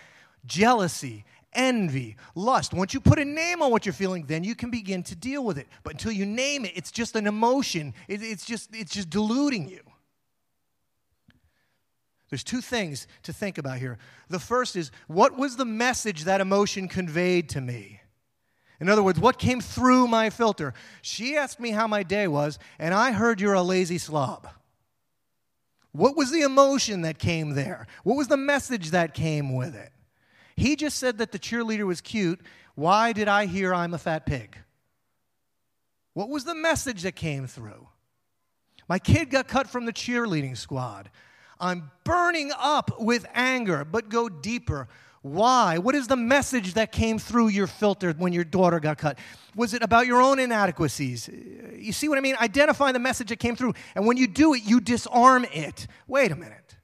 jealousy, 0.45 1.25
envy, 1.53 2.17
lust, 2.35 2.73
once 2.73 2.93
you 2.93 2.99
put 2.99 3.17
a 3.17 3.25
name 3.25 3.61
on 3.61 3.71
what 3.71 3.85
you're 3.85 3.93
feeling, 3.93 4.25
then 4.25 4.43
you 4.43 4.55
can 4.55 4.69
begin 4.69 5.01
to 5.03 5.15
deal 5.15 5.43
with 5.43 5.57
it. 5.57 5.67
But 5.83 5.93
until 5.93 6.11
you 6.11 6.25
name 6.25 6.65
it, 6.65 6.73
it's 6.75 6.91
just 6.91 7.15
an 7.15 7.25
emotion. 7.25 7.93
It, 8.07 8.21
it's, 8.21 8.45
just, 8.45 8.69
it's 8.73 8.93
just 8.93 9.09
deluding 9.09 9.69
you. 9.69 9.81
There's 12.35 12.43
two 12.43 12.59
things 12.59 13.07
to 13.23 13.31
think 13.31 13.57
about 13.57 13.77
here. 13.77 13.97
The 14.27 14.39
first 14.39 14.75
is 14.75 14.91
what 15.07 15.37
was 15.37 15.55
the 15.55 15.63
message 15.63 16.25
that 16.25 16.41
emotion 16.41 16.89
conveyed 16.89 17.47
to 17.51 17.61
me? 17.61 18.01
In 18.81 18.89
other 18.89 19.01
words, 19.01 19.21
what 19.21 19.39
came 19.39 19.61
through 19.61 20.09
my 20.09 20.29
filter? 20.29 20.73
She 21.01 21.37
asked 21.37 21.61
me 21.61 21.71
how 21.71 21.87
my 21.87 22.03
day 22.03 22.27
was, 22.27 22.59
and 22.77 22.93
I 22.93 23.13
heard 23.13 23.39
you're 23.39 23.53
a 23.53 23.61
lazy 23.61 23.97
slob. 23.97 24.49
What 25.93 26.17
was 26.17 26.29
the 26.29 26.41
emotion 26.41 27.03
that 27.03 27.19
came 27.19 27.51
there? 27.51 27.87
What 28.03 28.17
was 28.17 28.27
the 28.27 28.35
message 28.35 28.89
that 28.89 29.13
came 29.13 29.55
with 29.55 29.73
it? 29.73 29.93
He 30.57 30.75
just 30.75 30.99
said 30.99 31.19
that 31.19 31.31
the 31.31 31.39
cheerleader 31.39 31.87
was 31.87 32.01
cute. 32.01 32.41
Why 32.73 33.13
did 33.13 33.29
I 33.29 33.45
hear 33.45 33.73
I'm 33.73 33.93
a 33.93 33.97
fat 33.97 34.25
pig? 34.25 34.57
What 36.13 36.27
was 36.27 36.43
the 36.43 36.53
message 36.53 37.03
that 37.03 37.15
came 37.15 37.47
through? 37.47 37.87
My 38.89 38.99
kid 38.99 39.29
got 39.29 39.47
cut 39.47 39.69
from 39.69 39.85
the 39.85 39.93
cheerleading 39.93 40.57
squad. 40.57 41.09
I'm 41.59 41.91
burning 42.03 42.51
up 42.57 42.99
with 42.99 43.25
anger, 43.33 43.85
but 43.85 44.09
go 44.09 44.29
deeper. 44.29 44.87
Why? 45.21 45.79
What 45.79 45.95
is 45.95 46.07
the 46.07 46.15
message 46.15 46.75
that 46.75 46.91
came 46.91 47.17
through 47.17 47.47
your 47.47 47.65
filter 47.65 48.13
when 48.13 48.31
your 48.31 48.43
daughter 48.43 48.79
got 48.79 48.99
cut? 48.99 49.17
Was 49.55 49.73
it 49.73 49.81
about 49.81 50.05
your 50.05 50.21
own 50.21 50.37
inadequacies? 50.37 51.27
You 51.75 51.93
see 51.93 52.07
what 52.09 52.19
I 52.19 52.21
mean? 52.21 52.35
Identify 52.39 52.91
the 52.91 52.99
message 52.99 53.29
that 53.29 53.39
came 53.39 53.55
through. 53.55 53.73
And 53.95 54.05
when 54.05 54.17
you 54.17 54.27
do 54.27 54.53
it, 54.53 54.63
you 54.63 54.79
disarm 54.79 55.45
it. 55.51 55.87
Wait 56.07 56.31
a 56.31 56.35
minute. 56.35 56.75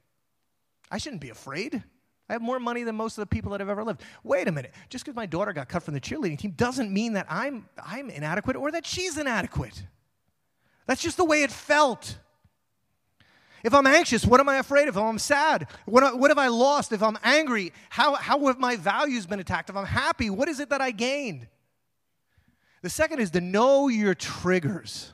I 0.90 0.98
shouldn't 0.98 1.20
be 1.20 1.30
afraid. 1.30 1.84
I 2.28 2.32
have 2.32 2.42
more 2.42 2.58
money 2.58 2.82
than 2.82 2.96
most 2.96 3.18
of 3.18 3.22
the 3.22 3.26
people 3.26 3.52
that 3.52 3.60
have 3.60 3.68
ever 3.68 3.84
lived. 3.84 4.00
Wait 4.24 4.48
a 4.48 4.52
minute. 4.52 4.72
Just 4.88 5.04
because 5.04 5.14
my 5.14 5.26
daughter 5.26 5.52
got 5.52 5.68
cut 5.68 5.82
from 5.82 5.94
the 5.94 6.00
cheerleading 6.00 6.38
team 6.38 6.52
doesn't 6.52 6.90
mean 6.90 7.12
that 7.12 7.26
I'm, 7.28 7.68
I'm 7.84 8.10
inadequate 8.10 8.56
or 8.56 8.70
that 8.72 8.86
she's 8.86 9.18
inadequate. 9.18 9.84
That's 10.86 11.02
just 11.02 11.16
the 11.16 11.24
way 11.24 11.42
it 11.42 11.52
felt. 11.52 12.18
If 13.64 13.74
I'm 13.74 13.86
anxious, 13.86 14.26
what 14.26 14.40
am 14.40 14.48
I 14.48 14.56
afraid 14.56 14.88
of? 14.88 14.96
If 14.96 15.02
I'm 15.02 15.18
sad, 15.18 15.68
what, 15.84 16.18
what 16.18 16.30
have 16.30 16.38
I 16.38 16.48
lost? 16.48 16.92
If 16.92 17.02
I'm 17.02 17.18
angry, 17.22 17.72
how, 17.90 18.14
how 18.14 18.46
have 18.46 18.58
my 18.58 18.76
values 18.76 19.26
been 19.26 19.40
attacked? 19.40 19.70
If 19.70 19.76
I'm 19.76 19.86
happy, 19.86 20.30
what 20.30 20.48
is 20.48 20.58
it 20.58 20.70
that 20.70 20.80
I 20.80 20.90
gained? 20.90 21.46
The 22.82 22.90
second 22.90 23.20
is 23.20 23.30
to 23.32 23.40
know 23.40 23.88
your 23.88 24.14
triggers. 24.14 25.12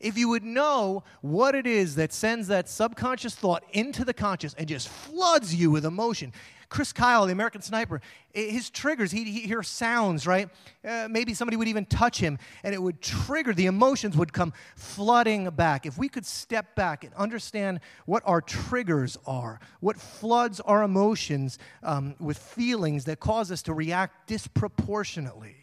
If 0.00 0.16
you 0.16 0.28
would 0.28 0.44
know 0.44 1.02
what 1.22 1.54
it 1.54 1.66
is 1.66 1.96
that 1.96 2.12
sends 2.12 2.48
that 2.48 2.68
subconscious 2.68 3.34
thought 3.34 3.64
into 3.72 4.04
the 4.04 4.14
conscious 4.14 4.54
and 4.54 4.68
just 4.68 4.88
floods 4.88 5.54
you 5.54 5.70
with 5.70 5.84
emotion, 5.84 6.32
Chris 6.68 6.92
Kyle, 6.92 7.24
the 7.24 7.32
American 7.32 7.62
sniper, 7.62 8.00
his 8.32 8.68
triggers, 8.68 9.10
he'd, 9.10 9.26
he'd 9.26 9.46
hear 9.46 9.62
sounds, 9.62 10.26
right? 10.26 10.50
Uh, 10.84 11.08
maybe 11.10 11.32
somebody 11.32 11.56
would 11.56 11.68
even 11.68 11.86
touch 11.86 12.18
him, 12.18 12.38
and 12.62 12.74
it 12.74 12.82
would 12.82 13.00
trigger, 13.00 13.54
the 13.54 13.66
emotions 13.66 14.16
would 14.16 14.32
come 14.32 14.52
flooding 14.76 15.48
back. 15.50 15.86
If 15.86 15.96
we 15.96 16.08
could 16.08 16.26
step 16.26 16.74
back 16.74 17.04
and 17.04 17.14
understand 17.14 17.80
what 18.04 18.22
our 18.26 18.40
triggers 18.40 19.16
are, 19.26 19.60
what 19.80 19.96
floods 19.96 20.60
our 20.60 20.82
emotions 20.82 21.58
um, 21.82 22.14
with 22.20 22.38
feelings 22.38 23.04
that 23.06 23.18
cause 23.18 23.50
us 23.50 23.62
to 23.62 23.72
react 23.72 24.26
disproportionately. 24.26 25.56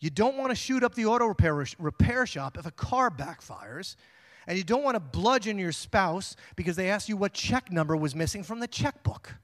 You 0.00 0.10
don't 0.10 0.36
want 0.36 0.50
to 0.50 0.54
shoot 0.54 0.84
up 0.84 0.94
the 0.94 1.06
auto 1.06 1.26
repair, 1.26 1.64
repair 1.78 2.26
shop 2.26 2.56
if 2.58 2.66
a 2.66 2.70
car 2.70 3.10
backfires 3.10 3.96
and 4.48 4.56
you 4.56 4.64
don't 4.64 4.82
want 4.82 4.94
to 4.94 5.00
bludgeon 5.00 5.58
your 5.58 5.72
spouse 5.72 6.34
because 6.56 6.74
they 6.74 6.88
ask 6.88 7.06
you 7.06 7.18
what 7.18 7.34
check 7.34 7.70
number 7.70 7.94
was 7.94 8.16
missing 8.16 8.42
from 8.42 8.60
the 8.60 8.66
checkbook. 8.66 9.34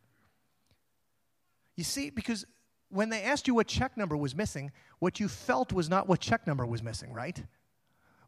You 1.77 1.85
see, 1.85 2.09
because 2.09 2.47
when 2.89 3.11
they 3.11 3.23
asked 3.23 3.47
you 3.47 3.55
what 3.55 3.67
check 3.67 3.99
number 3.99 4.17
was 4.17 4.35
missing, 4.35 4.73
what 5.01 5.21
you 5.21 5.29
felt 5.29 5.75
was 5.75 5.91
not 5.91 6.09
what 6.09 6.21
check 6.21 6.47
number 6.47 6.65
was 6.65 6.83
missing, 6.83 7.13
right? 7.13 7.41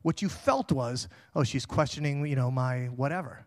What 0.03 0.21
you 0.21 0.29
felt 0.29 0.71
was, 0.71 1.09
oh, 1.35 1.45
she's 1.45 1.65
questioning, 1.65 2.27
you 2.27 2.37
know, 2.37 2.51
my 2.51 2.87
whatever. 2.95 3.47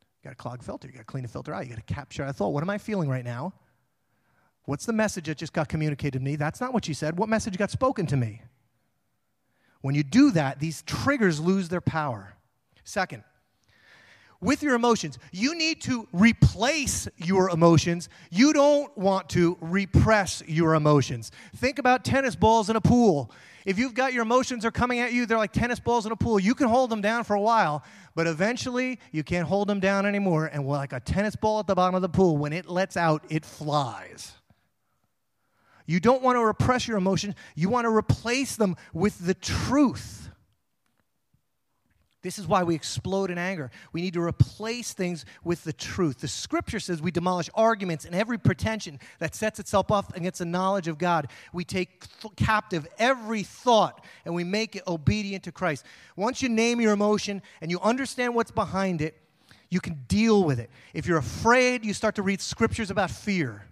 You 0.00 0.28
got 0.28 0.32
a 0.32 0.36
clogged 0.36 0.64
filter. 0.64 0.88
You 0.88 0.94
got 0.94 1.00
to 1.00 1.04
clean 1.04 1.24
the 1.24 1.28
filter 1.28 1.52
out. 1.52 1.64
You 1.64 1.74
got 1.74 1.86
to 1.86 1.94
capture 1.94 2.24
a 2.24 2.32
thought. 2.32 2.54
What 2.54 2.62
am 2.62 2.70
I 2.70 2.78
feeling 2.78 3.10
right 3.10 3.24
now? 3.24 3.52
What's 4.64 4.86
the 4.86 4.92
message 4.94 5.26
that 5.26 5.36
just 5.36 5.52
got 5.52 5.68
communicated 5.68 6.18
to 6.18 6.24
me? 6.24 6.36
That's 6.36 6.62
not 6.62 6.72
what 6.72 6.86
she 6.86 6.94
said. 6.94 7.18
What 7.18 7.28
message 7.28 7.58
got 7.58 7.70
spoken 7.70 8.06
to 8.06 8.16
me? 8.16 8.40
When 9.82 9.94
you 9.94 10.02
do 10.02 10.30
that, 10.30 10.58
these 10.58 10.82
triggers 10.82 11.38
lose 11.38 11.68
their 11.68 11.80
power. 11.80 12.34
Second, 12.84 13.24
with 14.40 14.62
your 14.62 14.74
emotions, 14.74 15.18
you 15.30 15.54
need 15.54 15.80
to 15.82 16.08
replace 16.12 17.06
your 17.16 17.50
emotions. 17.50 18.08
You 18.30 18.52
don't 18.52 18.96
want 18.98 19.28
to 19.30 19.56
repress 19.60 20.42
your 20.48 20.74
emotions. 20.74 21.30
Think 21.56 21.78
about 21.78 22.04
tennis 22.04 22.34
balls 22.34 22.68
in 22.68 22.74
a 22.74 22.80
pool. 22.80 23.30
If 23.64 23.78
you've 23.78 23.94
got 23.94 24.12
your 24.12 24.22
emotions 24.22 24.64
are 24.64 24.72
coming 24.72 24.98
at 24.98 25.12
you, 25.12 25.26
they're 25.26 25.38
like 25.38 25.52
tennis 25.52 25.78
balls 25.78 26.06
in 26.06 26.12
a 26.12 26.16
pool. 26.16 26.40
You 26.40 26.56
can 26.56 26.68
hold 26.68 26.90
them 26.90 27.00
down 27.00 27.22
for 27.22 27.34
a 27.34 27.40
while, 27.40 27.84
but 28.16 28.26
eventually 28.26 28.98
you 29.12 29.22
can't 29.22 29.46
hold 29.46 29.68
them 29.68 29.78
down 29.78 30.06
anymore. 30.06 30.46
And 30.46 30.66
like 30.66 30.92
a 30.92 30.98
tennis 30.98 31.36
ball 31.36 31.60
at 31.60 31.68
the 31.68 31.76
bottom 31.76 31.94
of 31.94 32.02
the 32.02 32.08
pool, 32.08 32.36
when 32.36 32.52
it 32.52 32.68
lets 32.68 32.96
out, 32.96 33.24
it 33.28 33.44
flies. 33.44 34.32
You 35.92 36.00
don't 36.00 36.22
want 36.22 36.36
to 36.36 36.42
repress 36.42 36.88
your 36.88 36.96
emotions, 36.96 37.34
you 37.54 37.68
want 37.68 37.84
to 37.84 37.94
replace 37.94 38.56
them 38.56 38.76
with 38.94 39.18
the 39.18 39.34
truth. 39.34 40.30
This 42.22 42.38
is 42.38 42.46
why 42.46 42.62
we 42.62 42.74
explode 42.74 43.30
in 43.30 43.36
anger. 43.36 43.70
We 43.92 44.00
need 44.00 44.14
to 44.14 44.22
replace 44.22 44.94
things 44.94 45.26
with 45.44 45.64
the 45.64 45.72
truth. 45.74 46.20
The 46.20 46.28
scripture 46.28 46.80
says 46.80 47.02
we 47.02 47.10
demolish 47.10 47.50
arguments 47.54 48.06
and 48.06 48.14
every 48.14 48.38
pretension 48.38 49.00
that 49.18 49.34
sets 49.34 49.60
itself 49.60 49.90
up 49.90 50.16
against 50.16 50.38
the 50.38 50.46
knowledge 50.46 50.88
of 50.88 50.96
God. 50.96 51.28
We 51.52 51.62
take 51.62 52.06
th- 52.22 52.36
captive 52.36 52.88
every 52.98 53.42
thought 53.42 54.02
and 54.24 54.34
we 54.34 54.44
make 54.44 54.74
it 54.74 54.84
obedient 54.86 55.44
to 55.44 55.52
Christ. 55.52 55.84
Once 56.16 56.40
you 56.40 56.48
name 56.48 56.80
your 56.80 56.92
emotion 56.94 57.42
and 57.60 57.70
you 57.70 57.78
understand 57.80 58.34
what's 58.34 58.50
behind 58.50 59.02
it, 59.02 59.20
you 59.68 59.80
can 59.80 60.04
deal 60.08 60.42
with 60.42 60.58
it. 60.58 60.70
If 60.94 61.04
you're 61.04 61.18
afraid, 61.18 61.84
you 61.84 61.92
start 61.92 62.14
to 62.14 62.22
read 62.22 62.40
scriptures 62.40 62.90
about 62.90 63.10
fear. 63.10 63.66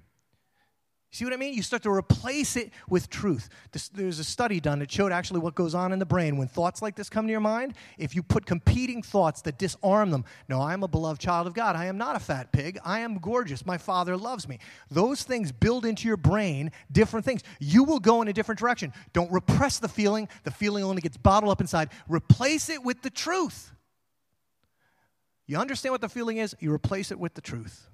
See 1.12 1.24
what 1.24 1.34
I 1.34 1.36
mean? 1.38 1.54
You 1.54 1.62
start 1.62 1.82
to 1.82 1.90
replace 1.90 2.54
it 2.56 2.70
with 2.88 3.10
truth. 3.10 3.48
This, 3.72 3.88
there's 3.88 4.20
a 4.20 4.24
study 4.24 4.60
done 4.60 4.78
that 4.78 4.92
showed 4.92 5.10
actually 5.10 5.40
what 5.40 5.56
goes 5.56 5.74
on 5.74 5.92
in 5.92 5.98
the 5.98 6.06
brain 6.06 6.36
when 6.36 6.46
thoughts 6.46 6.82
like 6.82 6.94
this 6.94 7.10
come 7.10 7.26
to 7.26 7.32
your 7.32 7.40
mind. 7.40 7.74
If 7.98 8.14
you 8.14 8.22
put 8.22 8.46
competing 8.46 9.02
thoughts 9.02 9.42
that 9.42 9.58
disarm 9.58 10.12
them, 10.12 10.24
no, 10.48 10.60
I 10.60 10.72
am 10.72 10.84
a 10.84 10.88
beloved 10.88 11.20
child 11.20 11.48
of 11.48 11.54
God. 11.54 11.74
I 11.74 11.86
am 11.86 11.98
not 11.98 12.14
a 12.14 12.20
fat 12.20 12.52
pig. 12.52 12.78
I 12.84 13.00
am 13.00 13.18
gorgeous. 13.18 13.66
My 13.66 13.76
father 13.76 14.16
loves 14.16 14.46
me. 14.46 14.60
Those 14.88 15.24
things 15.24 15.50
build 15.50 15.84
into 15.84 16.06
your 16.06 16.16
brain 16.16 16.70
different 16.92 17.26
things. 17.26 17.42
You 17.58 17.82
will 17.82 17.98
go 17.98 18.22
in 18.22 18.28
a 18.28 18.32
different 18.32 18.60
direction. 18.60 18.92
Don't 19.12 19.32
repress 19.32 19.80
the 19.80 19.88
feeling, 19.88 20.28
the 20.44 20.52
feeling 20.52 20.84
only 20.84 21.02
gets 21.02 21.16
bottled 21.16 21.50
up 21.50 21.60
inside. 21.60 21.88
Replace 22.08 22.70
it 22.70 22.84
with 22.84 23.02
the 23.02 23.10
truth. 23.10 23.72
You 25.48 25.56
understand 25.56 25.90
what 25.90 26.02
the 26.02 26.08
feeling 26.08 26.36
is, 26.36 26.54
you 26.60 26.72
replace 26.72 27.10
it 27.10 27.18
with 27.18 27.34
the 27.34 27.40
truth. 27.40 27.89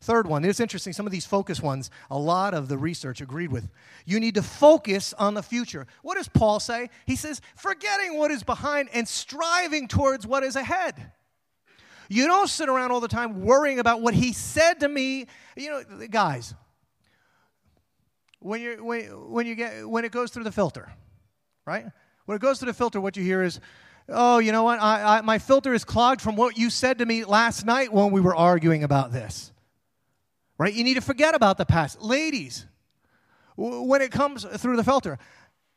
Third 0.00 0.28
one, 0.28 0.44
it's 0.44 0.60
interesting, 0.60 0.92
some 0.92 1.06
of 1.06 1.12
these 1.12 1.26
focus 1.26 1.60
ones, 1.60 1.90
a 2.08 2.18
lot 2.18 2.54
of 2.54 2.68
the 2.68 2.78
research 2.78 3.20
agreed 3.20 3.50
with. 3.50 3.68
You 4.06 4.20
need 4.20 4.36
to 4.36 4.42
focus 4.42 5.12
on 5.14 5.34
the 5.34 5.42
future. 5.42 5.86
What 6.02 6.16
does 6.16 6.28
Paul 6.28 6.60
say? 6.60 6.90
He 7.04 7.16
says, 7.16 7.40
forgetting 7.56 8.16
what 8.16 8.30
is 8.30 8.44
behind 8.44 8.90
and 8.94 9.08
striving 9.08 9.88
towards 9.88 10.24
what 10.24 10.44
is 10.44 10.54
ahead. 10.54 11.12
You 12.08 12.28
don't 12.28 12.48
sit 12.48 12.68
around 12.68 12.92
all 12.92 13.00
the 13.00 13.08
time 13.08 13.42
worrying 13.42 13.80
about 13.80 14.00
what 14.00 14.14
he 14.14 14.32
said 14.32 14.80
to 14.80 14.88
me. 14.88 15.26
You 15.56 15.70
know, 15.70 16.06
guys, 16.08 16.54
when, 18.38 18.60
you 18.60 18.84
when, 18.84 19.30
when, 19.30 19.46
you 19.46 19.56
get, 19.56 19.86
when 19.86 20.04
it 20.04 20.12
goes 20.12 20.30
through 20.30 20.44
the 20.44 20.52
filter, 20.52 20.92
right? 21.66 21.86
When 22.26 22.36
it 22.36 22.40
goes 22.40 22.60
through 22.60 22.70
the 22.70 22.74
filter, 22.74 23.00
what 23.00 23.16
you 23.16 23.24
hear 23.24 23.42
is, 23.42 23.58
oh, 24.08 24.38
you 24.38 24.52
know 24.52 24.62
what? 24.62 24.80
I, 24.80 25.18
I, 25.18 25.20
my 25.22 25.40
filter 25.40 25.74
is 25.74 25.84
clogged 25.84 26.20
from 26.20 26.36
what 26.36 26.56
you 26.56 26.70
said 26.70 26.98
to 26.98 27.06
me 27.06 27.24
last 27.24 27.66
night 27.66 27.92
when 27.92 28.12
we 28.12 28.20
were 28.20 28.36
arguing 28.36 28.84
about 28.84 29.12
this 29.12 29.52
right? 30.58 30.74
You 30.74 30.84
need 30.84 30.94
to 30.94 31.00
forget 31.00 31.34
about 31.34 31.56
the 31.56 31.64
past. 31.64 32.02
Ladies, 32.02 32.66
when 33.56 34.02
it 34.02 34.10
comes 34.10 34.44
through 34.44 34.76
the 34.76 34.84
filter, 34.84 35.18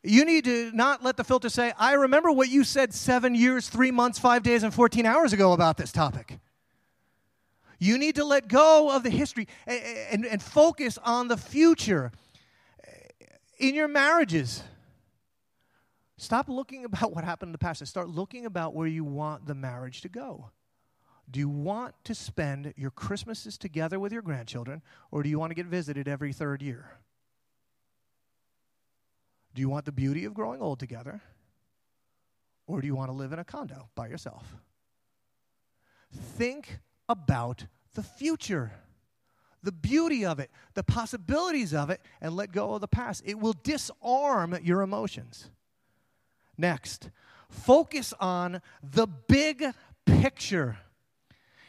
you 0.04 0.26
need 0.26 0.46
to 0.46 0.72
not 0.74 1.04
let 1.04 1.16
the 1.16 1.24
filter 1.24 1.50
say, 1.50 1.74
I 1.78 1.94
remember 1.94 2.32
what 2.32 2.50
you 2.50 2.64
said 2.64 2.94
seven 2.94 3.36
years, 3.36 3.70
three 3.70 3.92
months, 3.92 4.18
five 4.18 4.42
days, 4.42 4.64
and 4.64 4.74
14 4.74 5.06
hours 5.06 5.32
ago 5.32 5.54
about 5.54 5.78
this 5.78 5.92
topic. 5.92 6.40
You 7.78 7.98
need 7.98 8.16
to 8.16 8.24
let 8.24 8.48
go 8.48 8.96
of 8.96 9.04
the 9.04 9.10
history 9.10 9.48
and, 9.66 9.82
and, 10.12 10.26
and 10.26 10.42
focus 10.42 10.98
on 11.04 11.28
the 11.28 11.38
future 11.38 12.12
in 13.58 13.76
your 13.76 13.88
marriages. 13.88 14.64
Stop 16.18 16.50
looking 16.50 16.86
about 16.86 17.12
what 17.16 17.24
happened 17.24 17.50
in 17.50 17.54
the 17.54 17.58
past 17.58 17.82
and 17.82 17.88
start 17.88 18.10
looking 18.10 18.46
about 18.46 18.74
where 18.74 18.88
you 18.88 19.04
want 19.04 19.46
the 19.46 19.56
marriage 19.56 20.02
to 20.02 20.10
go. 20.10 20.52
Do 21.32 21.40
you 21.40 21.50
want 21.50 21.96
to 22.04 22.14
spend 22.14 22.74
your 22.76 22.92
Christmases 22.92 23.58
together 23.58 24.00
with 24.00 24.12
your 24.12 24.22
grandchildren, 24.22 24.82
or 25.12 25.24
do 25.24 25.30
you 25.30 25.40
want 25.40 25.52
to 25.52 25.56
get 25.56 25.66
visited 25.66 26.08
every 26.08 26.34
third 26.34 26.62
year? 26.62 26.98
Do 29.54 29.62
you 29.62 29.70
want 29.70 29.86
the 29.86 29.92
beauty 29.92 30.26
of 30.26 30.34
growing 30.34 30.62
old 30.62 30.80
together, 30.80 31.22
or 32.68 32.82
do 32.82 32.88
you 32.88 32.96
want 32.96 33.10
to 33.10 33.16
live 33.16 33.32
in 33.32 33.40
a 33.40 33.46
condo 33.46 33.90
by 33.96 34.08
yourself? 34.08 34.56
Think 36.14 36.80
about 37.08 37.66
the 37.96 38.04
future, 38.04 38.74
the 39.64 39.72
beauty 39.72 40.26
of 40.26 40.40
it, 40.40 40.52
the 40.74 40.84
possibilities 40.84 41.74
of 41.74 41.90
it, 41.90 42.02
and 42.20 42.36
let 42.36 42.52
go 42.52 42.74
of 42.74 42.82
the 42.82 42.88
past. 42.88 43.24
It 43.26 43.40
will 43.40 43.56
disarm 43.64 44.58
your 44.62 44.82
emotions. 44.82 45.50
Next, 46.58 47.10
focus 47.50 48.14
on 48.20 48.62
the 48.84 49.08
big 49.08 49.66
picture. 50.06 50.78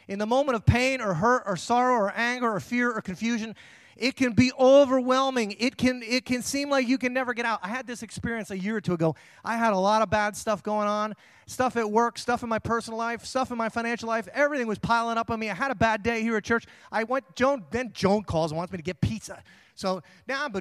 In 0.07 0.19
the 0.19 0.25
moment 0.25 0.55
of 0.55 0.65
pain 0.65 1.01
or 1.01 1.13
hurt 1.13 1.43
or 1.45 1.55
sorrow 1.55 1.95
or 1.95 2.13
anger 2.15 2.51
or 2.51 2.59
fear 2.59 2.91
or 2.91 3.01
confusion, 3.01 3.55
it 3.95 4.15
can 4.15 4.33
be 4.33 4.51
overwhelming. 4.59 5.55
It 5.59 5.77
can, 5.77 6.01
it 6.03 6.25
can 6.25 6.41
seem 6.41 6.69
like 6.69 6.87
you 6.87 6.97
can 6.97 7.13
never 7.13 7.33
get 7.33 7.45
out. 7.45 7.59
I 7.61 7.69
had 7.69 7.87
this 7.87 8.03
experience 8.03 8.51
a 8.51 8.57
year 8.57 8.77
or 8.77 8.81
two 8.81 8.93
ago. 8.93 9.15
I 9.45 9.57
had 9.57 9.73
a 9.73 9.77
lot 9.77 10.01
of 10.01 10.09
bad 10.09 10.35
stuff 10.35 10.63
going 10.63 10.87
on 10.87 11.13
stuff 11.45 11.75
at 11.75 11.89
work, 11.89 12.17
stuff 12.17 12.43
in 12.43 12.49
my 12.49 12.59
personal 12.59 12.97
life, 12.97 13.25
stuff 13.25 13.51
in 13.51 13.57
my 13.57 13.69
financial 13.69 14.07
life. 14.07 14.27
Everything 14.33 14.67
was 14.67 14.79
piling 14.79 15.17
up 15.17 15.29
on 15.29 15.39
me. 15.39 15.49
I 15.49 15.53
had 15.53 15.71
a 15.71 15.75
bad 15.75 16.03
day 16.03 16.21
here 16.21 16.37
at 16.37 16.43
church. 16.43 16.65
I 16.91 17.03
went, 17.03 17.35
Joan, 17.35 17.63
then 17.71 17.91
Joan 17.93 18.23
calls 18.23 18.51
and 18.51 18.57
wants 18.57 18.71
me 18.71 18.77
to 18.77 18.83
get 18.83 19.01
pizza. 19.01 19.41
So 19.75 20.01
now 20.27 20.45
I'm, 20.45 20.55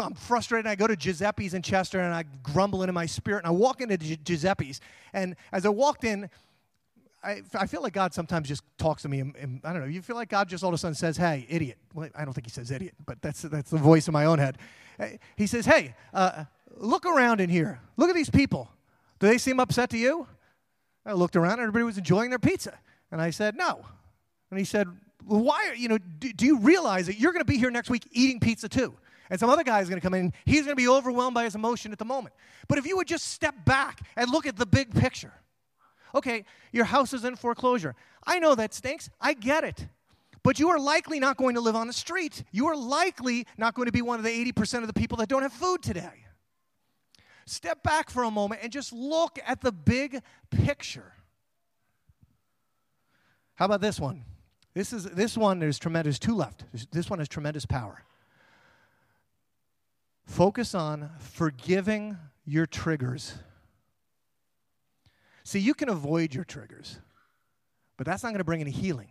I'm 0.00 0.14
frustrated. 0.14 0.66
I 0.66 0.74
go 0.74 0.86
to 0.86 0.96
Giuseppe's 0.96 1.54
in 1.54 1.62
Chester 1.62 2.00
and 2.00 2.14
I 2.14 2.24
grumble 2.42 2.82
in 2.82 2.92
my 2.92 3.06
spirit. 3.06 3.38
And 3.38 3.46
I 3.46 3.50
walk 3.50 3.80
into 3.80 3.96
Giuseppe's. 3.96 4.80
And 5.12 5.36
as 5.52 5.64
I 5.64 5.70
walked 5.70 6.04
in, 6.04 6.28
I, 7.28 7.42
I 7.54 7.66
feel 7.66 7.82
like 7.82 7.92
God 7.92 8.14
sometimes 8.14 8.48
just 8.48 8.62
talks 8.78 9.02
to 9.02 9.08
me. 9.08 9.20
And, 9.20 9.36
and, 9.36 9.60
I 9.62 9.74
don't 9.74 9.82
know. 9.82 9.88
You 9.88 10.00
feel 10.00 10.16
like 10.16 10.30
God 10.30 10.48
just 10.48 10.64
all 10.64 10.70
of 10.70 10.74
a 10.74 10.78
sudden 10.78 10.94
says, 10.94 11.18
"Hey, 11.18 11.46
idiot." 11.50 11.76
Well, 11.92 12.08
I 12.14 12.24
don't 12.24 12.32
think 12.32 12.46
He 12.46 12.50
says 12.50 12.70
idiot, 12.70 12.94
but 13.04 13.20
that's 13.20 13.42
that's 13.42 13.70
the 13.70 13.76
voice 13.76 14.08
in 14.08 14.12
my 14.12 14.24
own 14.24 14.38
head. 14.38 14.56
He 15.36 15.46
says, 15.46 15.66
"Hey, 15.66 15.94
uh, 16.14 16.44
look 16.74 17.04
around 17.04 17.40
in 17.42 17.50
here. 17.50 17.80
Look 17.98 18.08
at 18.08 18.16
these 18.16 18.30
people. 18.30 18.70
Do 19.18 19.26
they 19.26 19.36
seem 19.36 19.60
upset 19.60 19.90
to 19.90 19.98
you?" 19.98 20.26
I 21.04 21.12
looked 21.12 21.36
around. 21.36 21.60
Everybody 21.60 21.84
was 21.84 21.98
enjoying 21.98 22.30
their 22.30 22.38
pizza, 22.38 22.78
and 23.12 23.20
I 23.20 23.30
said, 23.30 23.56
"No." 23.56 23.84
And 24.50 24.58
he 24.58 24.64
said, 24.64 24.88
"Why? 25.24 25.68
Are, 25.68 25.74
you 25.74 25.88
know, 25.88 25.98
do, 25.98 26.32
do 26.32 26.46
you 26.46 26.58
realize 26.60 27.06
that 27.06 27.18
you're 27.18 27.32
going 27.32 27.44
to 27.44 27.52
be 27.52 27.58
here 27.58 27.70
next 27.70 27.90
week 27.90 28.08
eating 28.10 28.40
pizza 28.40 28.70
too?" 28.70 28.94
And 29.28 29.38
some 29.38 29.50
other 29.50 29.64
guy 29.64 29.82
is 29.82 29.90
going 29.90 30.00
to 30.00 30.04
come 30.04 30.14
in. 30.14 30.32
He's 30.46 30.62
going 30.62 30.74
to 30.74 30.82
be 30.82 30.88
overwhelmed 30.88 31.34
by 31.34 31.44
his 31.44 31.54
emotion 31.54 31.92
at 31.92 31.98
the 31.98 32.06
moment. 32.06 32.34
But 32.68 32.78
if 32.78 32.86
you 32.86 32.96
would 32.96 33.06
just 33.06 33.26
step 33.26 33.54
back 33.66 34.00
and 34.16 34.30
look 34.30 34.46
at 34.46 34.56
the 34.56 34.64
big 34.64 34.94
picture 34.94 35.34
Okay, 36.14 36.44
your 36.72 36.84
house 36.84 37.12
is 37.12 37.24
in 37.24 37.36
foreclosure. 37.36 37.94
I 38.26 38.38
know 38.38 38.54
that 38.54 38.74
stinks. 38.74 39.10
I 39.20 39.34
get 39.34 39.64
it. 39.64 39.88
But 40.42 40.58
you 40.58 40.70
are 40.70 40.78
likely 40.78 41.20
not 41.20 41.36
going 41.36 41.54
to 41.56 41.60
live 41.60 41.76
on 41.76 41.86
the 41.86 41.92
street. 41.92 42.44
You 42.52 42.66
are 42.68 42.76
likely 42.76 43.46
not 43.56 43.74
going 43.74 43.86
to 43.86 43.92
be 43.92 44.02
one 44.02 44.18
of 44.18 44.24
the 44.24 44.52
80% 44.52 44.80
of 44.80 44.86
the 44.86 44.92
people 44.92 45.18
that 45.18 45.28
don't 45.28 45.42
have 45.42 45.52
food 45.52 45.82
today. 45.82 46.24
Step 47.46 47.82
back 47.82 48.10
for 48.10 48.24
a 48.24 48.30
moment 48.30 48.60
and 48.62 48.70
just 48.70 48.92
look 48.92 49.38
at 49.46 49.60
the 49.60 49.72
big 49.72 50.20
picture. 50.50 51.12
How 53.54 53.64
about 53.64 53.80
this 53.80 53.98
one? 53.98 54.24
This 54.74 54.92
is 54.92 55.04
this 55.04 55.36
one 55.36 55.58
there's 55.58 55.78
tremendous 55.78 56.18
two 56.18 56.36
left. 56.36 56.64
This 56.92 57.10
one 57.10 57.18
has 57.18 57.28
tremendous 57.28 57.66
power. 57.66 58.04
Focus 60.24 60.74
on 60.74 61.10
forgiving 61.18 62.18
your 62.44 62.66
triggers. 62.66 63.34
See, 65.48 65.60
you 65.60 65.72
can 65.72 65.88
avoid 65.88 66.34
your 66.34 66.44
triggers, 66.44 66.98
but 67.96 68.06
that's 68.06 68.22
not 68.22 68.28
going 68.28 68.38
to 68.40 68.44
bring 68.44 68.60
any 68.60 68.70
healing. 68.70 69.08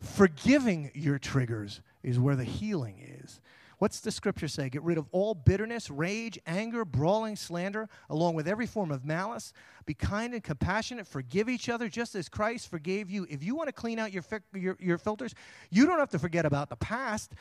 Forgiving 0.00 0.90
your 0.94 1.18
triggers 1.18 1.82
is 2.02 2.18
where 2.18 2.34
the 2.34 2.44
healing 2.44 3.18
is. 3.22 3.42
What's 3.78 4.00
the 4.00 4.10
scripture 4.10 4.48
say? 4.48 4.68
Get 4.68 4.82
rid 4.82 4.98
of 4.98 5.06
all 5.12 5.34
bitterness, 5.34 5.90
rage, 5.90 6.38
anger, 6.46 6.84
brawling, 6.84 7.36
slander, 7.36 7.88
along 8.08 8.34
with 8.34 8.46
every 8.46 8.66
form 8.66 8.90
of 8.90 9.04
malice. 9.04 9.52
Be 9.86 9.94
kind 9.94 10.32
and 10.32 10.42
compassionate. 10.42 11.06
Forgive 11.06 11.48
each 11.48 11.68
other 11.68 11.88
just 11.88 12.14
as 12.14 12.28
Christ 12.28 12.70
forgave 12.70 13.10
you. 13.10 13.26
If 13.28 13.42
you 13.42 13.54
want 13.54 13.68
to 13.68 13.72
clean 13.72 13.98
out 13.98 14.12
your, 14.12 14.22
fi- 14.22 14.40
your, 14.54 14.76
your 14.80 14.98
filters, 14.98 15.34
you 15.70 15.86
don't 15.86 15.98
have 15.98 16.10
to 16.10 16.18
forget 16.18 16.46
about 16.46 16.70
the 16.70 16.76
past. 16.76 17.32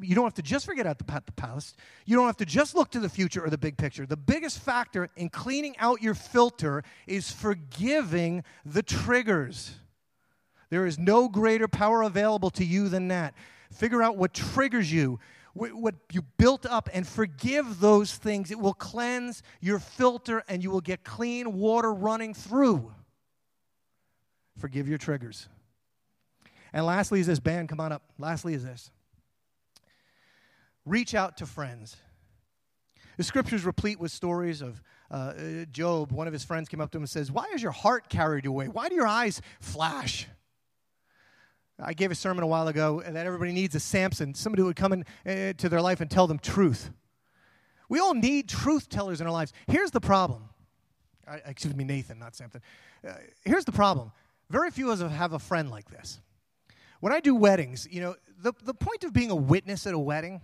You 0.00 0.14
don't 0.14 0.24
have 0.24 0.34
to 0.34 0.42
just 0.42 0.64
forget 0.64 0.86
about 0.86 1.26
the 1.26 1.32
past. 1.32 1.76
You 2.06 2.16
don't 2.16 2.26
have 2.26 2.38
to 2.38 2.46
just 2.46 2.74
look 2.74 2.90
to 2.92 3.00
the 3.00 3.08
future 3.08 3.44
or 3.44 3.50
the 3.50 3.58
big 3.58 3.76
picture. 3.76 4.06
The 4.06 4.16
biggest 4.16 4.60
factor 4.60 5.10
in 5.16 5.28
cleaning 5.28 5.76
out 5.78 6.00
your 6.00 6.14
filter 6.14 6.82
is 7.06 7.30
forgiving 7.30 8.44
the 8.64 8.82
triggers. 8.82 9.76
There 10.70 10.86
is 10.86 10.98
no 10.98 11.28
greater 11.28 11.68
power 11.68 12.02
available 12.02 12.50
to 12.50 12.64
you 12.64 12.88
than 12.88 13.08
that. 13.08 13.34
Figure 13.70 14.02
out 14.02 14.16
what 14.16 14.32
triggers 14.32 14.90
you 14.90 15.18
what 15.58 15.94
you 16.12 16.22
built 16.36 16.66
up 16.66 16.88
and 16.92 17.06
forgive 17.06 17.80
those 17.80 18.14
things. 18.14 18.50
It 18.50 18.58
will 18.58 18.74
cleanse 18.74 19.42
your 19.60 19.78
filter 19.78 20.42
and 20.48 20.62
you 20.62 20.70
will 20.70 20.80
get 20.80 21.04
clean 21.04 21.54
water 21.54 21.92
running 21.92 22.34
through. 22.34 22.92
Forgive 24.58 24.88
your 24.88 24.98
triggers. 24.98 25.48
And 26.72 26.84
lastly 26.84 27.20
is 27.20 27.26
this 27.26 27.40
band, 27.40 27.68
come 27.68 27.80
on 27.80 27.92
up. 27.92 28.02
Lastly 28.18 28.54
is 28.54 28.64
this 28.64 28.90
reach 30.84 31.14
out 31.14 31.36
to 31.38 31.46
friends. 31.46 31.96
The 33.18 33.24
scriptures 33.24 33.64
replete 33.64 33.98
with 33.98 34.12
stories 34.12 34.62
of 34.62 34.80
uh, 35.10 35.32
Job. 35.72 36.12
One 36.12 36.26
of 36.26 36.32
his 36.32 36.44
friends 36.44 36.68
came 36.68 36.80
up 36.80 36.90
to 36.92 36.98
him 36.98 37.02
and 37.02 37.10
says, 37.10 37.32
Why 37.32 37.46
is 37.54 37.62
your 37.62 37.72
heart 37.72 38.08
carried 38.08 38.46
away? 38.46 38.68
Why 38.68 38.88
do 38.88 38.94
your 38.94 39.06
eyes 39.06 39.42
flash? 39.60 40.28
I 41.80 41.92
gave 41.92 42.10
a 42.10 42.14
sermon 42.14 42.42
a 42.42 42.46
while 42.46 42.66
ago 42.68 43.02
that 43.06 43.26
everybody 43.26 43.52
needs 43.52 43.74
a 43.74 43.80
Samson, 43.80 44.34
somebody 44.34 44.62
who 44.62 44.66
would 44.66 44.76
come 44.76 44.92
into 44.92 45.66
uh, 45.66 45.68
their 45.68 45.80
life 45.80 46.00
and 46.00 46.10
tell 46.10 46.26
them 46.26 46.38
truth. 46.38 46.90
We 47.88 48.00
all 48.00 48.14
need 48.14 48.48
truth 48.48 48.88
tellers 48.88 49.20
in 49.20 49.26
our 49.26 49.32
lives. 49.32 49.52
Here's 49.68 49.92
the 49.92 50.00
problem. 50.00 50.48
I, 51.26 51.36
excuse 51.46 51.74
me, 51.76 51.84
Nathan, 51.84 52.18
not 52.18 52.34
Samson. 52.34 52.62
Uh, 53.06 53.12
here's 53.44 53.64
the 53.64 53.72
problem. 53.72 54.12
Very 54.50 54.70
few 54.70 54.90
of 54.90 55.00
us 55.00 55.12
have 55.12 55.32
a 55.32 55.38
friend 55.38 55.70
like 55.70 55.88
this. 55.90 56.20
When 57.00 57.12
I 57.12 57.20
do 57.20 57.34
weddings, 57.34 57.86
you 57.90 58.00
know, 58.00 58.16
the, 58.42 58.52
the 58.64 58.74
point 58.74 59.04
of 59.04 59.12
being 59.12 59.30
a 59.30 59.36
witness 59.36 59.86
at 59.86 59.94
a 59.94 59.98
wedding, 59.98 60.40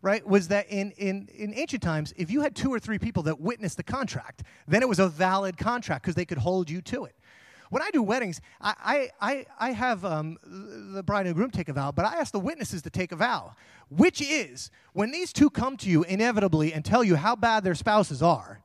right, 0.00 0.26
was 0.26 0.48
that 0.48 0.68
in, 0.68 0.90
in, 0.92 1.28
in 1.32 1.54
ancient 1.54 1.82
times, 1.82 2.12
if 2.16 2.30
you 2.30 2.40
had 2.40 2.56
two 2.56 2.72
or 2.72 2.80
three 2.80 2.98
people 2.98 3.22
that 3.24 3.40
witnessed 3.40 3.76
the 3.76 3.84
contract, 3.84 4.42
then 4.66 4.82
it 4.82 4.88
was 4.88 4.98
a 4.98 5.08
valid 5.08 5.56
contract 5.56 6.02
because 6.02 6.16
they 6.16 6.24
could 6.24 6.38
hold 6.38 6.68
you 6.68 6.80
to 6.82 7.04
it. 7.04 7.14
When 7.72 7.80
I 7.80 7.88
do 7.90 8.02
weddings, 8.02 8.42
I, 8.60 9.08
I, 9.18 9.46
I 9.58 9.70
have 9.70 10.04
um, 10.04 10.36
the 10.92 11.02
bride 11.02 11.26
and 11.26 11.34
groom 11.34 11.50
take 11.50 11.70
a 11.70 11.72
vow, 11.72 11.90
but 11.90 12.04
I 12.04 12.16
ask 12.16 12.30
the 12.30 12.38
witnesses 12.38 12.82
to 12.82 12.90
take 12.90 13.12
a 13.12 13.16
vow, 13.16 13.54
which 13.88 14.20
is 14.20 14.70
when 14.92 15.10
these 15.10 15.32
two 15.32 15.48
come 15.48 15.78
to 15.78 15.88
you 15.88 16.02
inevitably 16.02 16.74
and 16.74 16.84
tell 16.84 17.02
you 17.02 17.16
how 17.16 17.34
bad 17.34 17.64
their 17.64 17.74
spouses 17.74 18.22
are, 18.22 18.60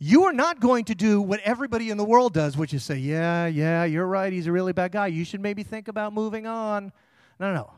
you 0.00 0.24
are 0.24 0.32
not 0.32 0.58
going 0.58 0.86
to 0.86 0.96
do 0.96 1.20
what 1.20 1.38
everybody 1.44 1.88
in 1.88 1.98
the 1.98 2.04
world 2.04 2.34
does, 2.34 2.56
which 2.56 2.74
is 2.74 2.82
say, 2.82 2.96
Yeah, 2.96 3.46
yeah, 3.46 3.84
you're 3.84 4.08
right. 4.08 4.32
He's 4.32 4.48
a 4.48 4.52
really 4.52 4.72
bad 4.72 4.90
guy. 4.90 5.06
You 5.06 5.24
should 5.24 5.40
maybe 5.40 5.62
think 5.62 5.86
about 5.86 6.12
moving 6.12 6.48
on. 6.48 6.92
No, 7.38 7.50
no, 7.50 7.54
no. 7.54 7.70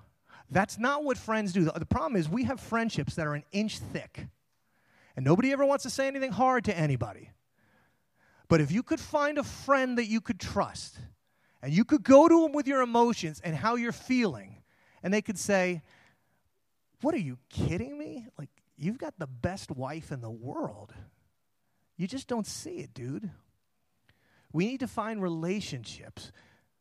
That's 0.51 0.79
not 0.79 1.05
what 1.05 1.19
friends 1.19 1.53
do. 1.53 1.65
The 1.65 1.85
problem 1.85 2.17
is 2.17 2.27
we 2.27 2.45
have 2.45 2.59
friendships 2.59 3.17
that 3.17 3.27
are 3.27 3.35
an 3.35 3.45
inch 3.53 3.81
thick, 3.81 4.29
and 5.15 5.27
nobody 5.27 5.53
ever 5.53 5.67
wants 5.67 5.83
to 5.83 5.91
say 5.91 6.07
anything 6.07 6.33
hard 6.33 6.65
to 6.65 6.75
anybody. 6.75 7.33
But 8.49 8.61
if 8.61 8.73
you 8.73 8.83
could 8.83 9.01
find 9.01 9.39
a 9.39 9.45
friend 9.45 9.99
that 9.99 10.07
you 10.07 10.21
could 10.21 10.41
trust, 10.41 10.99
and 11.63 11.73
you 11.73 11.85
could 11.85 12.03
go 12.03 12.29
to 12.29 12.43
them 12.43 12.53
with 12.53 12.67
your 12.67 12.83
emotions 12.83 13.41
and 13.45 13.55
how 13.55 13.77
you're 13.77 13.93
feeling, 13.93 14.63
and 15.03 15.13
they 15.13 15.23
could 15.23 15.39
say, 15.39 15.83
What 17.03 17.15
are 17.15 17.19
you 17.19 17.39
kidding 17.51 17.99
me? 17.99 18.27
Like, 18.39 18.51
you've 18.77 18.99
got 18.99 19.19
the 19.19 19.27
best 19.27 19.71
wife 19.71 20.11
in 20.13 20.21
the 20.21 20.31
world. 20.31 20.95
You 21.97 22.07
just 22.07 22.29
don't 22.29 22.47
see 22.47 22.79
it, 22.79 22.95
dude. 22.95 23.31
We 24.53 24.67
need 24.67 24.81
to 24.81 24.87
find 24.87 25.23
relationships 25.23 26.33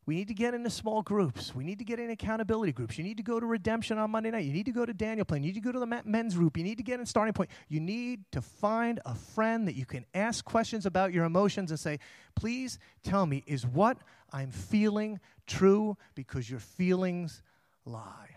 we 0.08 0.16
need 0.16 0.30
to 0.30 0.34
get 0.34 0.54
into 0.54 0.70
small 0.70 1.02
groups. 1.02 1.54
We 1.54 1.66
need 1.66 1.80
to 1.80 1.84
get 1.84 2.00
in 2.00 2.10
accountability 2.10 2.72
groups. 2.72 2.98
You 2.98 3.04
need 3.04 3.18
to 3.18 3.24
go 3.24 3.42
to 3.42 3.46
redemption 3.46 3.98
on 3.98 4.10
Monday 4.10 4.32
night. 4.32 4.46
You 4.46 4.54
need 4.54 4.66
to 4.68 4.72
go 4.72 4.86
to 4.86 4.94
Daniel 4.94 5.26
Plan. 5.26 5.44
You 5.44 5.50
need 5.50 5.62
to 5.62 5.62
go 5.62 5.74
to 5.74 5.80
the 5.80 6.02
men's 6.06 6.36
group. 6.36 6.56
You 6.56 6.64
need 6.64 6.78
to 6.78 6.84
get 6.84 7.02
in 7.02 7.06
starting 7.06 7.34
point. 7.34 7.50
You 7.68 7.82
need 7.82 8.24
to 8.32 8.42
find 8.42 9.02
a 9.06 9.14
friend 9.14 9.68
that 9.68 9.76
you 9.76 9.86
can 9.86 10.06
ask 10.14 10.46
questions 10.46 10.86
about 10.86 11.12
your 11.12 11.26
emotions 11.26 11.72
and 11.72 11.80
say, 11.80 12.00
please 12.36 12.80
tell 13.04 13.26
me, 13.26 13.44
is 13.46 13.68
what 13.68 13.98
I'm 14.32 14.50
feeling 14.50 15.20
true? 15.46 15.98
Because 16.16 16.50
your 16.50 16.62
feelings 16.62 17.44
lie. 17.86 18.30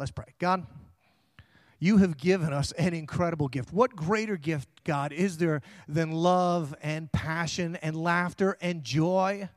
Let's 0.00 0.10
pray. 0.10 0.34
God, 0.40 0.66
you 1.78 1.98
have 1.98 2.16
given 2.16 2.52
us 2.52 2.72
an 2.72 2.92
incredible 2.92 3.46
gift. 3.46 3.72
What 3.72 3.94
greater 3.94 4.36
gift, 4.36 4.68
God, 4.82 5.12
is 5.12 5.38
there 5.38 5.62
than 5.86 6.10
love 6.10 6.74
and 6.82 7.12
passion 7.12 7.76
and 7.76 7.94
laughter 7.94 8.58
and 8.60 8.82
joy? 8.82 9.48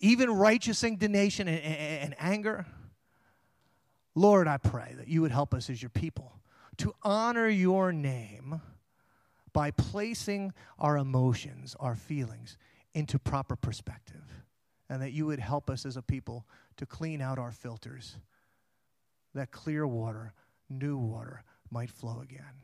Even 0.00 0.30
righteous 0.30 0.82
indignation 0.82 1.48
and, 1.48 1.62
and, 1.62 2.02
and 2.02 2.14
anger. 2.18 2.66
Lord, 4.14 4.48
I 4.48 4.56
pray 4.56 4.94
that 4.96 5.08
you 5.08 5.22
would 5.22 5.30
help 5.30 5.54
us 5.54 5.70
as 5.70 5.80
your 5.80 5.90
people 5.90 6.32
to 6.78 6.94
honor 7.02 7.48
your 7.48 7.92
name 7.92 8.60
by 9.52 9.70
placing 9.70 10.52
our 10.78 10.96
emotions, 10.96 11.76
our 11.78 11.94
feelings, 11.94 12.56
into 12.94 13.18
proper 13.18 13.56
perspective. 13.56 14.22
And 14.88 15.00
that 15.02 15.12
you 15.12 15.26
would 15.26 15.38
help 15.38 15.70
us 15.70 15.86
as 15.86 15.96
a 15.96 16.02
people 16.02 16.46
to 16.76 16.86
clean 16.86 17.20
out 17.20 17.38
our 17.38 17.52
filters, 17.52 18.16
that 19.34 19.52
clear 19.52 19.86
water, 19.86 20.32
new 20.68 20.96
water 20.96 21.44
might 21.70 21.90
flow 21.90 22.20
again. 22.20 22.54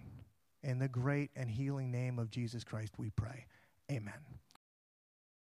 In 0.64 0.80
the 0.80 0.88
great 0.88 1.30
and 1.36 1.48
healing 1.48 1.92
name 1.92 2.18
of 2.18 2.30
Jesus 2.30 2.64
Christ, 2.64 2.94
we 2.98 3.10
pray. 3.10 3.46
Amen. 3.90 4.14